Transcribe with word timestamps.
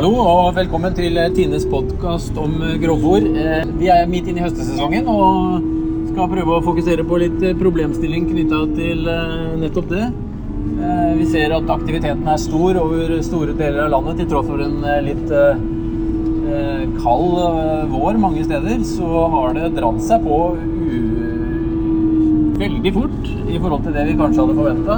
Hallo 0.00 0.14
og 0.16 0.54
velkommen 0.56 0.94
til 0.96 1.18
Tines 1.36 1.66
podkast 1.68 2.38
om 2.40 2.54
grovfòr. 2.80 3.20
Eh, 3.36 3.66
Vi 3.76 3.88
er 3.92 4.06
midt 4.08 4.30
inne 4.30 4.40
i 4.40 4.44
høstesesongen 4.46 5.04
og 5.12 5.66
skal 6.08 6.30
prøve 6.30 6.54
å 6.56 6.62
fokusere 6.64 7.04
på 7.04 7.18
litt 7.20 7.42
problemstilling 7.60 8.30
knytta 8.30 8.60
til 8.78 9.10
eh, 9.12 9.58
nettopp 9.60 9.90
det. 9.90 10.06
Eh, 10.80 11.10
Vi 11.18 11.26
ser 11.28 11.52
at 11.52 11.68
aktiviteten 11.74 12.24
er 12.32 12.40
stor 12.40 12.78
over 12.80 13.12
store 13.26 13.52
deler 13.58 13.82
av 13.84 13.92
landet, 13.92 14.22
til 14.22 14.30
tross 14.30 14.48
for 14.48 14.62
en 14.64 14.78
eh, 14.88 15.02
litt 15.04 15.34
eh, 15.36 15.60
eh, 16.48 16.86
kald 17.02 17.36
eh, 17.42 17.84
vår 17.92 18.16
mange 18.24 18.46
steder. 18.48 18.80
Så 18.88 19.26
har 19.34 19.52
det 19.58 19.68
dratt 19.76 20.00
seg 20.06 20.24
på 20.24 20.38
veldig 22.64 22.94
fort 22.96 23.28
i 23.28 23.60
forhold 23.60 23.84
til 23.84 24.00
det 24.00 24.06
vi 24.08 24.16
kanskje 24.16 24.46
hadde 24.46 24.56
forventa. 24.62 24.96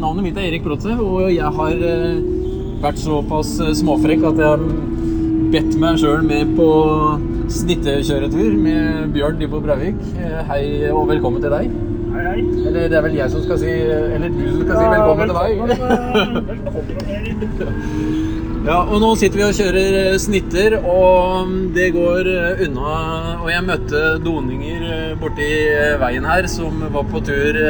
Navnet 0.00 0.24
mitt 0.30 0.40
er 0.40 0.48
Erik 0.48 0.64
Brotsev, 0.64 0.96
og 1.04 1.28
jeg 1.32 1.52
har 1.60 1.84
eh, 1.92 2.35
vært 2.86 3.02
såpass 3.02 3.56
eh, 3.62 3.72
småfrekk 3.80 4.24
at 4.30 4.40
jeg 4.40 4.52
har 4.52 4.60
bedt 5.54 5.76
meg 5.80 5.98
sjøl 6.00 6.22
med 6.26 6.52
på 6.58 6.66
snittekjøretur 7.50 8.54
med 8.60 9.12
Bjørn 9.14 9.40
Dybbo 9.40 9.60
Breivik. 9.64 9.98
Eh, 10.20 10.38
Hei 10.50 10.62
og 10.92 11.06
velkommen 11.10 11.42
til 11.42 11.54
deg. 11.54 11.72
Hei, 12.14 12.24
hei. 12.26 12.44
Eller 12.68 12.86
det 12.92 12.96
er 12.98 13.04
vel 13.04 13.16
jeg 13.18 13.32
som 13.32 13.42
skal 13.44 13.58
si 13.60 13.68
Eller 13.68 14.30
du 14.32 14.44
som 14.46 14.62
skal 14.62 14.78
si 14.78 14.86
velkommen 14.94 15.32
til 15.32 15.36
deg. 15.36 15.58
Velkommen, 15.60 16.46
velkommen 16.52 16.96
Erik. 17.16 17.40
Ja, 18.66 18.78
og 18.82 18.96
nå 18.98 19.12
sitter 19.14 19.38
vi 19.38 19.44
og 19.46 19.58
kjører 19.58 19.98
eh, 20.00 20.16
snitter, 20.22 20.78
og 20.90 21.52
det 21.76 21.90
går 21.94 22.30
unna. 22.66 22.94
Og 23.42 23.50
jeg 23.52 23.66
møtte 23.66 24.04
doninger 24.24 24.86
borti 25.22 25.50
veien 26.02 26.26
her 26.26 26.48
som 26.50 26.80
var 26.94 27.06
på 27.12 27.22
tur 27.28 27.60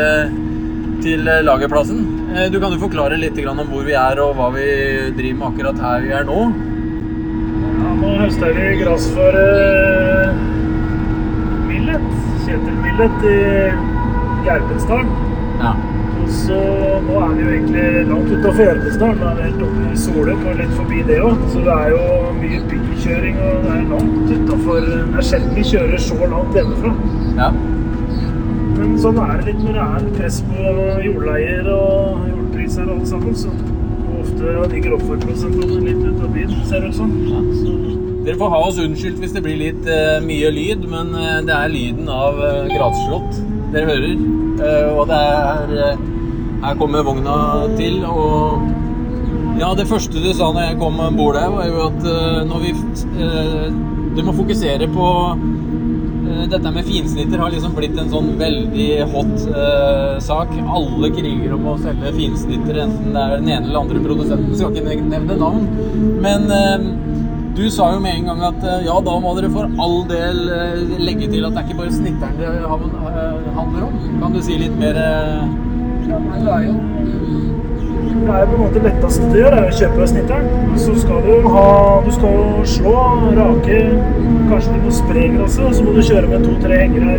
til 1.05 1.29
lagerplassen. 1.45 2.16
Eh, 2.37 2.51
Du 2.53 2.61
kan 2.61 2.73
jo 2.73 2.79
forklare 2.81 3.17
litt 3.17 3.39
om 3.49 3.63
hvor 3.71 3.85
vi 3.87 3.95
er 3.97 4.21
og 4.21 4.35
hva 4.37 4.51
vi 4.53 4.65
driver 5.17 5.39
med 5.39 5.47
akkurat 5.49 5.79
her 5.81 6.03
vi 6.05 6.13
er 6.13 6.25
nå. 6.29 6.41
Ja, 7.81 7.93
nå 8.01 8.11
høster 8.21 8.53
vi 8.57 8.67
gress 8.83 9.07
for 9.15 9.39
uh, 9.41 10.35
Millet. 11.69 12.09
Kjetil 12.45 12.77
Millet 12.83 13.25
i 13.31 13.39
Gjerpensdalen. 14.47 15.15
Ja. 15.63 15.73
Og 16.17 16.29
så 16.43 16.59
nå 17.07 17.23
er 17.23 17.33
vi 17.39 17.47
jo 17.47 17.55
egentlig 17.55 17.87
langt 18.11 18.35
utafor 18.35 18.63
Gjerpensdalen. 18.67 19.23
Da 19.23 19.31
er 19.31 19.39
vi 19.41 19.47
helt 19.49 19.65
oppe 19.69 19.87
i 19.95 20.03
Soløk 20.05 20.45
og 20.45 20.61
litt 20.61 20.75
forbi 20.77 21.01
det 21.09 21.23
òg. 21.31 21.47
Så 21.55 21.65
det 21.65 21.79
er 21.79 21.95
jo 21.95 22.03
mye 22.43 22.61
bykjøring 22.75 23.41
og 23.47 23.65
det 23.65 23.79
er 23.79 23.89
langt 23.95 24.37
utafor 24.37 24.85
Det 24.93 25.01
er 25.23 25.31
sjelden 25.31 25.57
vi 25.57 25.67
kjører 25.73 26.07
så 26.11 26.21
langt 26.35 26.61
hjemmefra. 26.61 26.93
ja. 27.41 27.51
Sånn 28.97 29.19
er 29.21 29.41
det 29.41 29.53
litt 29.53 29.63
når 29.63 29.77
det 29.77 29.87
er 29.87 30.07
press 30.17 30.39
på 30.49 30.77
jordleier 31.05 31.67
og 31.73 32.23
jordpriser 32.31 32.87
og 32.87 32.95
alt 32.97 33.11
sammen. 33.11 33.37
Så 33.37 33.53
ofte 34.23 34.55
ligger 34.73 34.97
offerprosentene 34.97 35.83
litt 35.85 36.01
ut 36.07 36.23
av 36.25 36.31
byen, 36.35 36.55
ser 36.69 36.85
det 36.85 36.95
ut 36.95 36.99
som. 37.03 37.13
Så, 37.61 37.77
Dere 38.27 38.41
får 38.41 38.51
ha 38.51 38.63
oss 38.67 38.81
unnskyldt 38.83 39.21
hvis 39.23 39.35
det 39.37 39.43
blir 39.45 39.61
litt 39.61 39.85
uh, 39.87 40.17
mye 40.25 40.49
lyd, 40.51 40.89
men 40.91 41.13
uh, 41.15 41.37
det 41.47 41.55
er 41.55 41.71
lyden 41.71 42.09
av 42.11 42.41
uh, 42.41 42.65
grasslått 42.73 43.39
dere 43.75 43.87
hører. 43.93 44.17
Uh, 44.57 44.89
og 44.97 45.05
det 45.11 45.21
er 45.21 45.77
eh, 45.85 46.05
Her 46.65 46.77
kommer 46.81 47.05
vogna 47.05 47.37
til, 47.77 48.01
og 48.09 48.65
Ja, 49.61 49.71
det 49.77 49.87
første 49.89 50.21
du 50.21 50.31
sa 50.37 50.51
når 50.53 50.71
jeg 50.71 50.79
kom 50.81 50.99
om 51.01 51.17
bord 51.17 51.37
her, 51.37 51.49
var 51.53 51.69
jo 51.69 51.85
at 51.87 52.09
eh, 52.09 52.41
når 52.49 52.65
vi 52.65 52.73
eh, 53.25 53.69
Du 54.17 54.23
må 54.25 54.33
fokusere 54.37 54.89
på 54.93 55.07
eh, 55.37 55.76
dette 56.51 56.73
med 56.73 56.87
finsnitter 56.87 57.41
har 57.43 57.53
liksom 57.53 57.75
blitt 57.77 57.97
en 58.01 58.11
sånn 58.13 58.33
veldig 58.41 58.89
hot 59.13 59.35
uh, 59.51 60.17
sak. 60.23 60.53
Alle 60.79 61.11
kriger 61.15 61.55
om 61.57 61.69
å 61.73 61.77
selge 61.83 62.13
finsnitter, 62.17 62.83
enten 62.87 63.17
det 63.17 63.23
er 63.23 63.35
den 63.37 63.51
ene 63.51 63.71
eller 63.71 63.83
andre 63.85 64.03
produsenten. 64.05 64.55
Skal 64.57 64.77
ikke 64.77 65.09
nevne 65.11 65.39
navn. 65.41 65.67
Men 66.25 66.49
uh, 66.51 66.87
du 67.57 67.65
sa 67.73 67.93
jo 67.95 68.03
med 68.05 68.19
en 68.19 68.31
gang 68.31 68.45
at 68.51 68.61
uh, 68.67 68.79
ja, 68.85 68.99
da 69.09 69.17
må 69.23 69.35
dere 69.39 69.53
for 69.55 69.71
all 69.83 69.99
del 70.11 70.45
legge 71.03 71.31
til 71.33 71.49
at 71.49 71.57
det 71.57 71.63
er 71.63 71.69
ikke 71.71 71.81
bare 71.83 71.97
snitteren 71.97 72.39
det 72.41 73.57
handler 73.57 73.89
om. 73.89 73.99
Kan 74.23 74.37
du 74.37 74.43
si 74.45 74.61
litt 74.61 74.77
mer 74.81 75.01
ja, 76.07 76.21
det 76.23 76.53
er 76.55 76.69
jo 76.69 77.46
det 78.27 78.35
er 78.35 78.41
jo 78.43 78.47
på 78.51 78.57
en 78.57 78.63
måte 78.65 78.81
letteste 78.83 79.29
du 79.31 79.37
gjør, 79.39 79.55
er 79.55 79.69
å 79.69 79.77
kjøpe 79.81 80.07
snitteren. 80.11 80.49
Så 80.83 80.95
skal 80.99 81.21
du 81.27 81.47
ha 81.53 81.67
Du 82.07 82.11
skal 82.15 82.35
jo 82.35 82.65
slå, 82.73 82.95
rake, 83.37 83.79
kanskje 84.51 84.75
du 84.75 84.81
må 84.83 84.95
spre 84.95 85.29
gresset, 85.37 85.77
så 85.77 85.87
må 85.87 85.95
du 85.95 86.03
kjøre 86.09 86.31
med 86.33 86.47
to-tre 86.47 86.81
hengere 86.83 87.19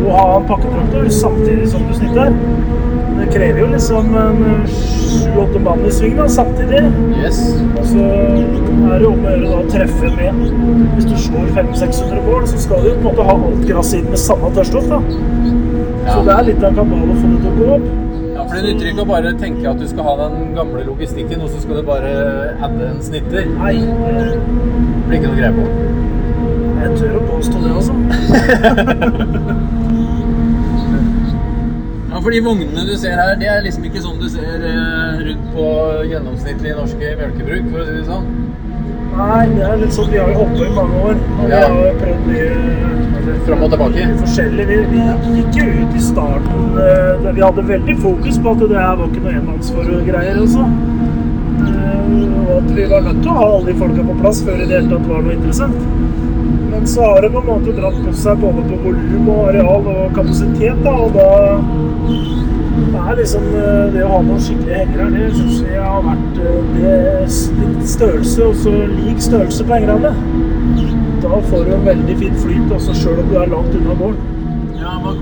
og 0.00 0.10
ha 0.16 0.26
en 0.38 0.48
pakketraktor 0.48 1.08
samtidig 1.14 1.68
som 1.70 1.86
du 1.86 1.94
snitter. 1.94 2.34
Det 3.20 3.28
krever 3.34 3.60
jo 3.60 3.68
liksom 3.70 4.14
en 4.16 4.42
sju-åtte 4.70 5.62
mann 5.62 5.82
i 5.86 5.92
sving 5.92 6.16
da, 6.18 6.26
samtidig. 6.32 6.82
Yes. 7.20 7.40
Så 7.90 8.04
er 8.10 8.94
det 8.96 9.04
jo 9.04 9.12
om 9.12 9.26
å 9.26 9.34
gjøre 9.34 9.50
da 9.50 9.58
å 9.60 9.66
treffe 9.70 10.12
med 10.16 10.44
Hvis 10.96 11.10
du 11.10 11.16
slår 11.28 11.50
500-600 11.58 12.22
mål, 12.26 12.46
så 12.50 12.62
skal 12.64 12.86
du 12.86 12.92
på 12.92 12.96
en 12.98 13.08
måte 13.10 13.26
ha 13.28 13.36
alt 13.36 13.66
gresset 13.68 14.00
inn 14.00 14.10
med 14.10 14.22
samme 14.24 14.50
tørrstoff. 14.56 14.88
da. 14.90 15.02
Så 16.10 16.22
det 16.26 16.36
er 16.36 16.46
litt 16.48 16.64
av 16.64 16.70
en 16.72 16.80
kabal 16.80 17.10
å 17.12 17.18
få 17.20 17.34
det 17.34 17.42
til 17.44 17.50
å 17.50 17.58
gå 17.60 17.74
opp. 17.76 18.09
For 18.50 18.56
Det 18.58 18.64
nytter 18.66 18.88
ikke 18.90 19.04
å 19.04 19.06
bare 19.06 19.30
tenke 19.38 19.62
at 19.70 19.78
du 19.78 19.86
skal 19.86 20.02
ha 20.08 20.14
den 20.24 20.54
gamle 20.56 20.82
logistikken, 20.88 21.38
og 21.44 21.52
så 21.52 21.60
skal 21.62 21.78
du 21.78 21.84
bare 21.86 22.10
adde 22.66 22.88
en 22.88 22.98
snitter. 23.06 23.46
Nei, 23.60 23.76
Det 23.78 25.06
blir 25.06 25.16
ikke 25.20 25.30
noe 25.30 25.38
greie 25.38 25.54
på. 25.54 25.64
jeg 26.80 26.90
tør 26.98 27.12
å 27.20 27.22
påstå 27.30 27.56
det, 27.62 27.70
altså. 27.78 27.94
Ja, 32.10 32.18
for 32.18 32.34
de 32.34 32.40
vognene 32.42 32.82
du 32.88 32.96
ser 32.98 33.14
her, 33.14 33.36
det 33.38 33.46
er 33.46 33.60
liksom 33.62 33.84
ikke 33.86 34.00
sånn 34.02 34.18
du 34.18 34.26
ser 34.32 34.64
eh, 34.66 35.20
rundt 35.28 35.44
på 35.54 35.66
gjennomsnittlige 36.10 36.74
norske 36.74 37.12
melkebruk, 37.20 37.68
for 37.70 37.78
å 37.80 37.86
si 37.86 37.92
det 37.94 38.06
sånn. 38.08 38.26
Nei, 39.10 39.46
det 39.56 39.64
er 39.66 39.80
litt 39.80 39.92
sånn 39.96 40.10
Vi 40.12 40.18
har 40.20 40.28
jo 40.30 40.36
holdt 40.40 40.54
på 40.58 40.64
i 40.66 40.74
mange 40.76 41.00
år. 41.10 41.16
Og 41.36 41.44
vi 41.50 41.56
har 41.56 41.74
jo 41.74 41.92
prøvd 42.00 42.28
mye 42.30 42.46
eller, 43.20 43.40
Fram 43.46 43.64
og 43.66 43.72
tilbake. 43.74 44.04
forskjellig. 44.22 44.66
Vi, 44.70 44.76
vi 44.92 45.00
gikk 45.40 45.58
jo 45.60 45.66
ut 45.82 45.96
i 45.98 46.02
starten 46.04 46.78
eh, 46.84 47.10
der 47.24 47.34
Vi 47.36 47.42
hadde 47.44 47.64
veldig 47.68 47.96
fokus 48.04 48.38
på 48.44 48.54
at 48.54 48.62
det 48.70 48.78
her 48.78 48.94
var 49.00 49.10
ikke 49.10 49.24
noe 49.26 49.34
enmannsgreier, 49.40 50.38
altså. 50.40 50.64
Eh, 51.66 52.14
Og 52.40 52.54
at 52.60 52.70
vi 52.76 52.86
var 52.90 53.04
nødt 53.06 53.20
til 53.22 53.30
å 53.32 53.36
ha 53.40 53.48
alle 53.50 53.66
de 53.72 53.76
folka 53.82 54.06
på 54.10 54.16
plass 54.22 54.40
før 54.46 54.56
det 54.58 54.64
i 54.66 54.70
det 54.70 54.78
hele 54.80 54.92
tatt 54.94 55.10
var 55.10 55.26
noe 55.26 55.36
interessant. 55.36 55.82
Men 56.70 56.86
så 56.88 57.04
har 57.10 57.20
det 57.26 57.32
på 57.34 57.42
en 57.42 57.48
måte 57.50 57.74
dratt 57.76 57.98
på 58.06 58.12
seg 58.16 58.40
både 58.40 58.64
på 58.70 58.78
volum 58.86 59.28
og 59.34 59.40
areal 59.50 59.88
og 59.94 60.14
kapasitet, 60.16 60.80
da, 60.86 60.94
og 60.96 61.12
da 61.18 61.28
er 62.98 63.16
liksom 63.18 63.44
eh, 63.54 63.92
Det 63.94 64.02
å 64.04 64.10
ha 64.14 64.18
noen 64.26 64.42
skikkelige 64.42 64.80
hengere, 64.80 65.06
det 65.14 65.28
syns 65.36 65.62
jeg 65.66 65.84
har 65.84 66.02
vært 66.06 66.40
eh, 66.42 66.58
det 66.74 66.96
litt 67.60 67.86
størrelse, 67.94 68.48
og 68.48 68.58
så 68.64 68.74
lik 68.96 69.22
størrelse 69.22 69.66
på 69.68 69.78
hengerne. 69.78 70.12
Da 71.20 71.40
får 71.50 71.64
du 71.66 71.72
en 71.76 71.86
veldig 71.86 72.16
fin 72.22 72.36
flyt, 72.42 72.74
også 72.76 72.96
sjøl 72.96 73.22
om 73.22 73.30
du 73.30 73.38
er 73.38 73.50
langt 73.52 73.74
unna 73.76 73.96
gården. 74.02 74.36
Ja, 74.80 74.94
hva, 75.02 75.12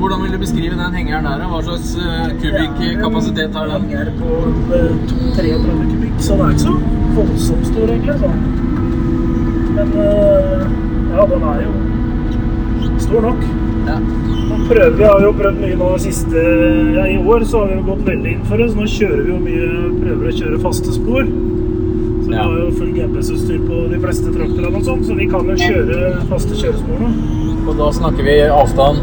Hvordan 0.00 0.24
vil 0.24 0.32
du 0.34 0.38
beskrive 0.42 0.76
den 0.76 0.96
hengeren 0.98 1.28
der? 1.28 1.44
Hva 1.48 1.60
slags 1.62 1.94
eh, 1.96 2.32
kubikkapasitet 2.42 3.54
har 3.56 3.70
den? 3.70 3.86
Henger 3.92 4.10
på 4.18 4.40
eh, 4.74 4.90
2-33 5.38 5.76
kubikk, 5.92 6.16
så 6.18 6.38
den 6.40 6.46
er 6.46 6.56
ikke 6.56 6.64
så 6.64 6.74
voldsomt 7.14 7.68
stor, 7.70 7.92
egentlig. 7.94 8.18
Så. 8.20 8.32
Men 9.76 9.94
eh, 10.06 10.66
ja, 11.14 11.28
den 11.30 11.46
er 11.52 11.62
jo 11.68 11.74
stor 13.06 13.28
nok. 13.28 13.46
Ja. 13.84 13.96
Prøver 14.68 14.94
Vi 14.96 15.04
har 15.04 15.20
jo 15.20 15.32
prøvd 15.36 15.58
mye 15.60 15.76
nå 15.80 15.88
siste 16.00 16.42
ja, 16.96 17.04
I 17.10 17.18
år 17.20 17.44
så 17.48 17.60
har 17.62 17.72
vi 17.72 17.78
jo 17.78 17.86
gått 17.90 18.04
veldig 18.06 18.30
inn 18.32 18.44
for 18.48 18.60
det, 18.60 18.70
så 18.72 18.80
nå 18.80 18.86
kjører 18.88 19.24
vi 19.26 19.32
jo 19.34 19.40
mye 19.44 19.66
Prøver 19.98 20.30
å 20.30 20.36
kjøre 20.38 20.60
faste 20.62 20.94
spor. 20.94 21.24
Så 21.24 22.28
vi 22.30 22.34
Ja. 22.34 22.42
har 22.48 22.56
jo 22.58 22.70
full 22.78 22.92
GPS-utstyr 22.96 23.60
på 23.68 23.82
de 23.90 23.98
fleste 24.00 24.32
traktorene 24.32 24.76
og 24.76 24.84
sånn, 24.88 25.04
så 25.04 25.14
vi 25.18 25.26
kan 25.28 25.44
jo 25.46 25.56
kjøre 25.60 25.98
faste 26.30 26.56
kjørespor 26.56 27.02
nå. 27.04 27.10
Og 27.68 27.76
da 27.78 27.90
snakker 27.92 28.24
vi 28.24 28.38
avstand. 28.48 28.98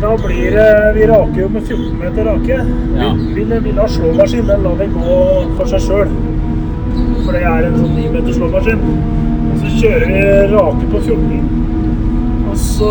Da 0.00 0.16
blir 0.16 0.50
det 0.54 0.94
Vi 0.94 1.06
raker 1.10 1.40
jo 1.40 1.48
med 1.48 1.62
14 1.62 1.98
meter 1.98 2.24
rake. 2.24 2.58
Ja. 2.98 3.12
Vi 3.14 3.44
vil, 3.44 3.78
ha 3.78 3.86
slåmaskin, 3.86 4.46
den 4.46 4.62
lar 4.62 4.76
vi 4.78 4.86
gå 4.94 5.16
for 5.56 5.64
seg 5.66 5.80
sjøl. 5.80 6.08
For 7.24 7.32
det 7.32 7.42
er 7.42 7.66
en 7.66 7.78
sånn 7.80 7.96
9 7.96 8.12
meter 8.12 8.32
slåmaskin. 8.32 8.78
Og 9.50 9.56
så 9.62 9.72
kjører 9.80 10.06
vi 10.06 10.54
rake 10.54 10.90
på 10.92 11.00
14. 11.02 11.57
Så 12.78 12.88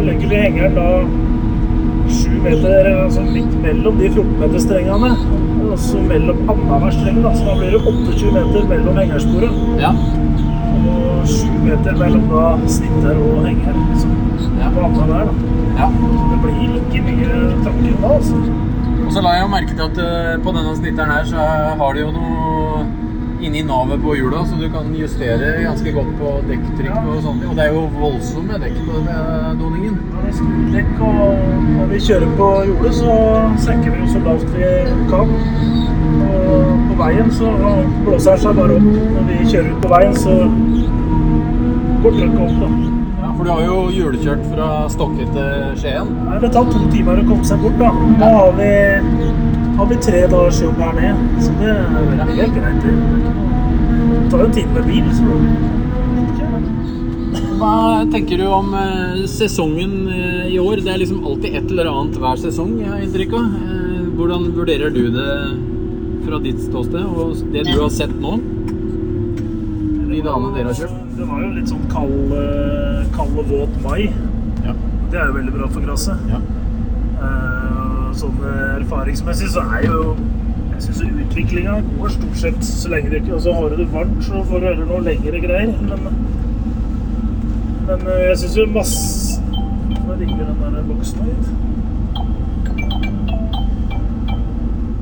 legger 0.00 0.28
vi 0.28 0.36
hengeren 0.40 0.74
da 0.74 0.84
7 2.08 2.30
meter 2.40 2.86
altså 3.02 3.20
midt 3.20 3.56
mellom 3.60 3.98
de 4.00 4.08
14 4.08 4.38
meter 4.40 4.62
strengene. 4.64 5.10
Og 5.66 5.78
så 5.78 6.00
mellom 6.00 6.38
annenhver 6.52 6.94
streng, 6.94 7.18
da. 7.24 7.32
Så 7.36 7.44
da 7.44 7.56
blir 7.58 7.74
det 7.74 7.80
28 7.90 8.32
meter 8.36 8.68
mellom 8.70 8.96
hengersporet. 9.02 9.58
Ja. 9.82 9.90
Og 10.92 11.28
7 11.28 11.50
meter 11.66 11.98
mellom 12.00 12.24
da 12.30 12.46
snitter 12.78 13.20
og 13.26 13.44
henger. 13.44 13.76
Liksom. 13.90 14.16
Ja. 14.62 14.72
På 14.78 14.88
der, 15.10 15.28
da. 15.28 15.36
ja. 15.82 15.90
Så 16.00 16.24
det 16.32 16.40
blir 16.46 16.80
ikke 16.80 17.04
mye 17.10 17.42
tråkking 17.66 18.00
da, 18.06 18.14
altså. 18.16 18.40
Og 19.06 19.12
så 19.12 19.22
la 19.22 19.36
jeg 19.36 19.50
merke 19.52 19.76
til 19.76 19.84
at 19.90 20.00
eh, 20.06 20.32
på 20.42 20.56
denne 20.56 20.72
snitteren 20.80 21.12
her 21.12 21.28
så 21.28 21.44
har 21.82 21.92
de 21.94 22.06
jo 22.06 22.08
noe 22.16 22.35
inni 23.40 23.62
navet 23.66 24.00
på 24.02 24.14
hjula, 24.16 24.42
så 24.46 24.56
du 24.60 24.66
kan 24.72 24.88
justere 24.96 25.52
ganske 25.62 25.92
godt 25.92 26.12
på 26.20 26.32
dekktrykk 26.48 26.96
og 27.02 27.22
sånt. 27.24 27.44
Og 27.48 27.56
det 27.58 27.66
er 27.66 27.74
jo 27.74 27.84
voldsomme 27.98 28.58
dekk 28.62 28.78
på 28.86 29.02
doningen. 29.60 29.98
Ja, 30.12 30.24
det 30.24 30.32
er 30.32 30.72
dekk 30.76 31.04
og 31.06 31.22
når 31.76 31.92
vi 31.92 32.02
kjører 32.08 32.34
på 32.40 32.50
jordet, 32.70 32.94
så 33.00 33.16
senker 33.66 33.94
vi 33.94 34.02
jo 34.02 34.10
så 34.14 34.24
lavt 34.26 34.48
vi 34.56 34.72
kan. 35.12 35.34
Og 36.26 36.84
på 36.88 36.98
veien 37.02 37.32
så 37.34 37.52
blåser 38.06 38.36
det 38.36 38.42
seg 38.44 38.60
bare 38.60 38.76
opp. 38.78 38.90
Når 39.16 39.30
vi 39.30 39.38
kjører 39.52 39.72
ut 39.72 39.80
på 39.84 39.92
veien, 39.92 40.20
så 40.24 40.36
går 42.02 42.20
trykket 42.20 42.44
opp, 42.46 42.60
da. 42.62 42.70
Ja, 43.16 43.32
for 43.32 43.42
du 43.42 43.50
har 43.50 43.62
jo 43.66 43.78
hjulkjørt 43.96 44.44
fra 44.52 44.68
Stokke 44.92 45.26
til 45.34 45.74
Skien. 45.80 46.12
Nei, 46.28 46.38
det 46.42 46.52
tar 46.54 46.68
to 46.70 46.84
timer 46.92 47.20
å 47.20 47.26
komme 47.28 47.48
seg 47.48 47.64
bort, 47.64 47.78
da. 47.80 47.90
Da 48.20 48.32
har 48.36 48.56
vi, 48.58 48.70
har 49.76 49.86
vi 49.86 49.96
tre 50.00 50.20
dagers 50.26 50.60
jobb 50.62 50.78
her 50.80 50.92
nede, 50.96 51.40
så 51.44 51.52
det 51.60 51.72
er 51.72 52.30
helt 52.38 52.54
greit. 52.56 52.84
Det 52.86 54.30
tar 54.30 54.40
jo 54.40 54.46
en 54.46 54.54
time 54.56 54.72
med 54.76 54.86
bil, 54.88 55.10
så 55.16 55.24
Hva 57.56 57.74
tenker 58.12 58.40
du 58.40 58.46
om 58.52 58.74
eh, 58.76 59.22
sesongen 59.32 59.92
eh, 60.12 60.46
i 60.52 60.58
år? 60.60 60.82
Det 60.84 60.92
er 60.92 61.00
liksom 61.00 61.24
alltid 61.24 61.56
et 61.56 61.70
eller 61.72 61.88
annet 61.92 62.18
hver 62.20 62.40
sesong, 62.40 62.74
jeg 62.82 62.90
har 62.92 63.04
inntrykk 63.04 63.32
av. 63.38 63.54
Eh, 63.60 64.02
hvordan 64.16 64.50
vurderer 64.56 64.92
du 64.92 65.02
det 65.14 65.30
fra 66.26 66.40
ditt 66.44 66.60
ståsted, 66.64 67.04
og 67.04 67.36
det 67.52 67.64
du 67.68 67.74
har 67.78 67.92
sett 67.92 68.12
nå? 68.20 68.36
De 70.06 70.22
dagene 70.24 70.52
dere 70.56 70.68
har 70.70 70.78
kjørt? 70.80 71.00
Det 71.16 71.28
var 71.28 71.44
jo 71.44 71.52
litt 71.56 71.72
sånn 71.72 71.86
kald, 71.92 72.36
kald 73.16 73.40
og 73.40 73.52
våt 73.52 73.80
mai. 73.84 74.02
Ja. 74.64 74.76
Det 75.12 75.20
er 75.20 75.30
jo 75.30 75.36
veldig 75.40 75.56
bra 75.56 75.68
for 75.72 75.84
gresset. 75.84 76.28
ja. 76.32 76.40
Eh, 78.16 78.20
Sånn 78.20 78.36
eh, 78.40 78.76
erfaringsmessig 78.80 79.50
så 79.52 79.62
er 79.76 79.84
jo 79.84 80.16
Jeg 80.72 80.82
syns 80.86 81.02
utviklinga 81.04 81.74
går 81.98 82.12
stort 82.14 82.38
sett 82.40 82.62
så 82.64 82.92
lenge 82.92 83.10
det 83.12 83.20
ikke 83.22 83.34
Og 83.36 83.42
så 83.44 83.52
har 83.52 83.68
du 83.68 83.76
det 83.82 83.88
varmt, 83.92 84.22
så 84.24 84.40
får 84.48 84.62
du 84.62 84.66
heller 84.70 84.88
noe 84.88 85.04
lengre 85.04 85.40
greier. 85.42 85.74
Men, 85.84 86.00
men 87.88 88.06
eh, 88.06 88.22
jeg 88.30 88.38
syns 88.42 88.56
jo 88.56 88.66
masse 88.72 89.42
Nå 90.06 90.16
ringer 90.16 90.48
den 90.48 90.76
der 90.76 90.86
boksen 90.86 91.26
hit. 91.26 91.48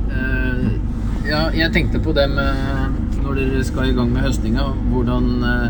Uh, 0.09 0.69
ja, 1.27 1.41
jeg 1.53 1.71
tenkte 1.75 2.01
på 2.01 2.13
det 2.17 2.25
med 2.33 3.21
når 3.21 3.37
dere 3.37 3.63
skal 3.67 3.91
i 3.91 3.95
gang 3.97 4.09
med 4.13 4.25
høstinga, 4.25 4.65
hvordan 4.89 5.29
uh, 5.45 5.67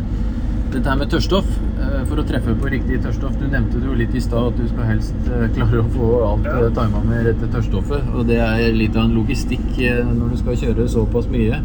dette 0.71 0.88
her 0.88 1.00
med 1.01 1.12
tørrstoff 1.12 1.50
eh, 1.51 1.65
For 2.06 2.22
å 2.22 2.25
treffe 2.28 2.54
på 2.60 2.69
riktig 2.69 3.00
tørrstoff. 3.02 3.34
Du 3.40 3.48
nevnte 3.50 3.80
det 3.81 3.88
jo 3.90 3.96
litt 3.98 4.13
i 4.16 4.22
stad 4.22 4.52
at 4.52 4.60
du 4.60 4.68
skal 4.69 4.86
helst 4.92 5.16
eh, 5.31 5.48
klare 5.56 5.81
å 5.81 5.88
få 5.96 6.10
alt 6.28 6.46
Ja. 6.46 6.60
ja. 6.62 6.69
tima 6.78 7.02
med 7.07 7.25
rette 7.30 7.50
tørrstoffet. 7.54 8.12
Og 8.13 8.28
det 8.30 8.38
er 8.46 8.75
litt 8.78 8.96
av 8.96 9.07
en 9.07 9.16
logistikk 9.18 9.66
eh, 9.81 10.04
når 10.06 10.36
du 10.36 10.38
skal 10.44 10.60
kjøre 10.62 10.86
såpass 10.92 11.28
mye. 11.34 11.60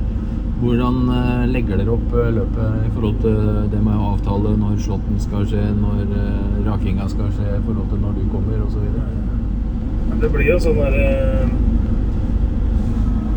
Hvordan 0.61 0.97
eh, 1.17 1.45
legger 1.53 1.81
dere 1.81 1.93
opp 1.95 2.15
eh, 2.17 2.31
løpet 2.37 2.87
i 2.87 2.91
forhold 2.95 3.21
til 3.25 3.37
det 3.73 3.83
med 3.85 3.97
å 3.97 4.11
avtale 4.15 4.55
når 4.61 4.79
slåtten 4.85 5.21
skal 5.23 5.45
skje, 5.49 5.63
når 5.77 6.03
eh, 6.09 6.61
rakinga 6.67 7.09
skal 7.13 7.29
skje, 7.37 7.49
i 7.59 7.63
forhold 7.69 7.89
til 7.93 8.03
når 8.07 8.17
du 8.19 8.25
kommer 8.33 8.65
osv.? 8.65 8.87
Det 10.21 10.29
blir 10.35 10.51
jo 10.51 10.59
sånn 10.61 10.81
der 10.81 10.97
eh, 11.01 11.53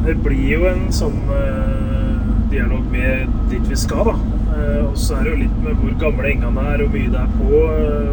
Det 0.08 0.16
blir 0.26 0.48
jo 0.56 0.66
en 0.68 0.88
sånn 0.92 1.20
eh, 1.32 2.16
dialog 2.52 2.88
med 2.92 3.30
dit 3.52 3.70
vi 3.72 3.78
skal, 3.80 4.10
da. 4.12 4.16
Eh, 4.64 4.82
Og 4.86 4.98
så 5.00 5.18
er 5.18 5.26
det 5.26 5.34
jo 5.34 5.42
litt 5.44 5.60
med 5.64 5.80
hvor 5.82 5.94
gamle 6.02 6.30
engene 6.30 6.66
er, 6.74 6.84
hvor 6.84 6.94
mye 6.94 7.12
det 7.14 7.22
er 7.22 7.32
på, 7.38 7.62
eh, 7.74 8.12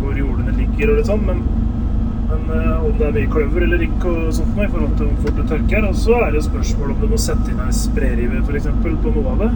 hvor 0.00 0.18
jordene 0.18 0.54
ligger 0.56 0.92
og 0.92 1.00
litt 1.00 1.10
sånn. 1.10 1.26
Men, 1.28 1.42
men 2.30 2.46
eh, 2.56 2.86
om 2.88 2.96
det 2.98 3.08
er 3.08 3.16
mye 3.18 3.32
kløver 3.34 3.66
eller 3.66 3.84
ikke 3.86 4.14
og 4.14 4.32
sånt 4.38 4.56
noe 4.56 4.66
i 4.66 4.72
forhold 4.72 4.96
til 4.98 5.10
hvor 5.10 5.26
fort 5.26 5.40
det 5.40 5.48
tørker. 5.52 5.88
Og 5.90 6.00
så 6.04 6.20
er 6.24 6.34
det 6.34 6.44
spørsmål 6.48 6.94
om 6.94 7.02
du 7.04 7.08
må 7.12 7.20
sette 7.20 7.52
inn 7.52 7.62
ei 7.66 7.74
sprerive 7.76 8.42
f.eks. 8.46 8.70
på 8.80 9.14
noe 9.16 9.34
av 9.34 9.46
det. 9.46 9.52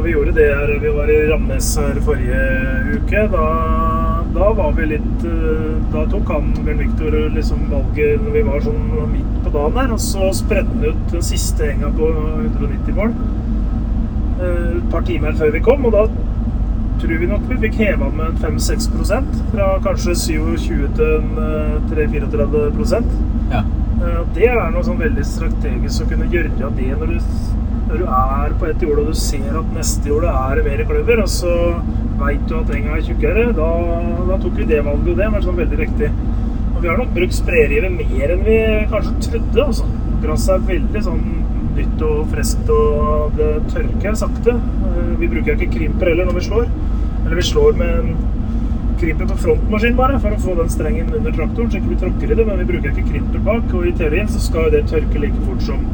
Vi 0.00 0.14
gjorde 0.14 0.32
det 0.34 0.46
her, 0.48 0.70
vi 0.82 0.90
var 0.96 1.10
i 1.12 1.16
Ramnes 1.28 1.66
her 1.78 1.98
forrige 2.02 2.38
uke. 2.96 3.26
Da, 3.34 3.44
da 4.34 4.48
var 4.56 4.72
vi 4.74 4.86
litt 4.94 5.26
Da 5.92 6.06
tok 6.10 6.32
han 6.32 6.48
Bjørn 6.56 6.80
Viktor 6.80 7.16
liksom 7.36 7.66
valget 7.70 8.24
når 8.24 8.34
vi 8.38 8.42
var 8.48 8.64
sånn 8.64 8.80
midt 9.12 9.36
på 9.44 9.52
dagen 9.54 9.76
der, 9.76 9.92
og 9.94 10.02
så 10.02 10.30
spredde 10.40 10.72
han 10.72 10.88
ut 10.88 11.12
den 11.12 11.24
siste 11.28 11.68
enga 11.68 11.92
på 12.00 12.08
190 12.08 12.96
mål. 12.96 13.14
Eh, 14.40 14.76
Et 14.76 14.90
par 14.92 15.02
timer 15.06 15.32
før 15.38 15.52
vi 15.54 15.60
kom, 15.64 15.84
og 15.88 15.92
da 15.96 16.04
tror 17.00 17.18
vi 17.22 17.26
nok 17.30 17.46
vi 17.48 17.56
fikk 17.62 17.78
heva 17.80 18.10
med 18.12 18.40
5-6% 18.42 19.38
fra 19.54 19.68
kanskje 19.86 20.14
27 20.14 20.88
til 20.98 21.40
eh, 21.44 21.76
3-34 21.92 23.02
Ja. 23.52 23.62
Eh, 24.00 24.20
Det 24.34 24.48
er 24.48 24.70
noe 24.74 24.84
sånn 24.84 25.00
veldig 25.00 25.24
strategisk 25.24 26.04
å 26.04 26.10
kunne 26.12 26.28
gjøre 26.32 26.50
det 26.76 26.90
når 27.00 27.14
du, 27.14 27.30
når 27.88 28.02
du 28.02 28.04
er 28.06 28.52
på 28.60 28.68
ett 28.70 28.82
jord 28.84 29.00
og 29.02 29.06
du 29.10 29.14
ser 29.18 29.56
at 29.60 29.72
neste 29.76 30.08
jord 30.08 30.24
er 30.30 30.62
mer 30.66 30.84
kløver, 30.88 31.22
og 31.24 31.28
så 31.32 31.54
veit 32.20 32.44
du 32.48 32.54
at 32.58 32.70
enga 32.76 32.98
er 32.98 33.02
tjukkere. 33.06 33.46
Da, 33.56 33.70
da 34.28 34.36
tok 34.42 34.56
vi 34.60 34.68
det 34.68 34.84
valget, 34.84 35.08
og 35.14 35.16
det 35.22 35.30
var 35.32 35.42
sånn 35.44 35.56
veldig 35.58 35.78
riktig. 35.80 36.10
Og 36.74 36.82
vi 36.84 36.88
har 36.88 37.00
nok 37.00 37.14
brukt 37.16 37.34
sprerive 37.36 37.90
mer 37.92 38.34
enn 38.36 38.44
vi 38.46 38.58
kanskje 38.92 39.16
trodde. 39.26 39.64
altså. 39.66 39.88
Gresset 40.22 40.54
er 40.54 40.66
veldig 40.68 41.02
sånn 41.06 41.24
nytt 41.76 42.02
og 42.06 42.26
friskt, 42.32 42.68
og 42.74 43.32
det 43.38 43.50
tørker 43.72 44.14
sakte. 44.18 44.56
Eh, 44.56 45.14
Vi 45.20 45.28
bruker 45.28 45.56
ikke 45.56 45.72
krimper 45.78 46.10
heller 46.12 46.24
når 46.30 46.38
vi 46.40 46.44
slår. 46.48 46.66
Eller 47.24 47.36
vi 47.36 47.42
slår 47.50 47.76
med 47.78 47.98
en 47.98 48.14
krimper 49.00 49.26
på 49.30 49.36
frontmaskin 49.40 49.96
bare, 49.96 50.18
for 50.20 50.36
å 50.36 50.40
få 50.40 50.54
den 50.58 50.68
strengen 50.72 51.12
under 51.16 51.32
traktoren, 51.32 51.70
så 51.72 51.78
ikke 51.80 51.88
vi 51.94 52.00
tråkker 52.02 52.32
i 52.32 52.36
det, 52.36 52.46
men 52.46 52.58
vi 52.60 52.66
bruker 52.72 52.90
ikke 52.92 53.06
krimper 53.12 53.38
bak, 53.46 53.74
og 53.74 53.86
i 53.88 53.92
teorien 53.96 54.28
så 54.28 54.40
skal 54.44 54.70
det 54.74 54.82
tørke 54.90 55.20
like 55.22 55.40
fort 55.46 55.62
som 55.64 55.84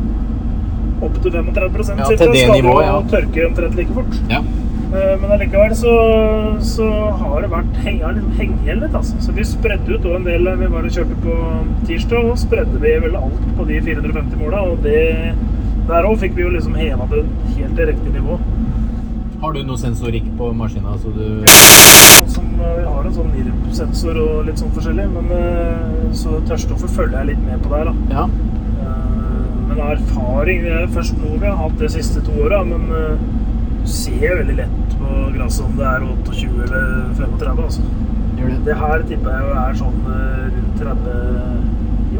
opp 1.07 1.19
til 1.23 1.31
35 1.31 1.99
Ja, 2.01 2.07
til 2.09 2.33
det 2.33 2.41
skal 2.47 2.57
nivået, 2.57 2.87
ja. 2.89 2.97
tørke 3.13 3.47
omtrent 3.51 3.77
like 3.79 3.93
fort. 3.95 4.17
ja. 4.31 4.41
Eh, 4.87 5.15
Men 5.21 5.31
allikevel 5.35 5.75
så, 5.77 5.93
så 6.63 6.87
har 7.21 7.41
det 7.43 7.51
vært 7.51 7.79
heng, 7.85 8.01
har 8.07 8.13
liksom 8.15 8.59
igjen 8.65 8.81
litt, 8.81 8.95
altså. 8.95 9.17
Så 9.21 9.33
vi 9.35 9.45
spredde 9.45 9.97
ut 9.99 10.05
en 10.07 10.25
del. 10.25 10.47
Vi 10.61 10.69
bare 10.73 10.91
kjørte 10.95 11.17
på 11.25 11.35
tirsdag, 11.89 12.25
og 12.31 12.39
spredde 12.39 12.79
vi 12.81 12.93
vel 13.03 13.17
alt 13.19 13.43
på 13.59 13.67
de 13.67 13.81
450 13.83 14.39
måla, 14.41 14.63
og 14.71 14.83
det 14.87 15.35
der 15.87 16.07
òg 16.09 16.17
fikk 16.19 16.35
vi 16.35 16.43
jo 16.43 16.49
liksom 16.51 16.75
heva 16.75 17.07
det 17.13 17.23
helt 17.55 17.77
til 17.79 17.89
riktig 17.93 18.13
nivå. 18.17 18.39
Har 19.43 19.53
du 19.55 19.61
noe 19.69 19.79
sensorikk 19.79 20.27
på 20.39 20.49
maskina, 20.57 20.97
så 20.99 21.13
du. 21.15 21.27
Som, 21.47 22.31
sånn, 22.33 22.49
vi 22.59 22.87
har 22.89 23.05
en 23.05 23.15
sånn 23.15 23.29
NIRP-sensor 23.35 24.19
og 24.23 24.49
litt 24.49 24.59
sånn 24.59 24.73
forskjellig, 24.75 25.05
men 25.13 25.31
eh, 25.37 26.09
så 26.17 26.41
tørrstoffet 26.49 26.95
følger 26.97 27.21
jeg 27.21 27.31
litt 27.31 27.45
med 27.45 27.63
på 27.63 27.71
der, 27.71 27.91
da. 27.91 28.17
Ja. 28.17 28.25
Eh, 28.83 29.53
men 29.69 29.83
erfaring 29.91 30.65
Det 30.65 30.73
er 30.81 30.91
først 30.97 31.21
nå 31.21 31.37
vi 31.37 31.47
har 31.47 31.61
hatt 31.61 31.79
det 31.83 31.93
siste 31.95 32.25
to 32.27 32.35
åra, 32.49 32.65
men 32.67 32.89
eh, 32.91 33.23
du 33.77 33.87
ser 33.93 34.41
veldig 34.41 34.59
lett 34.65 34.97
på 34.97 35.23
gresset 35.37 35.69
om 35.69 35.79
det 35.79 35.87
er 35.93 36.09
28 36.09 36.67
eller 36.67 36.91
35, 37.21 37.65
altså. 37.69 37.87
Det. 38.37 38.59
det 38.67 38.81
her 38.83 39.07
tipper 39.07 39.37
jeg 39.37 39.47
jo 39.47 39.55
er 39.61 39.79
sånn 39.85 40.03
rundt 40.11 40.83
30 40.83 41.66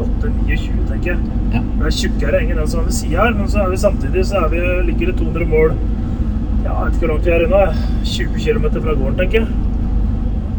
28-29, 0.03 0.81
tenker 0.91 1.13
jeg. 1.13 1.37
Ja. 1.53 1.61
Det 1.61 1.87
er 1.89 1.95
tjukkere 1.99 2.41
eng 2.41 2.51
enn 2.53 2.61
den 2.61 2.69
som 2.71 2.81
er 2.81 2.89
ved 2.89 2.97
sida 2.97 3.23
her, 3.23 3.37
men 3.37 3.49
så 3.51 3.63
er 3.63 3.71
vi 3.71 3.79
samtidig 3.81 4.25
så 4.29 4.43
er 4.43 4.51
vi, 4.53 4.65
ligger 4.89 5.11
det 5.11 5.17
200 5.21 5.49
mål 5.51 5.73
ja, 6.65 6.73
Jeg 6.73 6.83
vet 6.83 6.97
ikke 6.97 7.05
hvor 7.05 7.13
langt 7.13 7.27
vi 7.27 7.33
er 7.35 7.45
unna. 7.47 7.63
20 8.03 8.43
km 8.43 8.67
fra 8.75 8.93
gården, 8.93 9.17
tenker 9.21 9.39
jeg. 9.39 9.47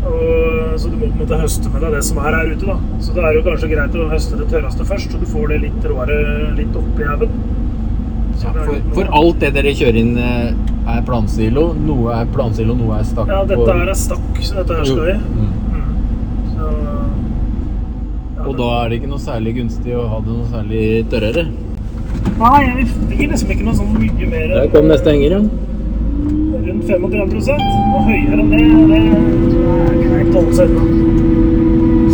Og, 0.09 0.79
så 0.81 0.89
du 0.89 0.97
må 0.97 1.09
på 1.09 1.12
en 1.12 1.21
måte 1.21 1.39
høste 1.43 1.71
med 1.73 1.83
deg 1.85 1.97
det 1.99 2.03
som 2.07 2.21
er 2.23 2.37
her 2.39 2.53
ute, 2.55 2.65
da. 2.69 2.77
Så 3.05 3.15
det 3.17 3.25
er 3.29 3.37
jo 3.37 3.45
kanskje 3.45 3.71
greit 3.75 3.99
å 3.99 4.09
høste 4.12 4.39
det 4.41 4.49
tørreste 4.53 4.87
først, 4.89 5.12
så 5.12 5.21
du 5.21 5.29
får 5.29 5.53
det 5.53 5.61
litt 5.67 5.89
råere 5.91 6.19
litt 6.57 6.79
oppi 6.79 7.09
haugen. 7.09 7.35
Ja, 8.39 8.53
for, 8.55 8.75
for, 8.95 9.09
alt 9.19 9.41
det 9.43 9.51
dere 9.57 9.75
kjører 9.75 9.99
inn, 9.99 10.12
eh, 10.23 10.53
er 10.89 11.01
plansilo. 11.07 11.73
Noe 11.83 12.15
er 12.21 12.29
plansilo, 12.35 12.77
noe 12.79 13.01
er 13.01 13.09
stakk. 13.09 13.31
Ja, 13.33 13.43
dette 13.51 13.67
her 13.81 13.91
er 13.91 13.99
stakk, 13.99 14.29
så 14.39 14.61
dette 14.61 14.79
her 14.79 14.87
skal 14.89 15.09
vi. 15.11 15.17
Mm. 15.19 15.58
Og 18.49 18.55
da 18.57 18.67
er 18.81 18.88
det 18.88 18.99
ikke 18.99 19.11
noe 19.11 19.21
særlig 19.21 19.52
gunstig 19.59 19.93
å 19.93 20.07
ha 20.09 20.19
det 20.25 20.33
noe 20.33 20.47
særlig 20.49 20.85
tørrere. 21.12 21.43
Nei, 22.38 22.61
jeg 22.64 22.87
gir 23.19 23.33
liksom 23.33 23.50
ikke 23.52 23.67
noe 23.67 23.76
sånn 23.76 23.90
mye 23.99 24.28
mer 24.31 24.52
Der 24.55 24.71
kom 24.73 24.87
neste 24.88 25.12
henger, 25.12 25.35
ja. 25.35 25.40
rundt 26.69 26.85
35 26.88 27.50
Og 27.99 28.07
høyere 28.07 28.38
enn 28.38 28.52
det, 28.52 28.62
det 28.88 29.00
er 29.02 29.11
å 30.23 30.33
holde 30.38 30.55
seg. 30.57 30.73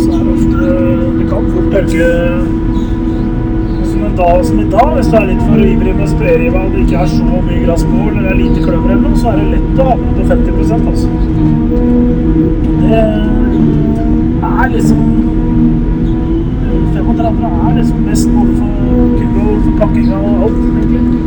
Så 0.01 0.09
er 0.11 0.19
det 0.19 0.33
ofte 0.33 0.73
Det 1.19 1.27
kan 1.29 1.47
fort 1.53 1.69
tørke 1.77 2.09
som 3.85 4.03
en 4.03 4.15
dag 4.19 4.43
som 4.49 4.59
i 4.59 4.67
dag, 4.73 4.91
hvis 4.97 5.11
du 5.13 5.15
er 5.15 5.27
litt 5.29 5.43
for 5.45 5.63
ivrig 5.69 5.93
med 5.95 6.09
sprayriva 6.11 6.65
og 6.65 6.73
det 6.75 6.83
ikke 6.83 6.99
er 7.05 7.13
så 7.13 7.23
mye 7.45 7.61
gress 7.63 7.85
på, 7.87 8.01
eller 8.09 8.25
det 8.25 8.31
er 8.33 8.41
lite 8.41 8.65
kløver 8.65 8.91
eller 8.91 9.03
noe, 9.05 9.21
så 9.21 9.31
er 9.31 9.39
det 9.39 9.47
lett 9.53 9.79
å 9.79 9.87
havne 9.93 10.09
på 10.17 10.27
50 10.33 10.51
altså. 10.81 11.07
Det 12.81 13.03
er 14.51 14.73
liksom 14.75 14.99
35 17.05 17.45
er 17.69 17.79
liksom 17.79 18.05
best 18.09 18.31
både 18.33 18.55
for 18.59 18.69
kula 19.19 19.49
og 19.51 19.65
for 19.65 19.79
pakkinga 19.83 20.21
og 20.21 20.45
alt, 20.47 20.61
egentlig. 20.83 21.25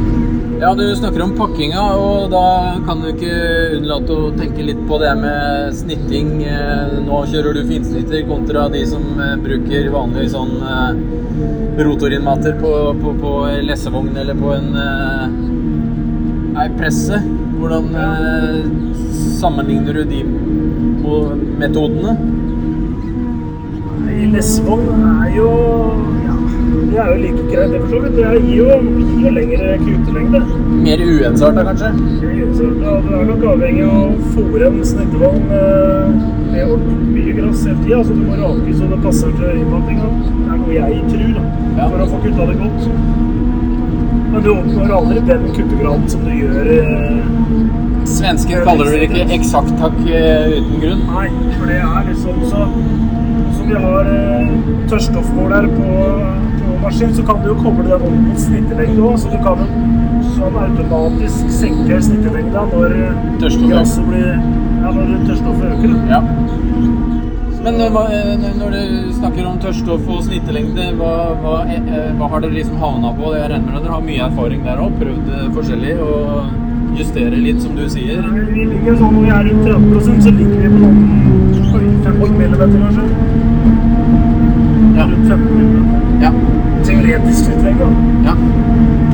Ja, 0.58 0.73
du 0.75 0.82
snakker 0.99 1.23
om 1.23 1.37
pakkinga, 1.38 1.82
og 2.02 2.32
da 2.32 2.78
kan 2.82 2.99
du 2.99 3.12
ikke 3.12 3.35
unnlate 3.76 4.11
å 4.11 4.30
tenke 4.35 4.64
litt 4.66 4.80
på 4.88 4.97
det 4.99 5.12
med 5.20 5.76
snitting. 5.78 6.32
Eh, 6.50 6.97
Nå 7.04 7.20
kjører 7.30 7.54
du 7.54 7.61
finsnitter 7.68 8.25
kontra 8.26 8.64
de 8.73 8.80
som 8.90 9.04
eh, 9.23 9.37
bruker 9.38 9.87
vanlig 9.94 10.32
sånn 10.32 10.56
eh, 10.58 10.99
rotorinnmater 11.87 12.58
på, 12.58 12.73
på, 12.99 13.14
på 13.23 13.37
lessevogn 13.68 14.18
eller 14.18 14.35
på 14.40 14.50
en 14.56 14.75
ei 16.58 16.66
presse. 16.75 17.23
Hvordan 17.58 17.87
sammenligner 19.38 20.00
du 20.00 20.11
de 20.11 20.25
metodene? 21.62 22.18
Nei, 24.28 24.40
er 24.40 25.37
jo 25.37 25.50
Ja, 26.25 26.35
det 26.90 26.99
er 27.00 27.06
jo 27.08 27.14
like 27.23 27.44
greit, 27.49 27.70
det 27.73 27.78
for 27.80 27.88
så 27.88 28.00
vidt. 28.02 28.16
Det 28.18 28.40
gir 28.44 28.56
jo, 28.58 28.75
gir 29.20 29.32
lengre 29.32 29.76
kutelengde. 29.80 30.40
Mer 30.82 31.02
uensarta, 31.04 31.64
kanskje? 31.68 31.90
Ja, 32.20 32.49
du 32.52 33.14
er 33.20 33.25
nok 33.30 33.47
avhengig 33.54 33.87
av 33.88 34.02
å 34.02 34.32
fòre 34.35 34.68
en 34.68 34.78
snittevogn 34.90 35.49
eh, 35.61 36.18
med 36.52 36.85
mye 37.14 37.37
gress 37.38 37.64
hele 37.64 37.78
tida. 37.87 38.02
Så 38.04 38.16
du 38.18 38.23
må 38.26 38.37
rake 38.42 38.76
så 38.76 38.90
det 38.92 39.00
passer 39.06 39.32
til 39.40 39.62
innmatinga. 39.62 40.11
Det 40.28 40.52
er 40.52 40.61
noe 40.61 40.76
jeg 40.76 41.02
tror, 41.08 41.32
da, 41.38 41.47
Ja. 41.78 41.88
for 41.88 42.04
å 42.04 42.11
få 42.12 42.23
kutta 42.26 42.47
det 42.52 42.58
godt. 42.61 42.88
Men 44.28 44.42
du 44.44 44.50
oppnår 44.52 44.97
aldri 44.99 45.20
den 45.32 45.47
kuttegraden 45.56 46.08
som 46.12 46.25
du 46.26 46.35
gjør 46.37 46.73
eh, 46.76 47.38
Svensken 48.08 48.61
kaller 48.64 48.92
det 48.92 49.06
ikke 49.08 49.25
eksakt 49.37 49.73
takk 49.80 49.97
uten 50.04 50.80
grunn. 50.82 51.02
Nei, 51.08 51.28
for 51.56 51.68
det 51.68 51.80
er 51.80 52.06
liksom 52.08 52.44
så 52.49 52.66
vi 53.68 53.75
har 53.75 54.06
eh, 54.12 54.48
tørrstoffmåler 54.88 55.66
på, 55.76 55.88
på 56.58 56.76
maskin, 56.82 57.14
så 57.14 57.25
kan 57.26 57.42
du 57.42 57.50
jo 57.50 57.56
koble 57.60 57.84
den 57.84 57.96
opp 57.96 58.06
mot 58.08 58.40
snittelengde 58.40 59.02
òg, 59.04 59.18
så 59.20 59.32
du 59.32 59.38
kan 59.44 59.64
sånn 60.37 60.56
automatisk 60.62 61.50
senke 61.52 61.98
snittelengda 62.04 62.64
når 62.72 62.94
eh, 62.96 63.26
blir 63.38 64.28
Ja, 64.78 64.92
når 64.94 65.10
tørrstoffet 65.26 65.72
øker. 65.75 65.96
Ja. 66.08 66.22
Men 67.66 67.80
eh, 67.82 68.46
når 68.56 68.76
du 68.76 69.12
snakker 69.18 69.48
om 69.50 69.58
tørrstoff 69.60 70.08
og 70.08 70.25
snittelengde, 70.25 70.88
hva, 71.00 71.12
hva, 71.42 71.58
hva 72.16 72.30
har 72.32 72.44
dere 72.44 72.56
liksom 72.56 72.80
havna 72.80 73.12
på? 73.18 73.34
Jeg 73.37 73.52
regner 73.52 73.75
med 73.75 73.84
dere 73.84 73.98
har 73.98 74.06
mye 74.08 74.28
erfaring 74.30 74.64
der 74.64 74.80
òg, 74.84 74.96
prøvd 75.02 75.32
forskjellig 75.58 75.96
og 76.06 76.96
justere 76.98 77.37
litt, 77.37 77.60
som 77.62 77.76
du 77.76 77.84
sier. 77.90 78.25
Vi 78.48 78.64
ligger 78.72 78.96
sånn 78.96 79.18
når 79.18 79.26
vi 79.26 79.34
er 79.34 79.50
rundt 79.50 79.68
30 79.68 80.22
så 80.25 80.37
ligger 80.38 80.62
vi 80.64 80.72
på 80.72 80.87
noen 80.87 81.75
oi, 81.75 81.84
15 82.06 82.38
millimeter, 82.38 82.80
kanskje. 82.87 83.27
Ja. 85.28 85.37
15 85.37 85.56
minutter 85.56 85.85
Ja. 86.23 86.32
Teoretisk 86.85 87.44
snittlengde. 87.44 87.85
da. 87.85 88.30
ja. 88.30 88.35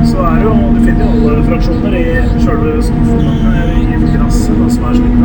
Så 0.05 0.17
er 0.17 0.35
det 0.35 0.43
jo, 0.43 0.53
du 0.75 0.79
finner 0.85 1.05
jo 1.05 1.29
alle 1.29 1.43
fraksjoner 1.43 1.95
i 1.97 2.03
sjølve 2.43 2.83
skuffen, 2.83 3.25
eller 3.61 3.73
i 3.75 3.85
gresset 4.13 4.55
da, 4.61 4.69
som 4.69 4.83
er 4.85 4.93
slik. 4.95 5.15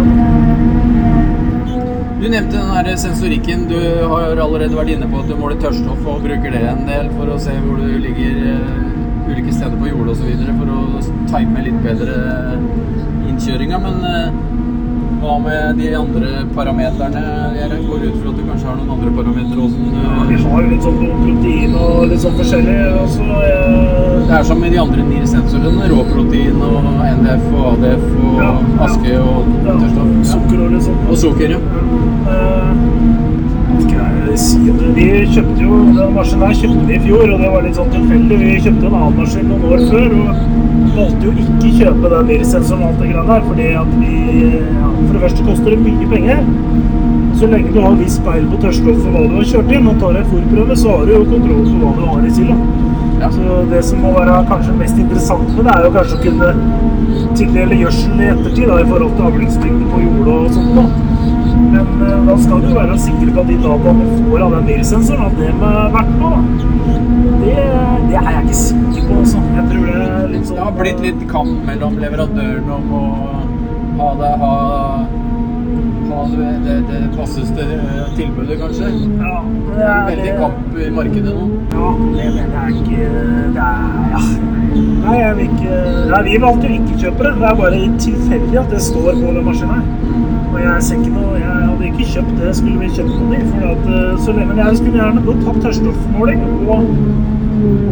Du 2.21 2.27
nevnte 2.29 2.57
den 2.57 2.73
her 2.75 2.97
sensorikken. 2.97 3.69
Du 3.69 3.79
har 4.13 4.37
allerede 4.45 4.77
vært 4.77 4.91
inne 4.93 5.07
på 5.09 5.21
at 5.23 5.29
du 5.31 5.37
måler 5.41 5.61
tørrstoff 5.63 6.03
og 6.07 6.25
bruker 6.27 6.51
det 6.53 6.65
en 6.69 6.83
del 6.89 7.09
for 7.17 7.31
å 7.33 7.39
se 7.41 7.55
hvor 7.65 7.79
du 7.81 7.87
ligger 8.03 8.43
eh, 8.51 9.31
ulike 9.31 9.53
steder 9.55 9.77
på 9.81 9.89
jordet 9.89 10.17
osv. 10.17 10.29
for 10.59 10.69
å 10.75 10.81
time 11.31 11.65
litt 11.65 11.81
bedre 11.87 12.59
innkjøringa. 13.31 13.79
Men 13.87 14.05
eh, 14.11 14.29
hva 15.21 15.37
med 15.43 15.77
de 15.79 15.89
andre 15.97 16.31
parameterne? 16.55 17.23
Jeg 17.59 17.81
går 17.87 18.05
ut 18.09 18.17
fra 18.23 18.31
at 18.33 18.37
du 18.39 18.43
kanskje 18.49 18.69
har 18.71 18.77
noen 18.79 18.93
andre 18.97 19.11
parametere 19.19 19.65
også? 19.67 19.89
Ja, 19.95 20.13
eh, 20.17 20.29
vi 20.31 20.39
har 20.45 20.63
jo 20.63 20.71
litt 20.71 20.87
sånn 20.87 20.99
protein 21.25 21.75
og 21.81 21.99
litt 22.13 22.23
sånn 22.25 22.37
forskjellig. 22.41 22.77
Også, 23.05 23.27
eh, 23.51 24.27
Det 24.31 24.39
er 24.39 24.45
som 24.45 24.61
med 24.61 24.73
de 24.73 24.79
andre 24.79 25.03
NIR-sensorene. 25.03 25.89
Råprotein 25.91 26.61
og 26.63 26.85
NDF 27.19 27.47
og 27.53 27.65
ADF 27.73 28.05
og 28.25 28.37
Ja, 28.39 28.53
ja. 28.53 28.85
aske 28.87 29.19
og 29.19 29.51
tørrstoff. 29.67 30.11
Sukker 30.33 30.65
og 30.65 30.71
litt 30.73 30.83
sånt. 30.89 31.11
Og 31.11 31.17
sukker, 31.25 31.51
ja. 31.51 31.61
Eh, 32.31 32.71
Vi 33.91 35.07
kjøpte 35.35 35.63
jo 35.63 35.77
den 35.97 36.13
maskinen 36.15 36.47
her 36.47 36.57
kjøpte 36.59 36.87
vi 36.89 36.97
i 36.97 37.03
fjor, 37.05 37.25
og 37.27 37.41
det 37.43 37.51
var 37.53 37.65
litt 37.65 37.79
sånn 37.79 37.93
tilfeldig. 37.95 38.39
Vi 38.41 38.59
kjøpte 38.65 38.89
en 38.89 38.97
annen 38.99 39.17
maskin 39.19 39.49
noen 39.51 39.65
år 39.71 39.85
før 39.91 40.15
og 40.21 40.43
valgte 40.97 41.27
jo 41.27 41.33
ikke 41.45 41.73
kjøpe 41.79 42.13
den 42.13 42.31
NIR-sensoren 42.31 42.85
og 42.85 42.89
alt 42.91 43.03
det 43.03 43.11
greiene 43.11 43.35
her, 43.35 43.45
fordi 43.49 43.69
at 43.81 43.93
vi 44.01 44.15
ja, 44.61 44.93
For 45.01 45.17
det 45.17 45.23
første 45.25 45.47
koster 45.49 45.75
det 45.75 45.81
mye 45.85 46.09
penger. 46.11 46.45
Så 47.41 47.49
lenge 47.49 47.73
du 47.73 47.81
har 47.81 47.95
viss 47.97 48.19
speil 48.21 48.47
på 48.51 48.61
tørrstoff 48.63 49.05
og 49.07 49.15
hva 49.15 49.27
du 49.27 49.37
har 49.39 49.51
kjørt 49.53 49.75
inn, 49.77 49.91
og 49.91 50.01
tar 50.03 50.19
en 50.21 50.31
fòrprøve, 50.33 50.77
så 50.77 50.97
har 50.97 51.07
du 51.07 51.15
jo 51.15 51.21
kontroll 51.31 51.69
på 51.69 51.77
hva 51.83 51.93
du 51.97 52.03
har 52.11 52.27
i 52.27 52.33
silda. 52.39 52.59
Ja. 53.21 53.31
Så 53.37 53.61
det 53.71 53.85
som 53.85 54.03
må 54.05 54.15
være 54.17 54.41
kanskje 54.49 54.77
mest 54.81 54.99
interessant 55.01 55.55
med 55.57 55.65
det, 55.67 55.77
er 55.77 55.87
jo 55.87 55.95
kanskje 55.97 56.19
å 56.19 56.25
kunne 56.27 56.53
tildele 57.39 57.81
gjødsel 57.85 58.21
i 58.21 58.29
ettertid 58.35 58.69
da, 58.71 58.81
i 58.81 58.91
forhold 58.91 59.17
til 59.17 59.31
avlingsmengde 59.31 59.89
på 59.95 60.03
jorda 60.07 60.37
og 60.37 60.59
sånt. 60.59 60.77
da. 60.79 61.10
Men 61.81 62.13
eh, 62.13 62.27
da 62.27 62.37
skal 62.39 62.61
du 62.61 62.75
være 62.75 62.99
sikker 62.99 63.31
på 63.35 63.43
at 63.43 63.49
de 63.49 63.57
dataene 63.65 64.09
du 64.09 64.25
får 64.31 64.43
av 64.47 64.57
den 64.57 64.67
bilsensoren, 64.69 65.23
at 65.27 65.39
det 65.41 65.53
med 65.61 65.95
vært 65.95 66.11
på. 66.21 66.33
Det, 67.41 67.55
det 68.11 68.19
er 68.21 68.29
jeg 68.35 68.43
ikke 68.43 68.59
sikker 68.59 69.07
på, 69.09 69.21
altså. 69.23 69.45
Jeg 69.57 69.65
tror 69.71 69.87
det 69.89 69.97
er 70.01 70.29
litt 70.35 70.49
sånn 70.49 70.59
Det 70.59 70.67
har 70.67 70.77
blitt 70.77 71.01
litt 71.07 71.25
kamp 71.31 71.65
mellom 71.71 71.97
leverandørene 72.03 72.77
om 72.77 72.93
å 72.99 73.07
ha 74.01 74.11
det, 74.21 74.31
ha, 74.43 74.53
ha 76.11 76.21
det, 76.35 76.51
det, 76.67 76.77
det 76.91 77.01
passeste 77.17 77.65
eh, 77.65 78.05
tilbudet, 78.19 78.61
kanskje. 78.61 78.93
Ja, 79.25 79.35
det 79.71 79.89
er 79.89 80.07
Veldig 80.11 80.37
kamp 80.43 80.81
i 80.85 80.91
markedet 81.01 81.37
nå. 81.37 81.49
Ja, 81.73 81.91
det 82.19 82.31
mener 82.37 82.59
jeg 82.61 82.83
ikke 82.83 83.11
Det 83.57 83.69
er 83.71 84.15
ja. 84.15 84.25
Nei, 84.71 85.15
jeg 85.17 85.37
vil 85.39 85.49
ikke 85.49 85.79
Nei, 86.11 86.21
vi 86.29 86.37
valgte 86.45 86.69
jo 86.69 86.77
ikke 86.77 87.01
kjøpe 87.07 87.25
det. 87.27 87.33
Det 87.41 87.49
er 87.49 87.57
bare 87.65 87.81
tilfeldig 88.05 88.61
at 88.61 88.77
det 88.77 88.83
står 88.85 89.11
på 89.17 89.33
den 89.39 89.49
maskinen 89.49 89.81
her. 89.81 90.30
Og 90.51 90.59
jeg 90.63 90.83
ser 90.83 90.99
ikke 90.99 91.13
noe 91.15 91.35
Jeg 91.39 91.67
hadde 91.67 91.91
ikke 91.91 92.07
kjøpt 92.15 92.33
det, 92.41 92.55
skulle 92.59 92.79
vi 92.81 92.95
kjøpt 92.97 93.19
noe 93.19 93.37
i. 93.37 93.43
For 93.51 93.67
at, 93.73 93.85
eh, 93.97 94.17
så 94.25 94.35
lenge 94.37 94.57
jeg 94.61 94.81
skulle 94.81 94.99
gjerne 94.99 95.27
godt 95.27 95.45
tatt 95.47 95.61
tørrstoffmåling 95.65 96.43
og, 96.75 96.89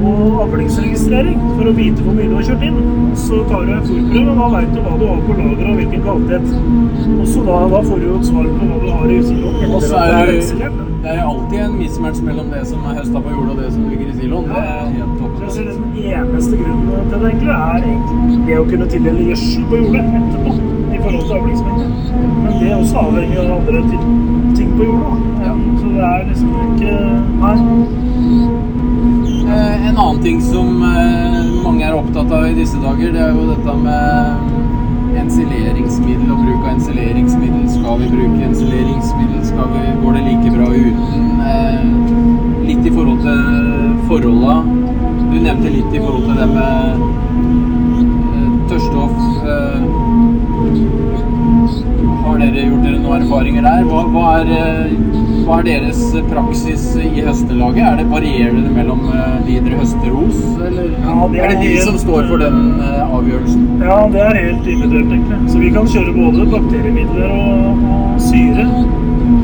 og 0.08 0.40
avlingsregistrering 0.44 1.38
for 1.44 1.70
å 1.70 1.74
vite 1.76 2.04
hvor 2.04 2.16
mye 2.16 2.28
du 2.30 2.34
har 2.38 2.46
kjørt 2.48 2.64
inn. 2.68 2.80
Så 3.22 3.40
tar 3.50 3.66
du 3.68 3.72
en 3.76 3.86
fòrprøve, 3.86 4.24
og 4.32 4.40
da 4.42 4.48
veit 4.56 4.74
du 4.74 4.80
hva 4.84 4.94
du 4.98 5.06
har 5.10 5.22
på 5.28 5.38
lager 5.38 5.70
og 5.70 5.80
hvilken 5.80 6.04
kvalitet. 6.06 6.46
Og 7.14 7.26
så 7.28 7.44
da, 7.48 7.58
da 7.74 7.82
får 7.88 8.02
du 8.02 8.08
jo 8.08 8.18
et 8.18 8.30
svar 8.32 8.50
på 8.54 8.70
hva 8.70 8.80
du 8.84 8.88
har 8.96 9.12
i 9.14 9.20
siloen. 9.28 9.68
Og 9.68 9.84
så 9.86 10.04
er 10.06 10.32
det, 10.32 10.72
det 11.04 11.12
er 11.12 11.20
jo 11.22 11.28
alltid 11.32 11.60
en 11.66 11.76
mismatch 11.78 12.24
mellom 12.26 12.50
det 12.56 12.64
som 12.72 12.88
er 12.88 12.98
høsta 12.98 13.22
på 13.22 13.36
jorda 13.36 13.54
og 13.54 13.62
det 13.62 13.70
som 13.76 13.86
ligger 13.92 14.10
i 14.10 14.16
siloen. 14.18 14.50
Det 14.50 14.64
er 14.64 14.90
helt 14.96 15.14
topp. 15.22 15.38
Den 15.58 15.86
jeg 15.96 16.24
eneste 16.24 16.58
grunnen 16.58 17.08
til 17.12 17.22
det 17.22 17.30
egentlig 17.30 17.54
er 17.54 18.42
det 18.48 18.58
å 18.58 18.66
kunne 18.68 18.90
tildele 18.92 19.30
gjødsel 19.30 19.70
på 19.70 19.80
jordet 19.84 20.04
etterpå 20.20 20.77
i 20.98 21.02
forhold 21.02 21.24
til 21.28 21.36
avlingsmengde. 21.38 21.88
Men 22.42 22.52
det 22.60 22.70
er 22.72 22.76
også 22.76 23.02
avhengig 23.06 23.38
av 23.38 23.50
andre 23.58 23.82
ting 24.58 24.72
på 24.78 24.88
jorda. 24.88 25.12
Ja. 25.46 25.52
Så 25.80 25.92
det 25.94 26.04
er 26.12 26.24
liksom 26.28 26.48
ikke 26.68 26.92
Nei. 27.42 27.56
Eh, 29.48 29.88
En 29.88 29.96
annen 29.96 30.22
ting 30.22 30.40
som 30.42 30.82
eh, 30.84 31.38
mange 31.64 31.84
er 31.86 31.94
opptatt 31.96 32.32
av 32.34 32.46
i 32.50 32.54
disse 32.58 32.78
dager, 32.82 33.12
det 33.14 33.22
er 33.24 33.30
jo 33.36 33.46
dette 33.52 33.76
med 33.82 35.16
ensileringsmiddel 35.22 36.32
og 36.34 36.42
bruk 36.44 36.66
av 36.66 36.72
ensileringsmiddel. 36.74 37.64
Skal 37.72 38.02
vi 38.02 38.10
bruke 38.12 38.44
ensileringsmiddel? 38.50 39.40
Skal 39.48 39.70
vi, 39.74 39.84
går 40.02 40.18
det 40.18 40.24
like 40.28 40.52
bra 40.58 40.68
uten? 40.74 41.30
Eh, 41.52 41.86
Litt 42.68 42.84
i 42.84 42.90
forhold 42.92 43.22
til 43.24 43.38
forholda. 44.10 44.58
Du 45.32 45.36
nevnte 45.40 45.70
litt 45.72 45.94
i 45.96 46.02
forhold 46.02 46.26
til 46.28 46.36
det 46.36 46.48
med 46.52 47.27
Har 52.28 52.36
dere 52.42 52.60
gjort 52.68 52.82
dere 52.84 52.98
noen 53.00 53.22
erfaringer 53.24 53.64
der? 53.64 53.84
Hva, 53.88 54.02
hva, 54.12 54.24
er, 54.42 54.50
eh, 54.52 54.90
hva 55.46 55.58
er 55.62 55.64
deres 55.68 56.00
praksis 56.28 56.82
i 57.00 57.22
høstelaget? 57.24 57.80
Er 57.88 57.96
det 58.02 58.04
varierende 58.10 58.72
mellom 58.74 59.06
eh, 59.14 59.38
de 59.46 59.56
dere 59.64 59.78
høster 59.80 60.12
hos, 60.12 60.42
eller 60.68 60.90
Ja, 60.92 61.16
det 61.32 61.40
er 61.46 61.54
det 61.54 61.60
de 61.62 61.70
er- 61.78 61.86
som 61.88 61.96
står 62.04 62.28
for 62.28 62.42
den 62.44 62.58
eh, 62.84 63.14
avgjørelsen? 63.18 63.64
Ja, 63.80 63.98
det 64.12 64.20
er 64.26 64.40
helt 64.42 64.66
individuelt, 64.74 65.12
egentlig. 65.16 65.40
Så 65.54 65.58
vi 65.64 65.70
kan 65.78 65.88
kjøre 65.94 66.12
både 66.18 66.46
bakteriemidler 66.52 67.32
og, 67.32 67.80
og 67.96 68.20
syre. 68.28 68.68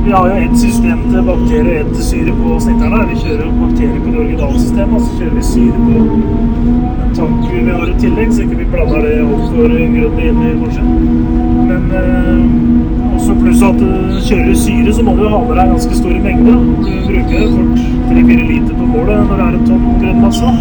Vi 0.05 0.13
har 0.13 0.29
jo 0.29 0.35
ett 0.35 0.59
system 0.59 0.99
til 1.11 1.23
bakterier 1.25 1.69
og 1.71 1.77
ett 1.81 1.93
til 1.97 2.05
syre 2.05 2.33
på 2.37 2.59
snitterne. 2.61 2.99
Vi 3.09 3.15
kjører 3.23 3.55
bakterier 3.61 4.03
på 4.05 4.11
det 4.11 4.19
originalsystemet, 4.25 4.95
og 4.99 5.07
så 5.07 5.15
kjører 5.19 5.39
vi 5.39 5.45
syre 5.49 5.79
på 5.87 5.93
en 6.03 7.15
tank 7.17 7.47
vi 7.53 7.63
har 7.71 7.87
i 7.89 7.95
tillegg, 8.03 8.35
så 8.35 8.45
ikke 8.45 8.59
vi 8.59 8.67
blander 8.75 9.01
det 9.07 9.15
altfor 9.23 9.73
grundig 9.95 10.29
inn 10.29 10.43
i 10.45 10.53
kanskje. 10.61 10.85
Men 11.71 11.89
eh, 12.03 13.15
også 13.15 13.39
pluss 13.41 13.65
at 13.71 13.81
uh, 13.81 14.21
kjører 14.29 14.53
du 14.53 14.61
syre, 14.67 14.95
så 14.99 15.09
må 15.09 15.17
du 15.17 15.25
ha 15.25 15.41
med 15.41 15.57
deg 15.57 15.73
ganske 15.73 16.01
store 16.03 16.21
mengder. 16.29 16.63
Du 16.85 16.95
bruker 17.09 17.51
fort 17.57 17.85
3-4 18.13 18.49
liter 18.53 18.81
på 18.83 18.93
målet 18.93 19.29
når 19.31 19.37
det 19.41 19.47
er 19.49 19.61
en 19.61 19.69
tonn 19.71 20.01
grønn 20.05 20.25
masse. 20.27 20.57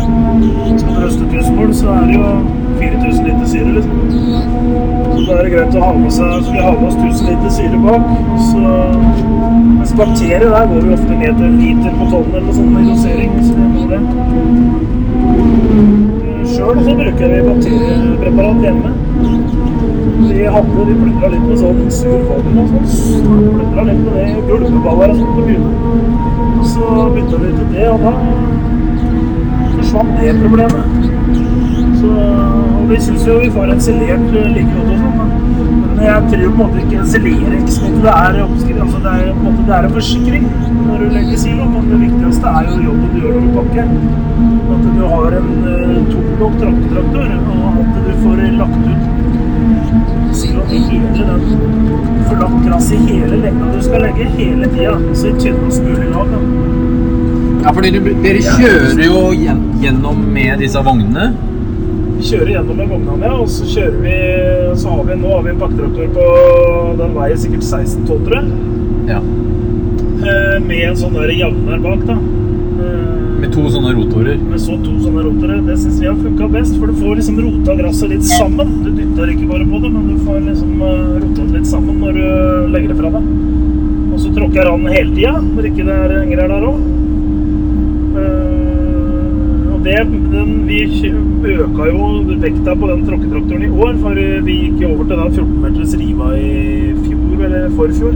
Skal 0.80 0.88
du 0.88 1.02
høste 1.04 1.28
1000 1.28 1.60
mål, 1.60 1.76
så 1.84 1.98
er 2.00 2.08
det 2.08 2.22
jo 2.22 2.62
4000 2.84 3.25
liter 3.25 3.46
syre, 3.46 3.72
liksom. 3.78 3.98
Så 5.13 5.22
da 5.28 5.38
er 5.38 5.44
det 5.46 5.52
greit 5.54 5.75
å 5.78 5.84
ha 5.84 5.92
med 5.96 6.12
seg 6.12 6.32
Så 6.44 6.52
vi 6.52 6.62
har 6.63 6.74
med 6.80 6.88
oss 6.90 6.98
1000 7.00 7.30
liter 7.30 7.52
syre 7.58 7.78
bak. 7.84 8.06
Så, 8.50 8.62
mens 9.78 9.94
bakterier 10.00 10.50
der 10.56 10.66
går 10.72 10.82
vi 10.88 10.96
ofte 10.98 11.13
ned 11.22 11.34
til 11.40 11.52
liter 11.62 11.92
på 12.00 12.10
tonn 12.12 12.32
eller 12.40 12.54
sånn 12.58 12.75
i 12.82 12.84
dosering. 12.90 13.32
Så 13.48 13.52
det 13.60 13.68
må 13.75 13.82
det. 13.92 14.02
Sjøl 16.54 16.78
så 16.86 16.94
bruker 17.00 17.28
vi 17.34 17.40
bakteriepreparat 17.48 18.60
hjemme. 18.68 18.90
Vi 20.24 20.40
hadde, 20.56 20.82
vi 20.88 20.94
plundra 21.00 21.28
litt 21.34 21.46
med 21.48 21.58
sånn 21.62 21.80
sur 21.94 22.20
vann 22.30 22.60
og 22.63 22.74
sånn. 22.74 23.40
Litt 23.60 23.74
med 23.78 24.12
det, 24.12 24.28
gulpeballer 24.50 25.13
og 25.13 25.22
sånt 25.22 25.34
på 25.38 25.42
byen. 25.48 25.66
Så 26.74 26.84
bytta 27.16 27.40
vi 27.42 27.50
til 27.58 27.68
det, 27.74 27.88
og 27.92 28.00
da 28.04 28.13
forsvant 29.94 30.13
det 30.20 30.36
problemet. 30.42 30.84
Så, 32.00 32.10
og 32.84 32.90
vi 32.92 32.98
syns 33.00 33.24
jo 33.28 33.38
vi 33.40 33.50
får 33.56 33.70
ensilert 33.72 34.24
like 34.36 34.63
godt 34.75 34.90
og 34.92 34.98
sånn. 35.00 35.30
Men 35.94 36.02
jeg 36.04 36.24
tror 36.32 36.42
på 36.44 36.50
en 36.50 36.58
måte 36.60 36.82
ikke 36.82 37.04
seleringsmiddel 37.13 38.08
er 38.12 38.40
oppskrift. 38.44 38.82
Altså 38.86 39.00
det, 39.06 39.13
er, 39.13 39.30
på 39.30 39.38
en 39.38 39.46
måte, 39.46 39.68
det 39.70 39.75
er 39.78 39.88
en 39.88 39.94
forsikring 39.98 40.50
når 40.88 41.04
du 41.04 41.13
legger 41.13 41.40
silo, 41.44 41.68
men 41.72 41.88
det 41.94 42.00
viktigste 42.02 42.52
er 42.60 42.68
jo 42.68 42.80
jobben 42.90 43.13
du 43.13 43.22
gjør 43.22 43.38
når 43.38 43.46
du 43.46 43.54
pakker. 43.60 43.94
At 44.74 44.84
du 44.98 45.04
har 45.13 45.38
en 45.38 45.54
uh, 45.70 45.94
toblokk 46.10 46.58
traktor, 46.66 47.32
og 47.54 47.80
at 47.86 48.02
du 48.10 48.12
får 48.25 48.44
lagt 48.58 48.90
ut 48.90 49.08
siloen 50.34 50.75
i 50.75 50.84
hele 50.90 51.30
den 51.30 51.48
Får 52.28 52.38
lagt 52.42 52.60
krass 52.68 52.92
i 52.92 53.00
hele 53.06 53.40
lengda 53.46 53.72
du 53.72 53.80
skal 53.88 54.04
legge, 54.10 54.28
hele 54.36 54.70
tida. 54.75 54.98
Så 55.13 55.32
i 55.32 55.34
tynnest 55.40 55.88
mulig 55.88 56.12
lag. 56.12 56.36
Ja, 57.63 57.72
for 57.72 57.80
dere, 57.86 58.04
dere 58.25 58.44
kjører 58.44 59.04
jo 59.08 59.25
gjennom 59.40 60.24
med 60.36 60.60
disse 60.66 60.84
vognene. 60.84 61.32
Kjører 62.24 62.53
gjennom 62.53 62.77
med 62.80 62.88
vognene, 62.88 63.30
og 63.36 63.50
så 63.51 63.65
kjører 63.68 63.98
vi 64.03 64.13
Så 64.80 64.92
har 64.94 65.03
vi 65.10 65.15
nå 65.20 65.32
har 65.34 65.42
vi 65.44 65.51
en 65.51 65.60
pakketraktor 65.60 66.13
på 66.15 66.27
Den 67.01 67.18
veien 67.18 67.42
sikkert 67.42 67.65
16-12, 67.68 68.22
tror 68.27 68.38
jeg. 68.38 68.46
Ja. 69.12 69.18
Eh, 70.24 70.56
Med 70.63 70.86
en 70.88 70.96
sånn 71.01 71.18
der 71.18 71.34
javner 71.36 71.82
bak, 71.84 72.06
da. 72.08 72.15
Eh, 72.15 73.20
Med 73.44 73.51
to 73.51 73.65
sånne 73.74 73.92
rotorer. 73.98 74.39
Med 74.39 74.62
så 74.63 74.77
to 74.86 74.94
sånne 75.03 75.25
rotorer. 75.25 75.60
Det 75.68 75.75
syns 75.82 76.00
vi 76.00 76.08
har 76.08 76.15
funka 76.15 76.48
best, 76.53 76.77
for 76.80 76.88
du 76.88 76.96
får 77.01 77.20
liksom 77.20 77.42
rota 77.44 77.75
gresset 77.82 78.13
litt 78.15 78.24
sammen. 78.30 78.72
Du 78.86 78.92
dytter 78.96 79.34
ikke 79.36 79.50
bare 79.51 79.68
på 79.68 79.84
det, 79.84 79.92
men 79.92 80.08
du 80.13 80.24
får 80.24 80.39
liksom 80.48 80.74
eh, 80.80 81.13
rota 81.25 81.42
det 81.50 81.58
litt 81.60 81.72
sammen 81.74 82.00
når 82.00 82.22
du 82.22 82.72
legger 82.77 82.94
det 82.94 83.00
fra 83.01 83.12
deg. 83.18 83.32
Og 84.13 84.20
så 84.24 84.32
tråkker 84.32 84.62
jeg 84.63 84.70
den 84.72 84.96
hele 84.96 85.15
tida, 85.18 85.36
når 85.44 85.70
ikke 85.74 85.88
det 85.92 86.00
er 86.08 86.20
engler 86.24 86.56
der 86.56 86.68
òg. 86.72 86.84
Det, 89.84 89.98
den, 90.32 90.52
vi 90.68 90.78
øka 91.44 91.86
jo 91.90 92.06
vekta 92.40 92.75
på 92.80 92.88
den 92.88 93.02
tråkketraktoren 93.04 93.63
i 93.63 93.70
år, 93.70 93.98
for 94.00 94.20
vi 94.46 94.54
gikk 94.62 94.78
jo 94.80 94.92
over 94.94 95.10
til 95.10 95.20
den 95.20 95.34
14 95.34 95.58
meters 95.66 95.96
riva 96.00 96.30
i 96.40 96.52
fjor, 97.02 97.42
eller 97.48 97.66
forfjor. 97.75 98.13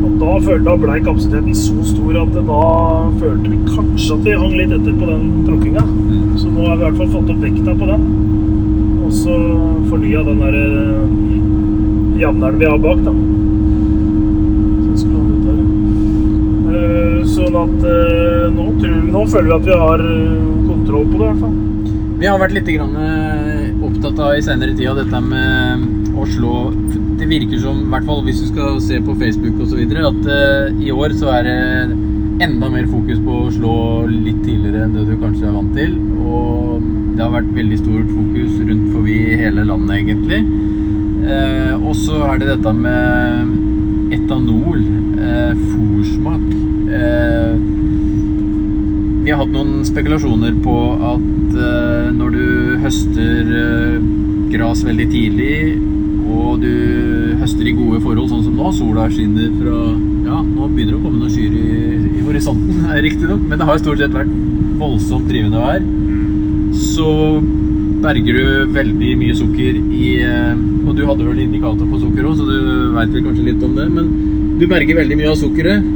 Og 0.00 0.16
da 0.18 0.32
følte 0.48 0.74
ble 0.82 0.96
kapasiteten 1.04 1.54
så 1.60 1.76
stor 1.92 2.18
at 2.24 2.34
da 2.34 2.64
følte 3.20 3.52
vi 3.52 3.60
kanskje 3.68 4.16
at 4.16 4.26
vi 4.26 4.34
hang 4.42 4.56
litt 4.58 4.74
etter 4.74 4.98
på 4.98 5.12
den 5.12 5.30
tråkkinga. 5.46 5.86
Så 6.42 6.50
nå 6.50 6.66
har 6.66 6.74
vi 6.74 6.82
i 6.82 6.88
hvert 6.88 6.98
fall 6.98 7.14
fått 7.14 7.30
opp 7.36 7.46
vekta 7.46 7.76
på 7.84 7.90
den. 7.92 8.10
Og 9.06 9.14
så 9.20 9.38
fornya 9.86 10.26
den 10.26 10.42
der 10.42 10.58
eh, 10.64 12.20
javneren 12.24 12.58
vi 12.58 12.72
har 12.72 12.82
bak, 12.88 13.06
da. 13.06 13.14
Så. 14.98 15.14
Eh, 16.74 17.16
Sånn 17.30 17.54
at 17.54 17.84
eh, 17.86 18.39
nå, 18.54 18.66
nå 19.10 19.24
føler 19.30 19.48
vi 19.48 19.56
at 19.56 19.66
vi 19.68 19.78
har 19.82 20.04
eh, 20.04 20.50
kontroll 20.66 21.08
på 21.10 21.20
det, 21.20 21.24
i 21.24 21.30
hvert 21.30 21.42
fall. 21.44 21.58
Vi 22.20 22.28
har 22.28 22.40
vært 22.42 22.52
litt 22.56 22.68
eh, 22.74 23.70
opptatt 23.86 24.20
av 24.20 24.36
i 24.36 24.44
senere 24.44 24.76
tid 24.76 24.90
av 24.90 25.00
dette 25.00 25.22
med 25.24 26.16
å 26.20 26.26
slå 26.28 26.54
Det 27.20 27.28
virker 27.28 27.60
som, 27.62 27.78
i 27.84 27.90
hvert 27.92 28.06
fall 28.08 28.22
hvis 28.26 28.42
du 28.42 28.46
skal 28.50 28.78
se 28.84 28.98
på 29.04 29.14
Facebook 29.20 29.60
osv., 29.64 29.80
at 30.10 30.30
eh, 30.34 30.84
i 30.84 30.92
år 30.92 31.14
så 31.16 31.32
er 31.38 31.48
det 31.48 31.58
enda 32.44 32.70
mer 32.72 32.86
fokus 32.88 33.20
på 33.20 33.38
å 33.42 33.50
slå 33.52 33.74
litt 34.08 34.40
tidligere 34.44 34.86
enn 34.86 34.94
det 34.96 35.06
du 35.08 35.16
kanskje 35.20 35.48
er 35.48 35.56
vant 35.56 35.74
til. 35.76 35.96
Og 36.20 36.86
det 37.16 37.24
har 37.24 37.34
vært 37.34 37.50
veldig 37.56 37.80
stort 37.82 38.12
fokus 38.14 38.54
rundt 38.64 38.86
forbi 38.94 39.18
hele 39.40 39.66
landet, 39.68 39.96
egentlig. 39.98 40.40
Eh, 41.30 41.74
og 41.76 41.92
så 41.98 42.22
er 42.30 42.40
det 42.40 42.48
dette 42.54 42.72
med 42.76 44.14
etanol, 44.16 44.80
eh, 45.20 45.52
fòrsmak. 45.72 46.46
Eh, 47.00 47.79
vi 49.20 49.30
har 49.30 49.40
hatt 49.42 49.52
noen 49.52 49.84
spekulasjoner 49.84 50.56
på 50.64 50.76
at 51.12 51.56
uh, 51.56 52.08
når 52.14 52.36
du 52.36 52.44
høster 52.84 53.50
uh, 53.52 53.96
gras 54.50 54.82
veldig 54.86 55.06
tidlig, 55.12 55.56
og 56.30 56.62
du 56.62 57.36
høster 57.40 57.68
i 57.68 57.74
gode 57.76 58.00
forhold, 58.04 58.30
sånn 58.30 58.44
som 58.46 58.56
nå, 58.56 58.72
sola 58.76 59.08
skinner 59.12 59.50
fra 59.58 59.82
Ja, 60.30 60.40
nå 60.46 60.68
begynner 60.70 60.94
det 60.94 60.98
å 61.00 61.02
komme 61.02 61.18
noen 61.18 61.32
skyer 61.32 61.54
i, 61.58 62.18
i 62.20 62.24
horisonten, 62.26 62.84
riktignok, 63.06 63.44
men 63.46 63.60
det 63.60 63.68
har 63.68 63.80
stort 63.82 64.02
sett 64.02 64.14
vært 64.14 64.32
voldsomt 64.80 65.28
drivende 65.28 65.62
vær. 65.62 65.84
Så 66.80 67.08
berger 68.00 68.38
du 68.38 68.74
veldig 68.74 69.14
mye 69.20 69.36
sukker 69.36 69.76
i 69.76 70.10
eh, 70.24 70.60
Og 70.86 70.94
du 70.96 71.02
hadde 71.04 71.26
vel 71.26 71.42
indikator 71.42 71.88
på 71.90 71.98
sukker 72.00 72.28
òg, 72.28 72.38
så 72.38 72.46
du 72.48 72.94
veit 72.94 73.12
vel 73.12 73.26
kanskje 73.26 73.48
litt 73.50 73.64
om 73.66 73.74
det, 73.76 73.88
men 73.92 74.12
du 74.60 74.64
berger 74.70 75.02
veldig 75.02 75.18
mye 75.18 75.32
av 75.32 75.40
sukkeret. 75.40 75.90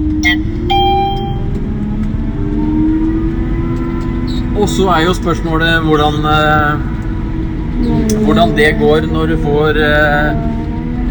Og 4.55 4.69
så 4.71 4.87
er 4.95 5.05
jo 5.09 5.15
spørsmålet 5.17 5.83
hvordan 5.83 6.27
eh, 6.31 6.75
Hvordan 8.25 8.55
det 8.57 8.69
går 8.79 9.09
når 9.11 9.33
du 9.33 9.37
får 9.43 9.81
eh, 9.83 10.29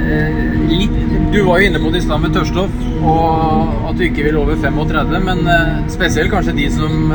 eh, 0.07 0.37
litt 0.71 0.95
Du 1.33 1.41
var 1.43 1.59
jo 1.59 1.67
inne 1.67 1.81
på 1.81 1.91
det 1.91 1.99
i 1.99 2.05
stad 2.05 2.21
med 2.23 2.33
tørrstoff, 2.35 2.73
og 3.03 3.89
at 3.89 3.97
du 3.97 4.03
ikke 4.05 4.27
vil 4.27 4.35
over 4.37 4.55
35, 4.61 5.15
men 5.25 5.39
spesielt 5.89 6.29
kanskje 6.29 6.53
de 6.59 6.67
som 6.69 7.09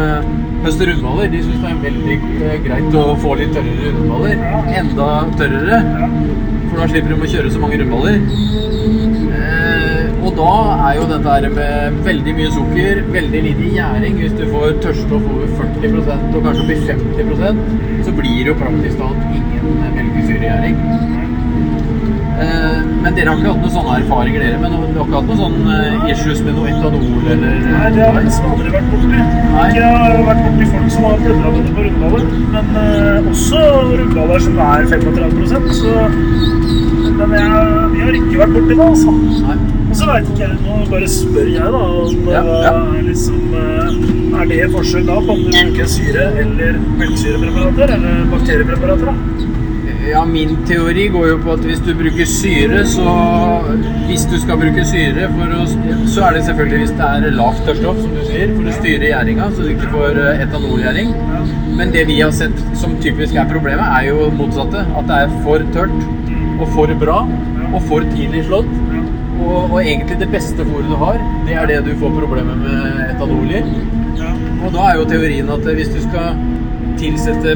høster 0.65 0.91
rundballer. 0.91 1.31
De 1.31 1.43
syns 1.45 1.63
det 1.63 1.71
er 1.71 1.79
veldig 1.85 2.17
greit 2.65 2.97
å 2.99 3.05
få 3.23 3.37
litt 3.39 3.55
tørrere 3.55 3.93
rundballer. 3.95 4.43
Enda 4.81 5.09
tørrere, 5.39 5.79
for 6.65 6.83
da 6.83 6.91
slipper 6.91 7.15
de 7.15 7.21
å 7.29 7.31
kjøre 7.37 7.55
så 7.55 7.63
mange 7.63 7.79
rundballer. 7.79 8.19
Da 10.39 10.51
er 10.87 10.99
jo 11.01 11.07
dette 11.11 11.35
her 11.35 11.49
med 11.51 11.97
veldig 12.07 12.33
mye 12.39 12.51
sukker, 12.55 13.01
veldig 13.11 13.41
lite 13.43 13.71
gjæring 13.75 14.19
Hvis 14.21 14.37
du 14.39 14.45
får 14.53 14.77
tørrstoff 14.85 15.25
over 15.35 15.49
40% 15.83 16.37
og 16.39 16.45
kanskje 16.47 16.67
opp 16.67 16.91
50% 16.93 17.63
så 18.07 18.13
blir 18.15 18.37
det 18.39 18.53
jo 18.53 18.55
praktisk 18.57 19.01
talt 19.01 19.25
ingen 19.37 19.81
melkesyregjæring. 19.97 20.77
Eh, 22.39 22.77
men 23.03 23.17
dere 23.17 23.33
har 23.33 23.41
ikke 23.41 23.51
hatt 23.51 23.65
noen 23.65 23.73
sånne 23.75 23.97
erfaringer, 23.99 24.45
dere? 24.45 24.61
Men 24.63 24.77
dere 24.77 25.01
har 25.01 25.09
ikke 25.09 25.19
hatt 25.19 25.31
noen 25.33 25.41
sånne 25.43 25.79
eh, 25.89 26.05
issues 26.13 26.43
med 26.47 26.55
noe 26.57 26.71
etanol 26.71 27.33
eller 27.35 27.57
Nei, 27.65 27.89
det 27.97 28.05
har 28.05 28.21
jeg 28.21 28.29
nesten 28.29 28.53
aldri 28.53 28.75
vært 28.77 28.93
borti. 28.93 29.25
Jeg 29.75 29.91
har 29.99 30.23
vært 30.29 30.45
borti 30.47 30.69
folk 30.77 30.93
som 30.95 31.09
har 31.09 31.25
plundra 31.25 31.53
dette 31.57 31.75
på 31.75 31.89
rundballer, 31.89 32.31
men 32.55 32.79
eh, 32.85 33.33
også 33.33 33.65
rundballer 33.91 34.47
som 34.47 34.63
er 34.69 34.89
35% 34.95 35.75
så 35.83 35.97
Men 37.19 37.35
jeg, 37.35 37.91
vi 37.97 38.07
har 38.07 38.21
ikke 38.23 38.41
vært 38.45 38.57
borti 38.57 38.79
det, 38.79 38.87
altså. 38.87 39.19
Nei. 39.49 39.78
Så 39.99 40.07
veit 40.07 40.29
ikke 40.31 40.45
jeg, 40.45 40.57
nå 40.63 40.79
bare 40.93 41.09
spør 41.11 41.49
jeg, 41.51 41.71
da, 41.75 41.83
om 42.05 42.29
Ja, 42.31 42.43
eh, 42.45 42.65
ja. 42.69 42.75
liksom 43.09 43.55
eh, 43.59 44.41
Er 44.41 44.51
det 44.53 44.61
forskjell 44.75 45.07
da 45.09 45.19
på 45.27 45.35
om 45.35 45.45
du 45.47 45.51
bruker 45.55 45.89
syre 45.91 46.29
eller 46.45 46.77
melkesyrepreparater 47.01 47.95
eller 47.97 48.21
bakteriepreparater? 48.33 49.11
da? 49.11 49.47
Ja, 50.09 50.23
min 50.25 50.55
teori 50.69 51.09
går 51.13 51.27
jo 51.29 51.39
på 51.43 51.53
at 51.53 51.65
hvis 51.69 51.81
du 51.85 51.91
bruker 51.99 52.29
syre, 52.31 52.85
så 52.89 53.15
Hvis 54.07 54.25
du 54.31 54.39
skal 54.41 54.57
bruke 54.61 54.85
syre, 54.89 55.27
for 55.35 55.53
å, 55.53 55.67
så 56.09 56.23
er 56.29 56.39
det 56.39 56.45
selvfølgelig 56.47 56.79
hvis 56.85 56.95
det 57.01 57.09
er 57.09 57.35
lavt 57.37 57.61
tørrstoff, 57.67 57.99
som 58.01 58.15
du 58.17 58.23
sier, 58.31 58.55
for 58.55 58.71
å 58.71 58.77
styre 58.79 59.11
gjæringa, 59.11 59.51
så 59.53 59.67
du 59.67 59.75
ikke 59.75 59.91
får 59.93 60.21
eh, 60.23 60.41
etanolgjæring. 60.47 61.13
Men 61.77 61.93
det 61.93 62.07
vi 62.09 62.17
har 62.23 62.33
sett 62.33 62.57
som 62.79 62.97
typisk 63.05 63.37
er 63.37 63.51
problemet, 63.51 63.85
er 63.99 64.09
jo 64.09 64.31
motsatte. 64.39 64.87
At 64.97 65.11
det 65.11 65.19
er 65.27 65.37
for 65.45 65.67
tørt 65.77 65.99
og 66.59 66.65
for 66.73 66.95
bra 67.03 67.19
og 67.69 67.83
for 67.91 68.07
tidlig 68.15 68.47
slått. 68.49 68.71
Og, 69.39 69.71
og 69.73 69.79
egentlig 69.81 70.19
det 70.21 70.31
beste 70.33 70.67
fôret 70.67 70.89
du 70.91 70.97
har, 71.01 71.21
det 71.47 71.55
er 71.55 71.71
det 71.71 71.79
du 71.87 71.93
får 72.01 72.17
problemer 72.19 72.59
med 72.59 73.05
etanol 73.07 73.53
i. 73.55 73.63
Ja. 74.19 74.33
Og 74.67 74.75
da 74.75 74.89
er 74.89 74.99
jo 74.99 75.07
teorien 75.13 75.53
at 75.55 75.71
hvis 75.79 75.93
du 75.95 76.01
skal 76.03 76.41
tilsette 76.99 77.55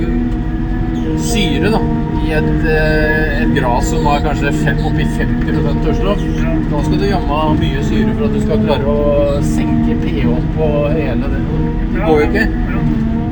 syre 1.22 1.72
da, 1.74 1.80
i 2.22 2.32
et, 2.36 2.66
eh, 2.70 3.42
et 3.42 3.54
gras 3.56 3.88
som 3.90 4.06
har 4.06 4.22
kanskje 4.24 4.52
fem, 4.62 4.78
oppi 4.86 5.06
50 5.18 5.80
tørrstoff, 5.84 6.22
da 6.70 6.82
skal 6.86 7.00
du 7.00 7.06
jammen 7.08 7.32
ha 7.32 7.42
mye 7.58 7.82
syre 7.88 8.14
for 8.14 8.28
at 8.28 8.36
du 8.36 8.44
skal 8.44 8.62
klare 8.66 8.94
å 8.94 9.40
senke 9.46 9.98
pH-en 10.04 10.46
på 10.56 10.70
hele 10.94 11.32
det. 11.34 11.42
Det 11.92 12.06
går 12.06 12.22
jo 12.22 12.28
ikke. 12.30 12.46